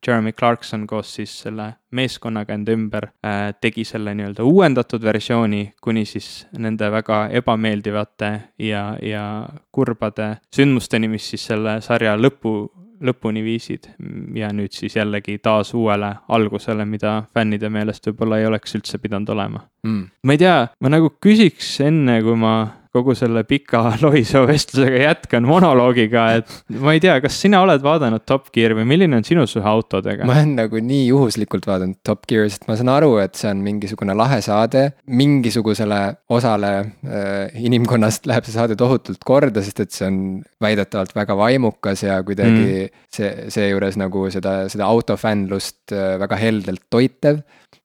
[0.06, 5.74] Jeremy Clarkson koos koos siis selle meeskonnaga enda ümber äh, tegi selle nii-öelda uuendatud versiooni,
[5.82, 12.70] kuni siis nende väga ebameeldivate ja, ja kurbade sündmusteni, mis siis selle sarja lõpu,
[13.02, 13.88] lõpuni viisid.
[14.36, 19.30] ja nüüd siis jällegi taas uuele algusele, mida fännide meelest võib-olla ei oleks üldse pidanud
[19.30, 20.04] olema mm..
[20.24, 22.58] ma ei tea, ma nagu küsiks enne, kui ma
[22.98, 28.26] kogu selle pika lohiseva vestlusega jätkan monoloogiga, et ma ei tea, kas sina oled vaadanud
[28.28, 30.28] Top Gear'i või milline on sinu suhe autodega?
[30.28, 33.64] ma olen nagu nii juhuslikult vaadanud Top Gear'i, sest ma saan aru, et see on
[33.66, 34.88] mingisugune lahe saade.
[35.08, 36.02] mingisugusele
[36.34, 40.20] osale äh, inimkonnast läheb see saade tohutult korda, sest et see on
[40.64, 43.06] väidetavalt väga vaimukas ja kuidagi mm.
[43.14, 47.42] see, seejuures nagu seda, seda autofännlust äh, väga heldelt toitev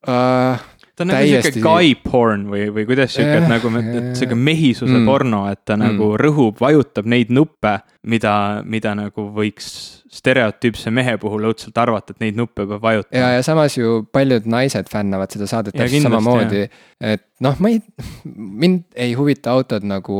[0.08, 0.71] uh,
[1.02, 4.94] ta on nagu sihuke guy porn või, või kuidas sihuke, et nagu, et sihuke mehisuse
[4.94, 5.08] mm.
[5.08, 5.82] porno, et ta mm.
[5.88, 8.34] nagu rõhub, vajutab neid nuppe, mida,
[8.64, 9.72] mida nagu võiks
[10.12, 13.18] stereotüüpse mehe puhul õudselt arvata, et neid nuppe peab vajutama.
[13.18, 16.66] ja, ja samas ju paljud naised fännavad seda saadet täpselt samamoodi,
[17.12, 17.80] et noh, ma ei,
[18.26, 20.18] mind ei huvita autod nagu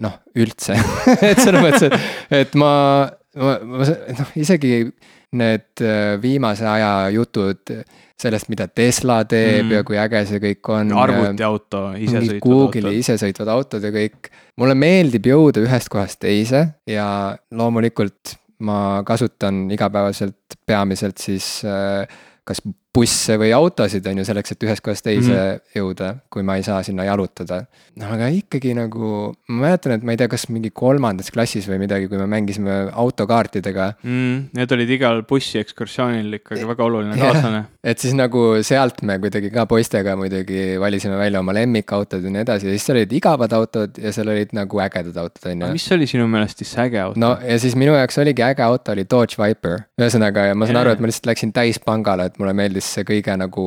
[0.00, 0.76] noh, üldse
[1.30, 2.12] et selles mõttes, et,
[2.42, 2.74] et ma,
[3.40, 3.88] ma, ma
[4.20, 4.84] noh, isegi
[5.40, 7.70] need äh, viimase aja jutud
[8.20, 9.72] sellest, mida Tesla teeb mm.
[9.78, 10.92] ja kui äge see kõik on.
[11.04, 14.30] arvutiauto, isesõitvad Google'i isesõitvad autod ja kõik.
[14.60, 17.08] mulle meeldib jõuda ühest kohast teise ja
[17.56, 18.36] loomulikult
[18.66, 22.04] ma kasutan igapäevaselt peamiselt siis äh,
[22.44, 22.60] kas
[22.90, 25.74] busse või autosid, on ju, selleks, et ühest kohast teise mm -hmm.
[25.78, 27.62] jõuda, kui ma ei saa sinna jalutada.
[27.96, 31.78] no aga ikkagi nagu, ma mäletan, et ma ei tea, kas mingi kolmandas klassis või
[31.84, 34.50] midagi, kui me mängisime autokaartidega mm,.
[34.58, 37.64] Need olid igal bussiekskursioonil ikkagi väga oluline kaaslane.
[37.84, 42.42] et siis nagu sealt me kuidagi ka poistega muidugi valisime välja oma lemmikautod ja nii
[42.42, 45.72] edasi ja siis seal olid igavad autod ja seal olid nagu ägedad autod, on ju.
[45.78, 47.20] mis oli sinu meelest siis äge auto?
[47.20, 50.80] no ja siis minu jaoks oligi äge auto oli Dodge Viper, ühesõnaga ja ma saan
[50.80, 50.86] yeah.
[50.86, 53.64] aru, et ma lihtsalt läksin täispangale, et mulle meeldis see kõige nagu,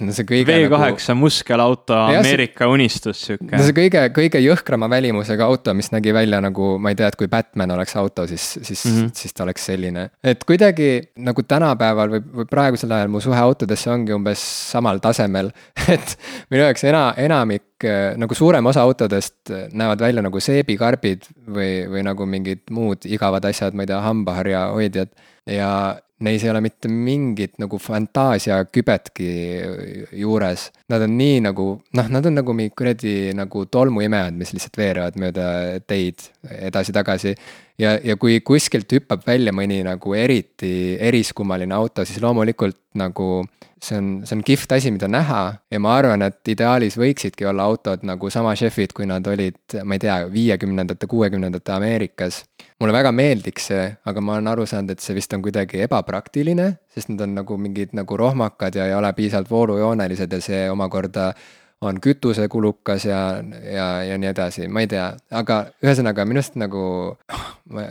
[0.00, 1.16] no see kõige V8 nagu...
[1.20, 2.72] muskelauto Ameerika see...
[2.74, 3.50] unistus sihuke.
[3.52, 7.18] no see kõige, kõige jõhkrama välimusega auto, mis nägi välja nagu, ma ei tea, et
[7.20, 9.12] kui Batman oleks auto, siis, siis mm, -hmm.
[9.22, 10.08] siis ta oleks selline.
[10.22, 10.90] et kuidagi
[11.28, 14.42] nagu tänapäeval või, või praegusel ajal mu suhe autodesse ongi umbes
[14.72, 15.52] samal tasemel
[15.94, 16.18] et
[16.50, 17.64] minu jaoks ena-, enamik
[18.18, 23.74] nagu suurem osa autodest näevad välja nagu seebikarbid või, või nagu mingid muud igavad asjad,
[23.74, 25.14] ma ei tea, hambaharjahoidjad.
[25.46, 25.70] ja
[26.24, 29.28] neis ei ole mitte mingit nagu fantaasiakübetki
[30.18, 30.68] juures.
[30.90, 31.68] Nad on nii nagu,
[31.98, 35.48] noh, nad on nagu mingi kuradi nagu tolmuimejad, mis lihtsalt veerevad mööda
[35.86, 36.26] teid
[36.58, 37.34] edasi-tagasi.
[37.78, 43.46] Ja, ja kui kuskilt hüppab välja mõni nagu eriti eriskummaline auto, siis loomulikult nagu
[43.82, 47.66] see on, see on kihvt asi, mida näha ja ma arvan, et ideaalis võiksidki olla
[47.68, 52.44] autod nagu sama šefid, kui nad olid, ma ei tea, viiekümnendate, kuuekümnendate Ameerikas.
[52.80, 56.72] mulle väga meeldiks see, aga ma olen aru saanud, et see vist on kuidagi ebapraktiline,
[56.94, 61.32] sest nad on nagu mingid nagu rohmakad ja ei ole piisavalt voolujoonelised ja see omakorda
[61.80, 63.42] on kütusekulukas ja,
[63.74, 66.82] ja, ja nii edasi, ma ei tea, aga ühesõnaga minu arust nagu
[67.70, 67.84] ma,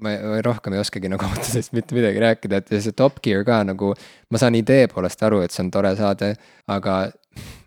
[0.00, 0.14] ma,
[0.46, 3.92] rohkem ei oskagi nagu autodest mitte midagi rääkida, et see Top Gear ka nagu.
[4.30, 6.34] ma saan idee poolest aru, et see on tore saade,
[6.72, 6.96] aga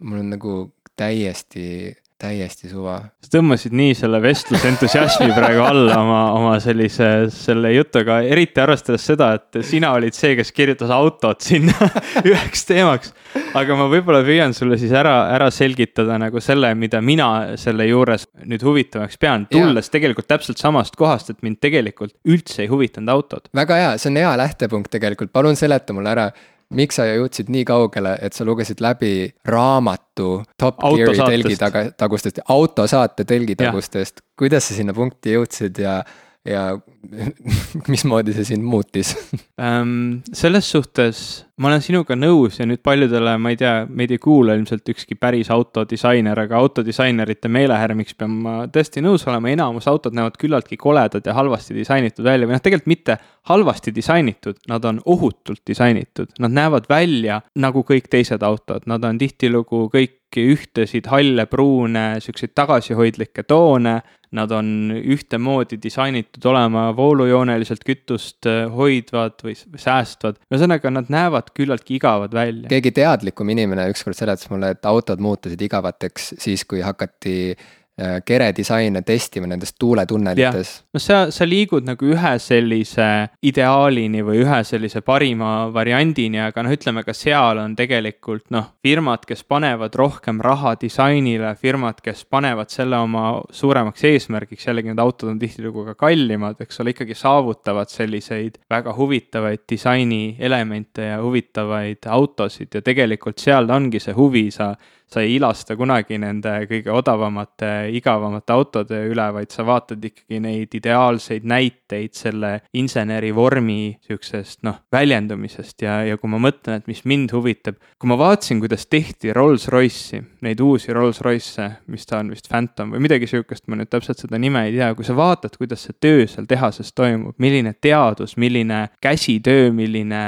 [0.02, 0.58] mul on nagu
[0.98, 2.98] täiesti täiesti suva.
[3.22, 9.30] sa tõmbasid nii selle vestlusentusiasmi praegu alla oma, oma sellise, selle jutuga, eriti arvestades seda,
[9.38, 11.76] et sina olid see, kes kirjutas autot sinna
[12.30, 13.14] üheks teemaks.
[13.58, 17.30] aga ma võib-olla püüan sulle siis ära, ära selgitada nagu selle, mida mina
[17.62, 19.98] selle juures nüüd huvitavaks pean, tulles ja.
[20.00, 23.50] tegelikult täpselt samast kohast, et mind tegelikult üldse ei huvitanud autod.
[23.56, 26.32] väga hea, see on hea lähtepunkt tegelikult, palun seleta mulle ära
[26.76, 30.30] miks sa jõudsid nii kaugele, et sa lugesid läbi raamatu
[30.60, 36.02] Top Gear'i telgitaga, tagustest, autosaate telgitagustest, kuidas sa sinna punkti jõudsid ja,
[36.48, 36.70] ja
[37.92, 39.14] mismoodi see sind muutis?
[39.58, 41.24] Selles suhtes
[41.58, 45.18] ma olen sinuga nõus ja nüüd paljudele, ma ei tea, meid ei kuula ilmselt ükski
[45.18, 51.26] päris autodisainer, aga autodisainerite meelehärmiks pean ma tõesti nõus olema, enamus autod näevad küllaltki koledad
[51.26, 53.18] ja halvasti disainitud välja või noh, tegelikult mitte
[53.50, 59.18] halvasti disainitud, nad on ohutult disainitud, nad näevad välja nagu kõik teised autod, nad on
[59.18, 64.02] tihtilugu kõik ühtesid halle, pruune, siukseid tagasihoidlikke toone.
[64.38, 70.42] Nad on ühtemoodi disainitud olema voolujooneliselt kütust äh, hoidvad või säästvad.
[70.52, 72.70] ühesõnaga, nad näevad küllaltki igavad välja.
[72.72, 77.56] keegi teadlikum inimene ükskord seletas mulle, et autod muutusid igavateks siis, kui hakati
[78.02, 80.84] Äh, keredisaine testima nendes tuuletunnelites.
[80.94, 83.06] no sa, sa liigud nagu ühe sellise
[83.42, 89.26] ideaalini või ühe sellise parima variandini, aga noh, ütleme ka seal on tegelikult noh, firmad,
[89.26, 95.32] kes panevad rohkem raha disainile, firmad, kes panevad selle oma suuremaks eesmärgiks, jällegi need autod
[95.32, 102.78] on tihtilugu ka kallimad, eks ole, ikkagi saavutavad selliseid väga huvitavaid disainielemente ja huvitavaid autosid
[102.78, 104.76] ja tegelikult seal ongi see huvi, sa
[105.08, 110.76] sa ei ilasta kunagi nende kõige odavamate, igavamate autode üle, vaid sa vaatad ikkagi neid
[110.76, 115.80] ideaalseid näiteid selle inseneri vormi sihukesest noh, väljendumisest.
[115.86, 120.22] Ja, ja kui ma mõtlen, et mis mind huvitab, kui ma vaatasin, kuidas tehti Rolls-Royce'i,
[120.44, 124.40] neid uusi Rolls-Royce'e, mis ta on vist Phantom või midagi sihukest, ma nüüd täpselt seda
[124.42, 128.88] nime ei tea, kui sa vaatad, kuidas see töö seal tehases toimub, milline teadus, milline
[129.04, 130.24] käsitöö, milline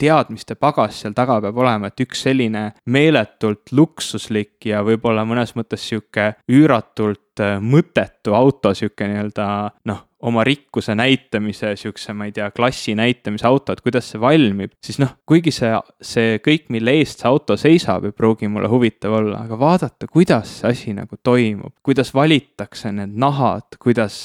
[0.00, 5.84] teadmiste pagas seal taga peab olema, et üks selline meeletult luksuslik ja võib-olla mõnes mõttes
[5.88, 9.48] sihuke üüratult äh, mõttetu auto, sihuke nii-öelda
[9.90, 14.74] noh, oma rikkuse näitamise, siukse, ma ei tea, klassi näitamise auto, et kuidas see valmib,
[14.84, 15.72] siis noh, kuigi see,
[16.04, 20.60] see kõik, mille eest see auto seisab, ei pruugi mulle huvitav olla, aga vaadata, kuidas
[20.60, 24.20] see asi nagu toimub, kuidas valitakse need nahad, kuidas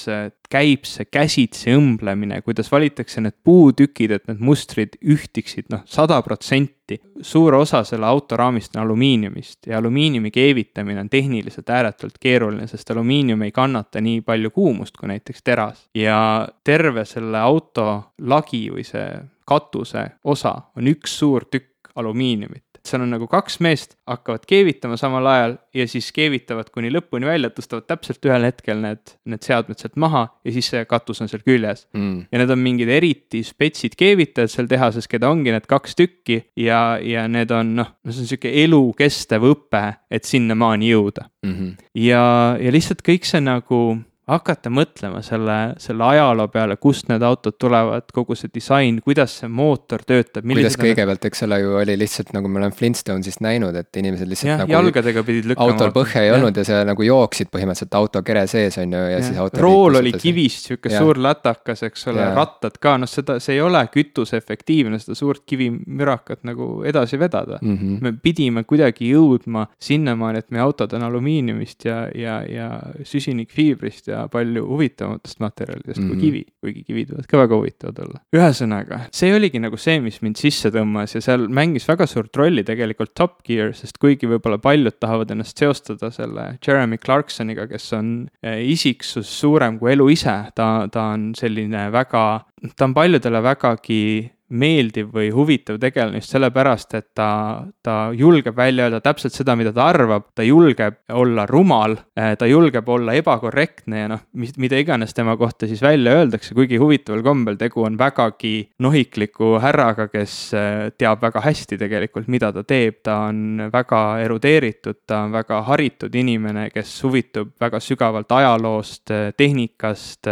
[0.51, 6.73] käib see käsitsi õmblemine, kuidas valitakse need puutükid, et need mustrid ühtiksid noh, sada protsenti.
[7.21, 12.91] Suur osa selle auto raamist on alumiiniumist ja alumiiniumi keevitamine on tehniliselt ääretult keeruline, sest
[12.91, 15.89] alumiinium ei kannata nii palju kuumust kui näiteks teras.
[15.95, 19.07] ja terve selle auto lagi või see
[19.45, 25.27] katuse osa on üks suur tükk alumiiniumit seal on nagu kaks meest, hakkavad keevitama samal
[25.31, 29.97] ajal ja siis keevitavad kuni lõpuni välja, tõstavad täpselt ühel hetkel need, need seadmed sealt
[30.01, 32.25] maha ja siis see katus on seal küljes mm..
[32.31, 36.97] ja need on mingid eriti spetsid keevitajad seal tehases, keda ongi need kaks tükki ja,
[37.01, 41.53] ja need on noh, no see on sihuke elukestev õpe, et sinnamaani jõuda mm.
[41.53, 41.87] -hmm.
[42.05, 42.25] ja,
[42.61, 43.81] ja lihtsalt kõik see nagu
[44.25, 49.49] hakata mõtlema selle, selle ajaloo peale, kust need autod tulevad, kogu see disain, kuidas see
[49.51, 50.47] mootor töötab.
[50.49, 54.49] kuidas kõigepealt, eks ole ju oli lihtsalt nagu me oleme Flintstonesist näinud, et inimesed lihtsalt
[54.49, 54.73] ja, nagu.
[54.73, 55.75] jalgadega pidid lükkama.
[55.75, 56.39] autol põhja ei ja.
[56.39, 59.61] olnud ja sa nagu jooksid põhimõtteliselt auto kere sees on ju ja, ja siis auto.
[59.61, 63.83] rool oli kivist, sihuke suur lätakas, eks ole, rattad ka, noh, seda, see ei ole
[63.93, 67.77] kütuseefektiivne, seda suurt kivimürakat nagu edasi vedada mm.
[67.77, 68.01] -hmm.
[68.01, 72.71] me pidime kuidagi jõudma sinnamaani, et meie autod on alumiiniumist ja, ja, ja
[73.05, 76.07] süsinikfiibrist ja ja palju huvitavamatest materjalidest mm -hmm.
[76.07, 76.25] kui mhm.
[76.25, 78.21] kivi, kuigi kivid võivad ka väga huvitavad olla.
[78.35, 82.63] ühesõnaga, see oligi nagu see, mis mind sisse tõmbas ja seal mängis väga suurt rolli
[82.63, 88.29] tegelikult Top Gear, sest kuigi võib-olla paljud tahavad ennast seostada selle Jeremy Clarksoniga, kes on
[88.43, 94.34] eh, isiksus suurem kui elu ise, ta, ta on selline väga, ta on paljudele vägagi
[94.53, 99.71] meeldiv või huvitav tegelane just sellepärast, et ta, ta julgeb välja öelda täpselt seda, mida
[99.73, 104.77] ta arvab, ta julgeb olla rumal, eh, ta julgeb olla ebakorrektne ja noh, mis, mida
[104.77, 108.53] iganes tema kohta siis välja öeldakse, kuigi huvitaval kombel tegu on vägagi
[108.85, 115.01] nohikliku härraga, kes eh, teab väga hästi tegelikult, mida ta teeb, ta on väga erudeeritud,
[115.09, 120.29] ta on väga haritud inimene, kes huvitub väga sügavalt ajaloost, eh, tehnikast,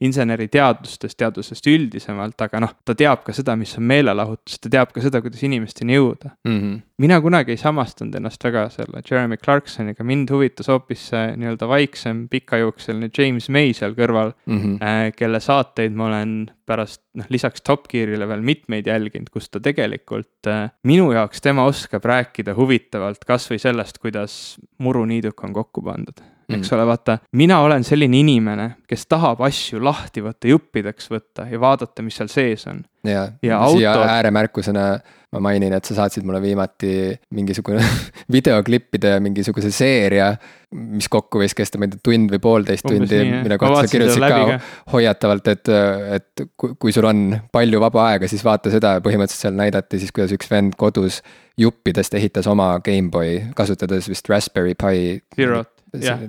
[0.00, 4.92] inseneriteadustest, teadusest üldisemalt, aga noh, ta teab ka seda, seda, mis on meelelahutus, ta teab
[4.92, 6.58] ka seda, kuidas inimesteni jõuda mm.
[6.58, 6.76] -hmm.
[7.00, 12.26] mina kunagi ei samastanud ennast väga selle Jeremy Clarksoniga, mind huvitas hoopis see nii-öelda vaiksem,
[12.28, 14.78] pikajuukseline James May seal kõrval mm, -hmm.
[14.82, 19.60] äh, kelle saateid ma olen pärast noh, lisaks Top Gearile veel mitmeid jälginud, kus ta
[19.60, 26.20] tegelikult äh, minu jaoks, tema oskab rääkida huvitavalt kasvõi sellest, kuidas muruniiduk on kokku pandud
[26.48, 26.74] eks mm.
[26.76, 32.04] ole, vaata, mina olen selline inimene, kes tahab asju lahti võtta, juppideks võtta ja vaadata,
[32.04, 32.82] mis seal sees on.
[33.04, 34.08] ja, ja siia auto...
[34.08, 34.88] ääremärkusena
[35.32, 37.82] ma mainin, et sa saatsid mulle viimati mingisugune
[38.36, 40.30] videoklippide mingisuguse seeria,
[40.72, 43.92] mis kokku võis kesta, ma ei tea, tund või poolteist Umbes tundi, mille kohta sa
[43.92, 44.58] kirjutasid ka
[44.94, 45.72] hoiatavalt, et,
[46.16, 46.46] et
[46.80, 50.32] kui sul on palju vaba aega, siis vaata seda ja põhimõtteliselt seal näidati siis, kuidas
[50.36, 51.20] üks vend kodus
[51.60, 55.18] juppidest ehitas oma GameBoy, kasutades vist Raspberry Pi.
[55.36, 56.20] Zerot jah,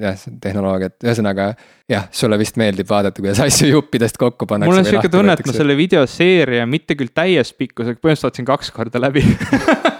[0.41, 1.51] tehnoloogiat, ühesõnaga
[1.89, 4.71] jah, sulle vist meeldib vaadata, kuidas asju juppidest kokku pannakse.
[4.71, 8.71] mul on sihuke tunne, et ma selle videoseeria mitte küll täies pikkusega, põhimõtteliselt vaatasin kaks
[8.75, 9.23] korda läbi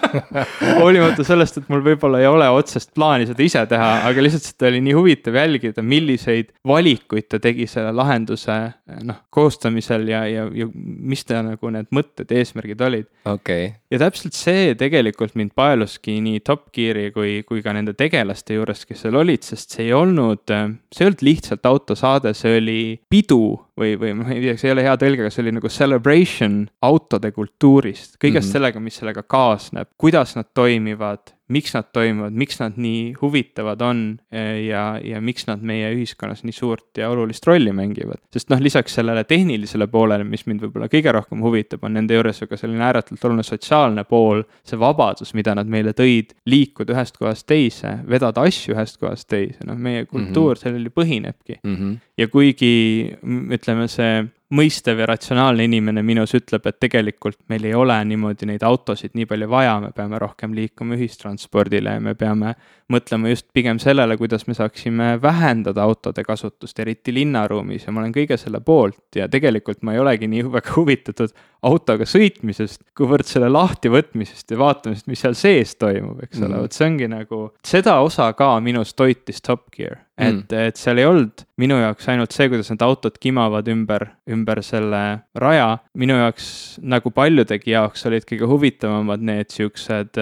[0.80, 4.70] hoolimata sellest, et mul võib-olla ei ole otsest plaani seda ise teha, aga lihtsalt seda
[4.70, 8.58] oli nii huvitav jälgida, milliseid valikuid ta tegi selle lahenduse
[9.06, 13.10] noh, koostamisel ja, ja, ja mis ta nagu need mõtted, eesmärgid olid.
[13.24, 13.79] okei okay.
[13.90, 18.86] Ja täpselt see tegelikult mind paeluski nii Top Gear'i kui, kui ka nende tegelaste juures,
[18.88, 22.80] kes seal olid, sest see ei olnud, see ei olnud lihtsalt auto autosaade, see oli
[23.10, 23.42] pidu
[23.78, 26.62] või, või ma ei tea, see ei ole hea tõlge, aga see oli nagu celebration
[26.86, 28.52] autode kultuurist, kõigest mm -hmm.
[28.52, 34.02] sellega, mis sellega kaasneb, kuidas nad toimivad miks nad toimuvad, miks nad nii huvitavad on
[34.32, 38.22] eh, ja, ja miks nad meie ühiskonnas nii suurt ja olulist rolli mängivad.
[38.32, 42.42] sest noh, lisaks sellele tehnilisele poolele, mis mind võib-olla kõige rohkem huvitab, on nende juures
[42.42, 47.18] ju ka selline ääretult oluline sotsiaalne pool, see vabadus, mida nad meile tõid, liikuda ühest
[47.20, 50.62] kohast teise, vedada asju ühest kohast teise, noh, meie kultuur mm -hmm.
[50.62, 51.76] sellel ju põhinebki mm.
[51.76, 51.96] -hmm.
[52.18, 53.16] ja kuigi
[53.58, 58.64] ütleme, see mõistev ja ratsionaalne inimene minus ütleb, et tegelikult meil ei ole niimoodi neid
[58.66, 62.56] autosid nii palju vaja, me peame rohkem liikuma ühistranspordile ja me peame
[62.90, 68.14] mõtlema just pigem sellele, kuidas me saaksime vähendada autode kasutust, eriti linnaruumis ja ma olen
[68.16, 71.34] kõige selle poolt ja tegelikult ma ei olegi nii väga huvitatud
[71.70, 76.66] autoga sõitmisest, kuivõrd selle lahtivõtmisest ja vaatamisest, mis seal sees toimub, eks ole mm -hmm.,
[76.66, 81.00] vot see ongi nagu, seda osa ka minus toitis Top Gear et mm., et seal
[81.00, 85.02] ei olnud minu jaoks ainult see, kuidas need autod kimavad ümber, ümber selle
[85.36, 85.78] raja.
[85.98, 86.50] minu jaoks
[86.82, 90.20] nagu paljudegi jaoks olid kõige huvitavamad need siuksed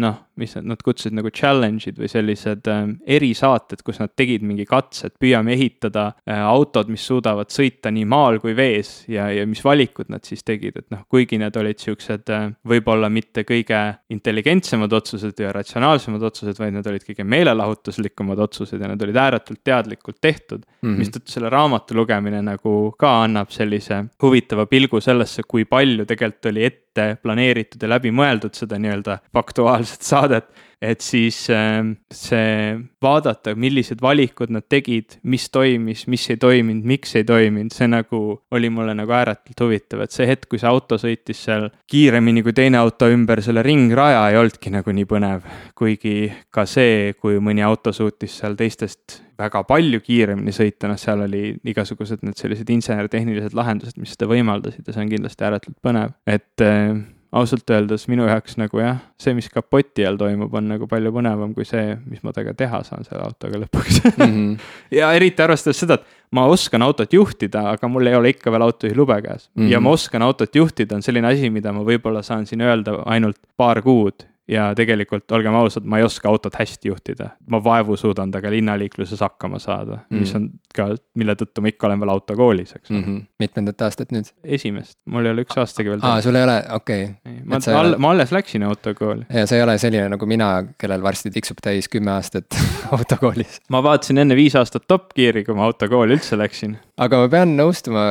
[0.00, 2.82] noh, mis nad, kutsusid nagu challenge'id või sellised äh,
[3.18, 8.06] erisaated, kus nad tegid mingi katse, et püüame ehitada äh, autod, mis suudavad sõita nii
[8.10, 11.80] maal kui vees ja, ja mis valikud nad siis tegid, et noh, kuigi need olid
[11.82, 13.80] siuksed äh, võib-olla mitte kõige
[14.12, 19.62] intelligentsemad otsused ja ratsionaalsemad otsused, vaid need olid kõige meelelahutuslikumad otsused ja need olid ääretult
[19.64, 20.98] teadlikult tehtud mm -hmm..
[20.98, 26.64] mistõttu selle raamatu lugemine nagu ka annab sellise huvitava pilgu sellesse, kui palju tegelikult oli
[26.64, 26.89] ette
[27.22, 30.48] planeeritud ja läbimõeldud seda nii-öelda faktuaalset saadet
[30.82, 37.12] et siis ähm, see vaadata, millised valikud nad tegid, mis toimis, mis ei toiminud, miks
[37.20, 38.20] ei toiminud, see nagu
[38.56, 42.56] oli mulle nagu ääretult huvitav, et see hetk, kui see auto sõitis seal kiiremini kui
[42.56, 45.44] teine auto ümber selle ringraja, ei olnudki nagu nii põnev.
[45.76, 51.24] kuigi ka see, kui mõni auto suutis seal teistest väga palju kiiremini sõita, noh, seal
[51.28, 56.16] oli igasugused need sellised insener-tehnilised lahendused, mis seda võimaldasid ja see on kindlasti ääretult põnev,
[56.28, 57.00] et äh,
[57.32, 61.52] ausalt öeldes minu jaoks nagu jah, see, mis kapoti all toimub, on nagu palju põnevam
[61.54, 64.24] kui see, mis ma temaga teha saan selle autoga lõpuks mm.
[64.24, 64.56] -hmm.
[64.98, 68.66] ja eriti arvestades seda, et ma oskan autot juhtida, aga mul ei ole ikka veel
[68.66, 69.62] autojuhi lube käes mm.
[69.62, 69.70] -hmm.
[69.70, 73.38] ja ma oskan autot juhtida, on selline asi, mida ma võib-olla saan siin öelda ainult
[73.56, 77.30] paar kuud ja tegelikult olgem ausad, ma ei oska autot hästi juhtida.
[77.50, 81.88] ma vaevu suudan temaga linnaliikluses hakkama saada mm, mis on ka, mille tõttu ma ikka
[81.88, 83.02] olen veel autokoolis, eks mm.
[83.04, 83.22] -hmm.
[83.38, 84.30] mitmendat aastat nüüd?
[84.44, 86.02] esimest, mul ei ole üks aastagi veel.
[86.02, 87.36] aa, sul ei ole, okei okay..
[87.44, 89.26] ma, ma, all, ma alles läksin autokooli.
[89.30, 90.50] ja sa ei ole selline nagu mina,
[90.80, 92.58] kellel varsti tiksub täis kümme aastat
[92.96, 93.60] autokoolis.
[93.70, 96.78] ma vaatasin enne viis aastat Top Gear'i, kui ma autokooli üldse läksin.
[96.98, 98.06] aga ma pean nõustuma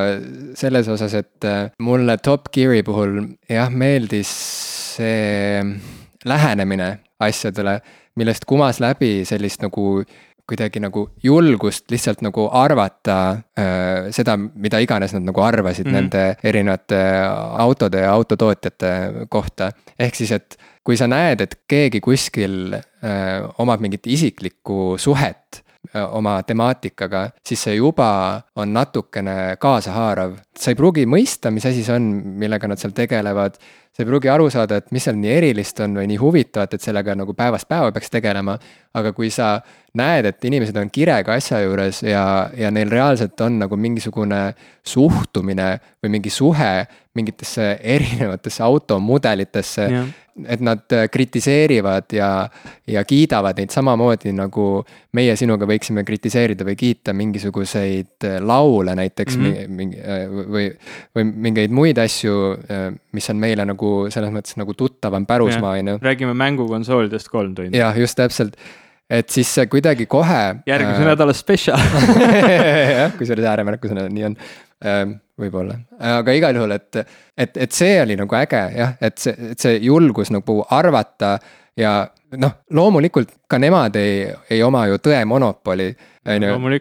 [0.60, 4.34] selles osas, et äh, mulle Top Gear'i puhul jah, meeldis
[5.00, 7.80] see lähenemine asjadele,
[8.16, 10.04] millest kumas läbi sellist nagu
[10.50, 13.20] kuidagi nagu julgust lihtsalt nagu arvata
[13.60, 16.10] äh, seda, mida iganes nad nagu arvasid mm -hmm.
[16.10, 17.00] nende erinevate
[17.66, 18.92] autode ja autotootjate
[19.30, 19.72] kohta.
[20.00, 25.62] ehk siis, et kui sa näed, et keegi kuskil äh, omab mingit isiklikku suhet
[25.96, 30.38] äh, oma temaatikaga, siis see juba on natukene kaasahaarav.
[30.60, 33.60] sa ei pruugi mõista, mis asi see on, millega nad seal tegelevad
[33.92, 36.84] sa ei pruugi aru saada, et mis seal nii erilist on või nii huvitavat, et
[36.84, 38.58] sellega nagu päevast päeva peaks tegelema.
[38.94, 39.60] aga kui sa
[39.94, 44.56] näed, et inimesed on kirega asja juures ja, ja neil reaalselt on nagu mingisugune
[44.86, 46.88] suhtumine või mingi suhe
[47.20, 49.92] mingitesse erinevatesse automudelitesse.
[50.48, 50.80] et nad
[51.12, 52.50] kritiseerivad ja,
[52.88, 59.46] ja kiidavad neid samamoodi nagu meie sinuga võiksime kritiseerida või kiita mingisuguseid laule näiteks mm
[59.46, 59.76] -hmm.
[59.82, 59.98] mingi,
[60.54, 60.70] või,
[61.16, 62.56] või mingeid muid asju,
[63.12, 63.79] mis on meile nagu
[64.14, 65.98] selles mõttes nagu tuttavam pärusmaa, on ju.
[66.04, 67.78] räägime mängukonsoolidest kolm tundi.
[67.78, 68.58] jah, just täpselt
[69.10, 70.42] et siis kuidagi kohe.
[70.70, 71.82] järgmise äh, nädala spetsial
[73.00, 74.38] jah, kusjuures ääremärkusena nii on
[74.86, 75.02] äh,,
[75.40, 75.80] võib-olla,
[76.20, 77.02] aga igal juhul, et,
[77.38, 81.38] et, et see oli nagu äge jah, et see, et see julgus nagu arvata
[81.80, 81.94] ja
[82.38, 85.90] noh, loomulikult ka nemad ei, ei oma ju tõe monopoli
[86.36, 86.78] on ju.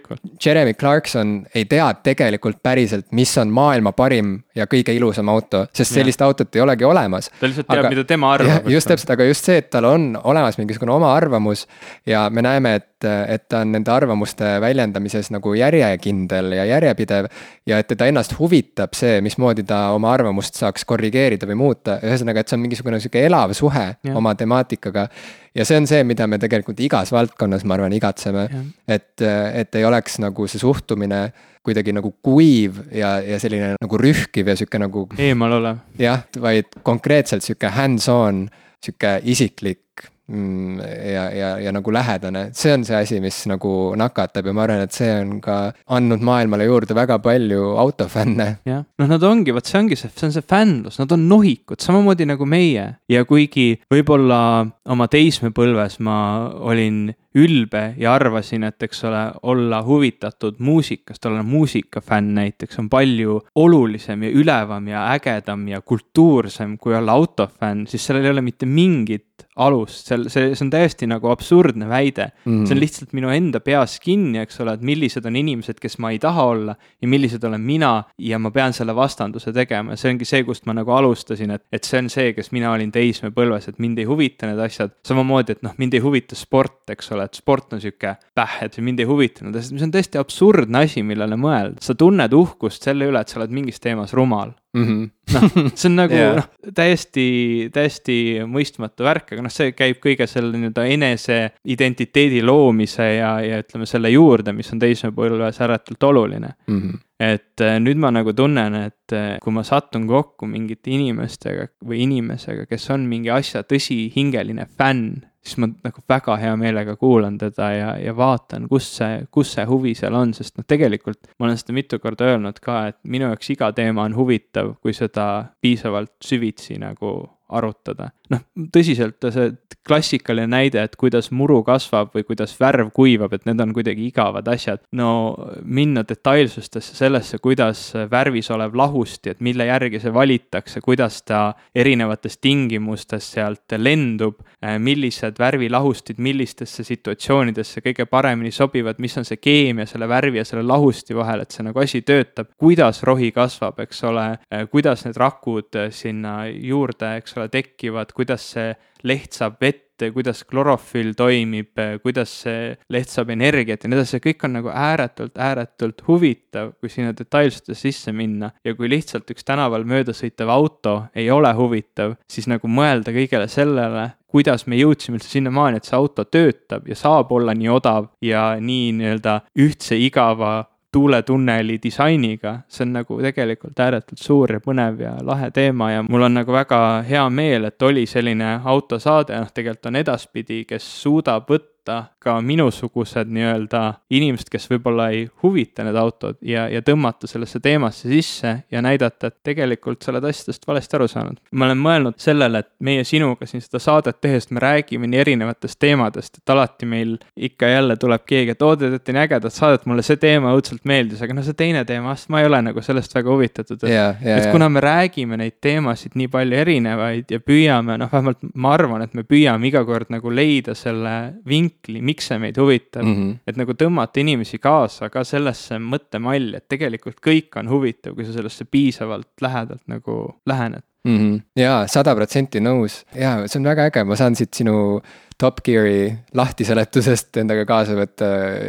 [0.46, 5.94] Jeremy Clarkson ei tea tegelikult päriselt, mis on maailma parim ja kõige ilusam auto, sest
[5.94, 6.26] sellist ja.
[6.26, 7.30] autot ei olegi olemas.
[7.40, 8.68] ta lihtsalt teab, mida tema arvab.
[8.70, 11.66] just täpselt, aga just see, et tal on olemas mingisugune oma arvamus
[12.06, 17.30] ja me näeme, et, et ta on nende arvamuste väljendamises nagu järjekindel ja järjepidev.
[17.66, 22.42] ja et teda ennast huvitab see, mismoodi ta oma arvamust saaks korrigeerida või muuta, ühesõnaga,
[22.42, 24.16] et see on mingisugune sihuke elav suhe ja.
[24.18, 25.08] oma temaatikaga
[25.54, 28.48] ja see on see, mida me tegelikult igas valdkonnas, ma arvan, igatseme.
[28.88, 31.22] et, et ei oleks nagu see suhtumine
[31.64, 35.06] kuidagi nagu kuiv ja, ja selline nagu rühkiv ja sihuke nagu.
[35.18, 35.82] eemal olev.
[36.00, 38.46] jah, vaid konkreetselt sihuke hands-on,
[38.84, 44.52] sihuke isiklik ja, ja, ja nagu lähedane, see on see asi, mis nagu nakatab ja
[44.56, 45.58] ma arvan, et see on ka
[45.96, 48.48] andnud maailmale juurde väga palju autofänne.
[48.68, 51.80] jah, noh, nad ongi, vot see ongi see, see on see fännlus, nad on nohikud,
[51.80, 52.90] samamoodi nagu meie.
[53.08, 54.40] Ja kuigi võib-olla
[54.88, 56.18] oma teismepõlves ma
[56.60, 63.40] olin ülbe ja arvasin, et eks ole, olla huvitatud muusikast, olla muusikafänn näiteks on palju
[63.54, 68.66] olulisem ja ülevam ja ägedam ja kultuursem kui olla autofänn, siis sellel ei ole mitte
[68.66, 69.26] mingit
[69.58, 72.28] alust, seal, see, see on täiesti nagu absurdne väide.
[72.46, 72.64] Mm..
[72.66, 76.12] see on lihtsalt minu enda peas kinni, eks ole, et millised on inimesed, kes ma
[76.14, 77.92] ei taha olla ja millised olen mina
[78.22, 79.94] ja ma pean selle vastanduse tegema.
[79.94, 82.70] Ja see ongi see, kust ma nagu alustasin, et, et see on see, kes mina
[82.74, 84.94] olin teismepõlves, et mind ei huvita need asjad.
[85.06, 88.56] samamoodi, et noh, mind ei huvita sport, eks ole ole, et sport on sihuke päh,
[88.66, 91.82] et see mind ei huvitanud, sest see on tõesti absurdne asi, millele mõelda.
[91.84, 94.84] sa tunned uhkust selle üle, et sa oled mingis teemas rumal mm.
[94.84, 95.10] -hmm.
[95.34, 96.34] noh, see on nagu Jaa.
[96.38, 97.26] noh, täiesti,
[97.72, 98.16] täiesti
[98.48, 103.88] mõistmatu värk, aga noh, see käib kõige selle nii-öelda enese identiteedi loomise ja, ja ütleme
[103.88, 106.98] selle juurde, mis on teismepõlves ääretult oluline Mm -hmm.
[107.20, 112.02] et äh, nüüd ma nagu tunnen, et äh, kui ma satun kokku mingite inimestega või
[112.04, 117.70] inimesega, kes on mingi asja tõsihingeline fänn, siis ma nagu väga hea meelega kuulan teda
[117.74, 121.58] ja, ja vaatan, kus see, kus see huvi seal on, sest noh, tegelikult ma olen
[121.60, 125.28] seda mitu korda öelnud ka, et minu jaoks iga teema on huvitav, kui seda
[125.64, 127.16] piisavalt süvitsi nagu
[127.48, 128.10] arutada.
[128.28, 128.42] noh,
[128.74, 129.52] tõsiselt see
[129.88, 134.48] klassikaline näide, et kuidas muru kasvab või kuidas värv kuivab, et need on kuidagi igavad
[134.52, 134.82] asjad.
[134.92, 141.54] no minna detailsustesse sellesse, kuidas värvis olev lahusti, et mille järgi see valitakse, kuidas ta
[141.74, 144.42] erinevates tingimustes sealt lendub,
[144.78, 150.66] millised värvilahustid millistesse situatsioonidesse kõige paremini sobivad, mis on see keemia selle värvi ja selle
[150.66, 154.26] lahusti vahel, et see nagu asi töötab, kuidas rohi kasvab, eks ole,
[154.72, 158.72] kuidas need rakud sinna juurde, eks ole, tekivad, kuidas see
[159.06, 159.84] leht saab vett,
[160.14, 164.70] kuidas klorofüll toimib, kuidas see leht saab energiat ja nii edasi, see kõik on nagu
[164.70, 168.52] ääretult, ääretult huvitav, kui sinna detailsustesse sisse minna.
[168.64, 173.48] ja kui lihtsalt üks tänaval mööda sõitev auto ei ole huvitav, siis nagu mõelda kõigele
[173.50, 178.10] sellele, kuidas me jõudsime üldse sinnamaani, et see auto töötab ja saab olla nii odav
[178.22, 185.02] ja nii nii-öelda ühtse igava tuuletunneli disainiga, see on nagu tegelikult ääretult suur ja põnev
[185.02, 189.52] ja lahe teema ja mul on nagu väga hea meel, et oli selline autosaade, noh,
[189.54, 191.98] tegelikult on edaspidi, kes suudab võtta
[192.28, 193.82] ka minusugused nii-öelda
[194.14, 199.30] inimesed, kes võib-olla ei huvita need autod ja, ja tõmmata sellesse teemasse sisse ja näidata,
[199.30, 201.40] et tegelikult sa oled asjadest valesti aru saanud.
[201.50, 205.78] ma olen mõelnud sellele, et meie sinuga siin seda saadet tehes me räägime nii erinevatest
[205.80, 209.86] teemadest, et alati meil ikka jälle tuleb keegi, et oo, te teete nii ägedat saadet,
[209.88, 213.14] mulle see teema õudselt meeldis, aga no see teine teema, ma ei ole nagu sellest
[213.16, 217.40] väga huvitatud, et ja, ja, et kuna me räägime neid teemasid nii palju erinevaid ja
[217.40, 221.14] püüame, noh, vähemalt ma arvan, et me püüame iga kord nagu leida selle
[221.48, 223.14] vinkli, miks see meid huvitab mm.
[223.14, 223.38] -hmm.
[223.46, 228.32] et nagu tõmmata inimesi kaasa ka sellesse mõttemalli, et tegelikult kõik on huvitav, kui sa
[228.36, 230.82] sellesse piisavalt lähedalt nagu lähened.
[231.04, 231.16] mm.
[231.16, 231.40] -hmm.
[231.56, 233.04] jaa, sada protsenti nõus.
[233.14, 235.00] jaa, see on väga äge, ma saan siit sinu
[235.38, 238.26] Top Gear'i lahtiseletusest endaga kaasa võtta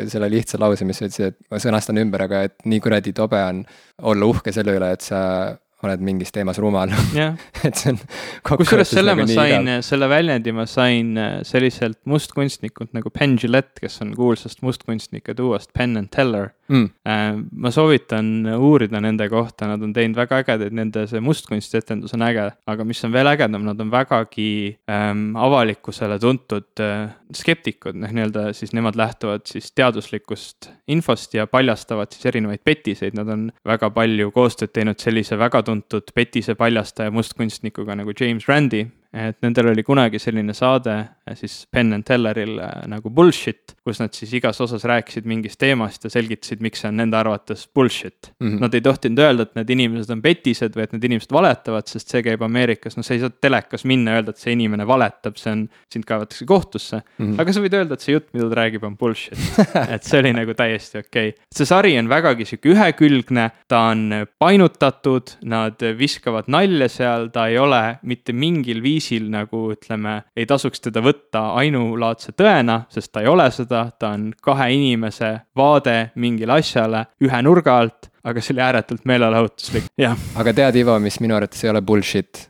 [0.08, 3.42] selle lihtsa lause, mis sa ütlesid, et ma sõnastan ümber, aga et nii kuradi tobe
[3.42, 3.64] on
[4.12, 6.92] olla uhke selle üle, et sa oled mingis teemas rumal.
[7.68, 8.00] Et see on.
[8.48, 14.02] kusjuures selle ma sain, selle väljendi ma sain äh, selliselt mustkunstnikult nagu Penn Jillette, kes
[14.04, 17.46] on kuulsast mustkunstnike duost Penn and Teller mm..
[17.62, 22.46] ma soovitan uurida nende kohta, nad on teinud väga ägedaid, nende see mustkunstietendus on äge,
[22.70, 24.52] aga mis on veel ägedam, nad on vägagi
[24.92, 32.14] ähm, avalikkusele tuntud äh, skeptikud, noh, nii-öelda siis nemad lähtuvad siis teaduslikust infost ja paljastavad
[32.14, 37.98] siis erinevaid petiseid, nad on väga palju koostööd teinud sellise väga tuntud petise paljastaja mustkunstnikuga
[38.00, 40.96] nagu James Randi, et nendel oli kunagi selline saade
[41.38, 42.60] siis Penn and Telleril
[42.90, 47.00] nagu Bullshit, kus nad siis igas osas rääkisid mingist teemast ja selgitasid, miks see on
[47.00, 48.48] nende arvates bullshit mm.
[48.48, 48.60] -hmm.
[48.60, 52.10] Nad ei tohtinud öelda, et need inimesed on petised või et need inimesed valetavad, sest
[52.10, 55.38] see käib Ameerikas, no sa ei saa telekas minna ja öelda, et see inimene valetab,
[55.38, 57.26] see on, sind kaevatakse kohtusse mm.
[57.26, 57.42] -hmm.
[57.42, 59.38] aga sa võid öelda, et see jutt, mida ta räägib, on bullshit
[59.96, 61.46] et see oli nagu täiesti okei okay..
[61.56, 67.58] see sari on vägagi sihuke ühekülgne, ta on painutatud, nad viskavad nalja seal, ta ei
[67.58, 68.99] ole mitte mingil viisil
[69.32, 74.30] nagu ütleme, ei tasuks teda võtta ainulaadse tõena, sest ta ei ole seda, ta on
[74.44, 80.18] kahe inimese vaade mingile asjale ühe nurga alt, aga see oli ääretult meelelahutuslik, jah.
[80.40, 82.48] aga tead, Ivo, mis minu arvates ei ole bullshit?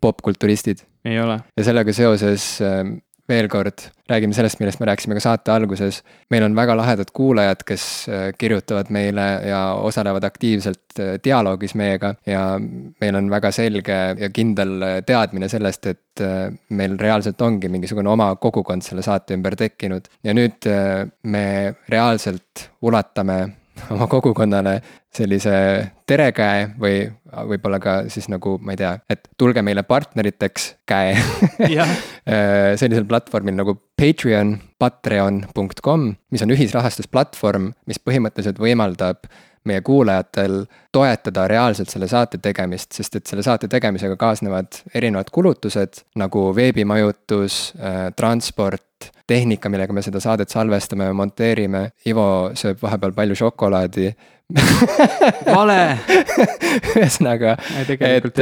[0.00, 0.84] popkulturistid.
[1.06, 1.40] ei ole.
[1.56, 2.82] ja sellega seoses äh,
[3.28, 6.02] veel kord räägime sellest, millest me rääkisime ka saate alguses.
[6.30, 8.06] meil on väga lahedad kuulajad, kes
[8.38, 12.60] kirjutavad meile ja osalevad aktiivselt dialoogis meiega ja
[13.00, 16.24] meil on väga selge ja kindel teadmine sellest, et
[16.70, 20.70] meil reaalselt ongi mingisugune oma kogukond selle saate ümber tekkinud ja nüüd
[21.22, 21.46] me
[21.88, 23.40] reaalselt ulatame
[23.94, 24.78] oma kogukonnale
[25.16, 25.56] sellise
[26.08, 27.00] terekäe või
[27.50, 31.16] võib-olla ka siis nagu, ma ei tea, et tulge meile partneriteks käe
[32.80, 39.24] sellisel platvormil nagu Patreon, patreon.com, mis on ühisrahastusplatvorm, mis põhimõtteliselt võimaldab
[39.66, 46.02] meie kuulajatel toetada reaalselt selle saate tegemist, sest et selle saate tegemisega kaasnevad erinevad kulutused
[46.20, 51.90] nagu veebimajutus äh,, transport, tehnika, millega me seda saadet salvestame ja monteerime.
[52.06, 54.12] Ivo sööb vahepeal palju šokolaadi.
[55.56, 55.80] Vale!
[56.94, 58.38] Ühesõnaga, et, et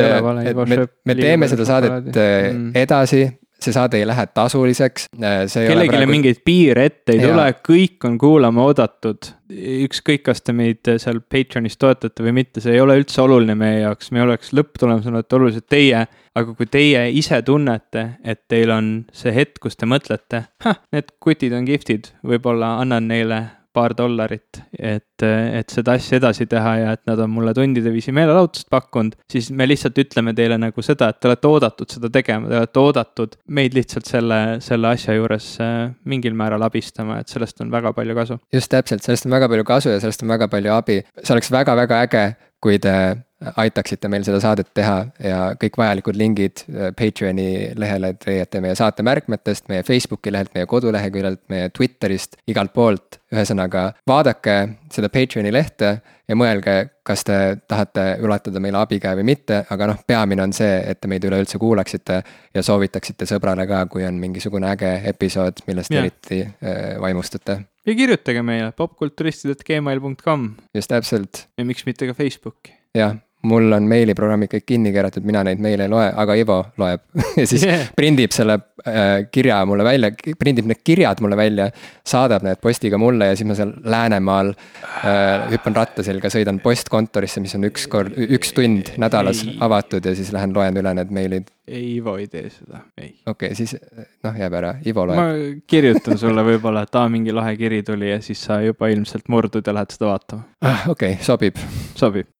[0.69, 2.75] me, me teeme seda saadet mm.
[2.77, 3.25] edasi
[3.65, 6.11] see saade ei lähe tasuliseks, see kellelegi praegu...
[6.11, 7.31] mingeid piire ette ei ja.
[7.31, 9.31] tule, kõik on kuulama oodatud.
[9.55, 13.83] ükskõik, kas te meid seal Patreonis toetate või mitte, see ei ole üldse oluline meie
[13.85, 16.07] jaoks, meie oleks lõpptulemusena olulised teie.
[16.35, 20.47] aga kui teie ise tunnete, et teil on see hetk, kus te mõtlete,
[20.95, 26.75] need kutid on kihvtid, võib-olla annan neile paar dollarit, et, et seda asja edasi teha
[26.81, 30.85] ja et nad on mulle tundide viisi meelelahutust pakkunud, siis me lihtsalt ütleme teile nagu
[30.87, 35.17] seda, et te olete oodatud seda tegema, te olete oodatud meid lihtsalt selle, selle asja
[35.19, 35.77] juures äh,
[36.11, 38.41] mingil määral abistama, et sellest on väga palju kasu.
[38.55, 41.53] just täpselt, sellest on väga palju kasu ja sellest on väga palju abi, see oleks
[41.55, 42.27] väga-väga äge,
[42.65, 42.95] kui te
[43.61, 49.05] aitaksite meil seda saadet teha ja kõik vajalikud lingid äh, Patreoni lehele leiate meie saate
[49.07, 53.21] märkmetest, meie Facebooki lehelt, meie koduleheküljelt, meie Twitterist, igalt poolt.
[53.35, 54.55] ühesõnaga, vaadake
[54.95, 55.91] seda Patreoni lehte
[56.29, 56.77] ja mõelge,
[57.07, 57.39] kas te
[57.69, 61.61] tahate ulatada meile abikäe või mitte, aga noh, peamine on see, et te meid üleüldse
[61.61, 62.23] kuulaksite
[62.55, 66.07] ja soovitaksite sõbrale ka, kui on mingisugune äge episood, millest yeah.
[66.07, 70.49] eriti äh, vaimustute ja kirjutage meile popkulturistid.gmail.com.
[70.75, 71.47] just täpselt.
[71.59, 72.73] ja miks mitte ka Facebooki.
[72.97, 73.17] jah,
[73.49, 77.03] mul on meiliprogrammid kõik kinni keeratud, mina neid meile ei loe, aga Ivo loeb
[77.41, 77.87] ja siis yeah.
[77.97, 78.57] prindib selle
[78.87, 80.11] äh, kirja mulle välja,
[80.41, 81.69] prindib need kirjad mulle välja.
[82.07, 87.43] saadab need postiga mulle ja siis ma seal Läänemaal äh, hüppan ratta selga, sõidan postkontorisse,
[87.45, 89.57] mis on üks kord, üks tund nädalas ei.
[89.65, 91.51] avatud ja siis lähen loen üle need meilid.
[91.69, 93.13] ei, Ivo ei tee seda, ei.
[93.27, 93.77] okei okay,, siis
[94.25, 95.21] noh, jääb ära, Ivo loeb.
[95.21, 99.29] ma kirjutan sulle võib-olla, et aa, mingi lahe kiri tuli ja siis sa juba ilmselt
[99.33, 100.49] murdud ja lähed seda vaatama.
[100.65, 101.61] Ah, okei okay,, sobib.
[101.95, 102.33] sobib